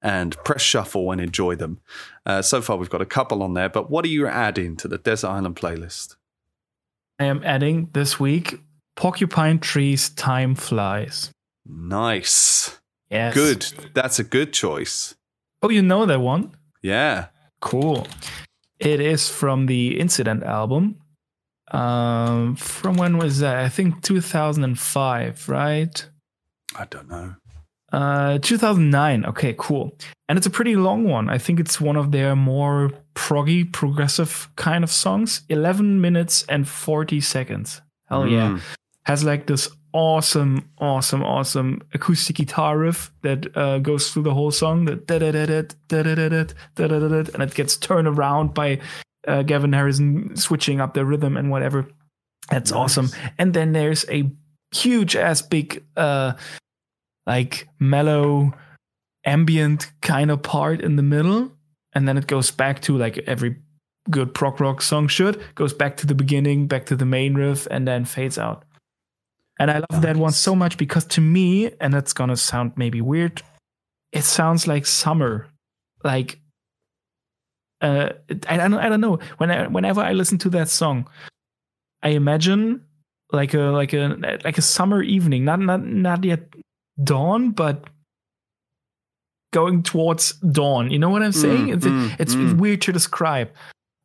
and 0.00 0.34
press 0.42 0.62
shuffle 0.62 1.12
and 1.12 1.20
enjoy 1.20 1.54
them. 1.54 1.82
Uh, 2.24 2.40
so 2.40 2.62
far, 2.62 2.78
we've 2.78 2.88
got 2.88 3.02
a 3.02 3.06
couple 3.06 3.42
on 3.42 3.52
there, 3.52 3.68
but 3.68 3.90
what 3.90 4.06
are 4.06 4.08
you 4.08 4.26
adding 4.26 4.74
to 4.78 4.88
the 4.88 4.96
Desert 4.96 5.28
Island 5.28 5.54
playlist? 5.54 6.16
I 7.18 7.24
am 7.24 7.42
adding 7.44 7.90
this 7.92 8.18
week 8.18 8.62
Porcupine 8.96 9.58
Trees 9.58 10.08
Time 10.08 10.54
Flies. 10.54 11.30
Nice. 11.66 12.80
Yes. 13.10 13.34
Good. 13.34 13.90
That's 13.92 14.18
a 14.18 14.24
good 14.24 14.54
choice. 14.54 15.14
Oh, 15.62 15.68
you 15.68 15.82
know 15.82 16.06
that 16.06 16.22
one? 16.22 16.52
Yeah. 16.80 17.26
Cool. 17.60 18.06
It 18.80 19.00
is 19.00 19.28
from 19.28 19.66
the 19.66 20.00
Incident 20.00 20.42
album. 20.42 20.96
Um, 21.70 22.56
from 22.56 22.96
when 22.96 23.18
was 23.18 23.38
that? 23.40 23.56
I 23.56 23.68
think 23.68 24.02
2005, 24.02 25.48
right? 25.48 26.08
I 26.76 26.84
don't 26.86 27.08
know. 27.08 27.34
Uh, 27.92 28.38
2009. 28.38 29.26
Okay, 29.26 29.54
cool. 29.58 29.96
And 30.28 30.38
it's 30.38 30.46
a 30.46 30.50
pretty 30.50 30.76
long 30.76 31.04
one. 31.04 31.28
I 31.28 31.38
think 31.38 31.60
it's 31.60 31.80
one 31.80 31.96
of 31.96 32.12
their 32.12 32.34
more 32.34 32.92
proggy, 33.14 33.70
progressive 33.70 34.48
kind 34.56 34.84
of 34.84 34.90
songs. 34.90 35.42
11 35.48 36.00
minutes 36.00 36.44
and 36.48 36.68
40 36.68 37.20
seconds. 37.20 37.82
Hell 38.08 38.26
yeah. 38.26 38.58
Mm. 39.06 39.08
Has 39.08 39.24
like 39.24 39.46
this 39.46 39.68
awesome, 39.92 40.70
awesome, 40.78 41.22
awesome 41.22 41.82
acoustic 41.92 42.36
guitar 42.36 42.78
riff 42.78 43.10
that 43.22 43.56
uh, 43.56 43.78
goes 43.78 44.10
through 44.10 44.22
the 44.22 44.34
whole 44.34 44.50
song. 44.50 44.84
That 44.84 45.06
da-da-da-da, 45.06 45.62
da-da-da-da, 45.88 46.44
da-da-da-da, 46.74 47.30
and 47.34 47.42
it 47.42 47.54
gets 47.54 47.76
turned 47.76 48.06
around 48.06 48.54
by 48.54 48.80
uh, 49.26 49.42
Gavin 49.42 49.72
Harrison 49.72 50.36
switching 50.36 50.80
up 50.80 50.94
the 50.94 51.04
rhythm 51.04 51.36
and 51.36 51.50
whatever. 51.50 51.88
That's 52.50 52.72
awesome. 52.72 53.08
And 53.38 53.54
then 53.54 53.72
there's 53.72 54.04
a 54.08 54.30
huge 54.72 55.16
ass 55.16 55.42
big 55.42 55.84
uh 55.96 56.32
like 57.26 57.68
mellow 57.78 58.52
ambient 59.26 59.90
kind 60.00 60.30
of 60.30 60.42
part 60.42 60.80
in 60.80 60.96
the 60.96 61.02
middle 61.02 61.52
and 61.92 62.06
then 62.06 62.16
it 62.16 62.26
goes 62.26 62.50
back 62.50 62.80
to 62.80 62.96
like 62.96 63.18
every 63.26 63.56
good 64.08 64.32
prog 64.32 64.60
rock 64.60 64.80
song 64.80 65.08
should 65.08 65.40
goes 65.54 65.74
back 65.74 65.96
to 65.96 66.06
the 66.06 66.14
beginning 66.14 66.66
back 66.66 66.86
to 66.86 66.96
the 66.96 67.04
main 67.04 67.34
riff 67.34 67.66
and 67.70 67.86
then 67.86 68.04
fades 68.04 68.38
out 68.38 68.64
and 69.60 69.70
i 69.70 69.78
love 69.90 70.02
that 70.02 70.16
one 70.16 70.32
so 70.32 70.56
much 70.56 70.76
because 70.76 71.04
to 71.04 71.20
me 71.20 71.70
and 71.80 71.94
it's 71.94 72.12
gonna 72.12 72.36
sound 72.36 72.72
maybe 72.74 73.00
weird 73.00 73.42
it 74.12 74.24
sounds 74.24 74.66
like 74.66 74.86
summer. 74.86 75.48
Like 76.02 76.40
uh 77.80 78.10
I, 78.48 78.56
don't, 78.56 78.74
I 78.74 78.88
don't 78.88 79.00
know. 79.00 79.18
When 79.38 79.50
I, 79.50 79.66
whenever 79.66 80.00
i 80.00 80.12
listen 80.12 80.38
to 80.38 80.50
that 80.50 80.68
song 80.68 81.08
i 82.02 82.10
imagine 82.10 82.84
like 83.32 83.54
a 83.54 83.58
like 83.58 83.92
a 83.92 84.38
like 84.44 84.58
a 84.58 84.62
summer 84.62 85.02
evening. 85.02 85.44
Not 85.44 85.60
not 85.60 85.84
not 85.84 86.24
yet 86.24 86.52
dawn 87.02 87.50
but 87.50 87.84
going 89.52 89.82
towards 89.82 90.32
dawn. 90.32 90.90
You 90.90 90.98
know 90.98 91.10
what 91.10 91.22
i'm 91.22 91.32
saying? 91.32 91.68
Mm, 91.68 91.74
it's, 91.74 91.86
mm, 91.86 92.16
it's 92.20 92.34
mm. 92.34 92.58
weird 92.58 92.82
to 92.82 92.92
describe. 92.92 93.50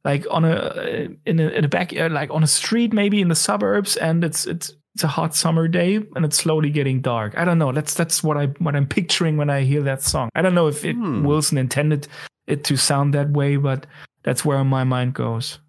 Like 0.04 0.26
on 0.30 0.46
a 0.46 1.10
in 1.26 1.40
a, 1.40 1.48
in 1.48 1.66
a 1.66 1.68
back 1.68 1.92
uh, 1.98 2.10
like 2.10 2.30
on 2.30 2.44
a 2.44 2.48
street 2.48 2.94
maybe 2.94 3.22
in 3.22 3.28
the 3.28 3.36
suburbs 3.36 3.98
and 3.98 4.24
it's 4.24 4.46
it's 4.46 4.72
it's 4.96 5.04
a 5.04 5.08
hot 5.08 5.36
summer 5.36 5.68
day 5.68 5.96
and 6.16 6.26
it's 6.26 6.38
slowly 6.38 6.70
getting 6.72 7.02
dark 7.02 7.38
i 7.38 7.46
don't 7.46 7.58
know 7.60 7.72
that's 7.72 7.94
that's 7.94 8.24
what 8.24 8.38
i 8.38 8.46
what 8.60 8.76
i'm 8.76 8.88
picturing 8.88 9.38
when 9.38 9.50
i 9.50 9.62
hear 9.62 9.82
that 9.84 10.02
song 10.02 10.30
i 10.36 10.42
don't 10.42 10.56
know 10.56 10.68
if 10.68 10.84
it, 10.86 10.96
Hmm. 10.96 11.24
wilson 11.24 11.58
intended 11.58 12.08
it 12.48 12.64
to 12.64 12.78
sound 12.78 13.14
that 13.14 13.30
way 13.32 13.58
but 13.58 13.86
that's 14.24 14.44
where 14.46 14.64
my 14.64 14.84
mind 14.84 15.14
goes 15.14 15.60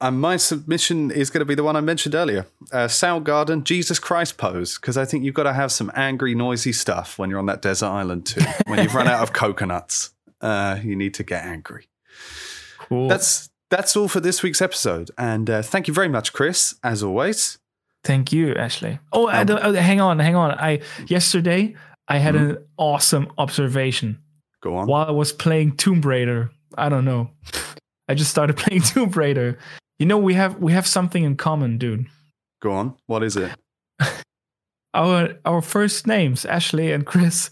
And 0.00 0.20
my 0.20 0.36
submission 0.38 1.10
is 1.10 1.28
going 1.30 1.40
to 1.40 1.44
be 1.44 1.56
the 1.56 1.64
one 1.64 1.74
I 1.74 1.80
mentioned 1.80 2.14
earlier 2.14 2.46
uh, 2.72 2.86
Soundgarden, 2.88 3.64
Jesus 3.64 3.98
Christ 3.98 4.36
pose, 4.38 4.78
because 4.78 4.96
I 4.96 5.04
think 5.04 5.24
you've 5.24 5.34
got 5.34 5.48
to 5.50 5.52
have 5.52 5.72
some 5.72 5.90
angry, 5.96 6.34
noisy 6.36 6.72
stuff 6.72 7.18
when 7.18 7.30
you're 7.30 7.40
on 7.40 7.46
that 7.46 7.62
desert 7.62 7.88
island 8.00 8.26
too. 8.26 8.42
when 8.68 8.78
you've 8.82 8.94
run 8.94 9.08
out 9.08 9.22
of 9.24 9.32
coconuts, 9.42 10.12
uh, 10.40 10.78
you 10.84 10.94
need 10.94 11.14
to 11.14 11.24
get 11.24 11.42
angry. 11.44 11.88
cool 12.78 13.08
That's 13.08 13.50
that's 13.70 13.96
all 13.96 14.08
for 14.08 14.20
this 14.20 14.42
week's 14.44 14.62
episode. 14.62 15.10
And 15.18 15.50
uh, 15.50 15.62
thank 15.62 15.88
you 15.88 15.94
very 15.94 16.08
much, 16.08 16.32
Chris, 16.32 16.76
as 16.84 17.02
always. 17.02 17.58
Thank 18.04 18.32
you, 18.32 18.54
Ashley. 18.54 18.98
Oh, 19.12 19.26
don't, 19.44 19.62
oh, 19.62 19.72
hang 19.74 20.00
on, 20.00 20.18
hang 20.18 20.36
on. 20.36 20.52
I 20.52 20.80
yesterday 21.06 21.74
I 22.06 22.18
had 22.18 22.34
hmm? 22.34 22.50
an 22.50 22.58
awesome 22.76 23.30
observation 23.38 24.18
Go 24.62 24.76
on. 24.76 24.86
while 24.86 25.06
I 25.06 25.10
was 25.10 25.32
playing 25.32 25.76
Tomb 25.76 26.00
Raider. 26.00 26.50
I 26.76 26.88
don't 26.88 27.04
know. 27.04 27.30
I 28.08 28.14
just 28.14 28.30
started 28.30 28.56
playing 28.64 28.82
Tomb 28.82 29.10
Raider. 29.10 29.58
You 29.98 30.06
know, 30.06 30.18
we 30.18 30.34
have 30.34 30.56
we 30.58 30.72
have 30.72 30.86
something 30.86 31.24
in 31.24 31.36
common, 31.36 31.78
dude. 31.78 32.06
Go 32.62 32.72
on. 32.72 32.94
What 33.06 33.22
is 33.22 33.36
it? 33.36 33.52
Our 34.94 35.34
our 35.44 35.60
first 35.60 36.06
names, 36.06 36.46
Ashley 36.46 36.92
and 36.92 37.04
Chris, 37.04 37.50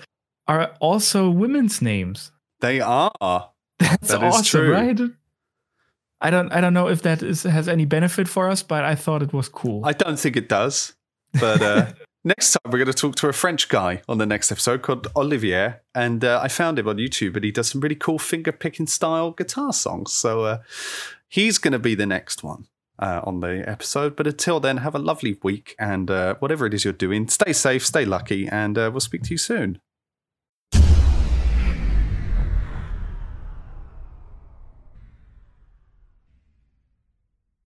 are 0.48 0.74
also 0.80 1.28
women's 1.28 1.82
names. 1.82 2.32
They 2.60 2.80
are. 2.80 3.10
That's 3.78 4.08
That 4.08 4.22
awesome, 4.22 4.44
true. 4.44 4.72
right? 4.72 4.98
I 6.20 6.30
don't 6.30 6.50
I 6.52 6.60
don't 6.60 6.74
know 6.74 6.88
if 6.88 7.02
that 7.02 7.22
is 7.22 7.42
has 7.42 7.68
any 7.68 7.84
benefit 7.84 8.28
for 8.28 8.48
us, 8.48 8.62
but 8.62 8.84
I 8.84 8.94
thought 8.94 9.22
it 9.22 9.32
was 9.32 9.48
cool. 9.48 9.84
I 9.84 9.92
don't 9.92 10.18
think 10.18 10.36
it 10.36 10.48
does. 10.48 10.94
But 11.38 11.60
uh, 11.60 11.92
next 12.24 12.52
time 12.52 12.72
we're 12.72 12.78
going 12.78 12.86
to 12.86 12.94
talk 12.94 13.16
to 13.16 13.28
a 13.28 13.32
French 13.32 13.68
guy 13.68 14.02
on 14.08 14.18
the 14.18 14.26
next 14.26 14.50
episode 14.50 14.82
called 14.82 15.08
Olivier. 15.14 15.76
And 15.94 16.24
uh, 16.24 16.40
I 16.42 16.48
found 16.48 16.78
him 16.78 16.88
on 16.88 16.96
YouTube 16.96 17.36
and 17.36 17.44
he 17.44 17.50
does 17.50 17.68
some 17.68 17.80
really 17.80 17.94
cool 17.94 18.18
finger 18.18 18.52
picking 18.52 18.86
style 18.86 19.32
guitar 19.32 19.72
songs. 19.72 20.12
So 20.12 20.44
uh, 20.44 20.58
he's 21.28 21.58
going 21.58 21.72
to 21.72 21.78
be 21.78 21.94
the 21.94 22.06
next 22.06 22.42
one 22.42 22.66
uh, 22.98 23.20
on 23.24 23.40
the 23.40 23.68
episode. 23.68 24.16
But 24.16 24.26
until 24.26 24.60
then, 24.60 24.78
have 24.78 24.94
a 24.94 24.98
lovely 24.98 25.38
week. 25.42 25.74
And 25.78 26.10
uh, 26.10 26.36
whatever 26.38 26.66
it 26.66 26.74
is 26.74 26.84
you're 26.84 26.92
doing, 26.92 27.28
stay 27.28 27.52
safe, 27.52 27.84
stay 27.84 28.04
lucky, 28.04 28.48
and 28.48 28.78
uh, 28.78 28.90
we'll 28.92 29.00
speak 29.00 29.22
to 29.24 29.30
you 29.30 29.38
soon. 29.38 29.80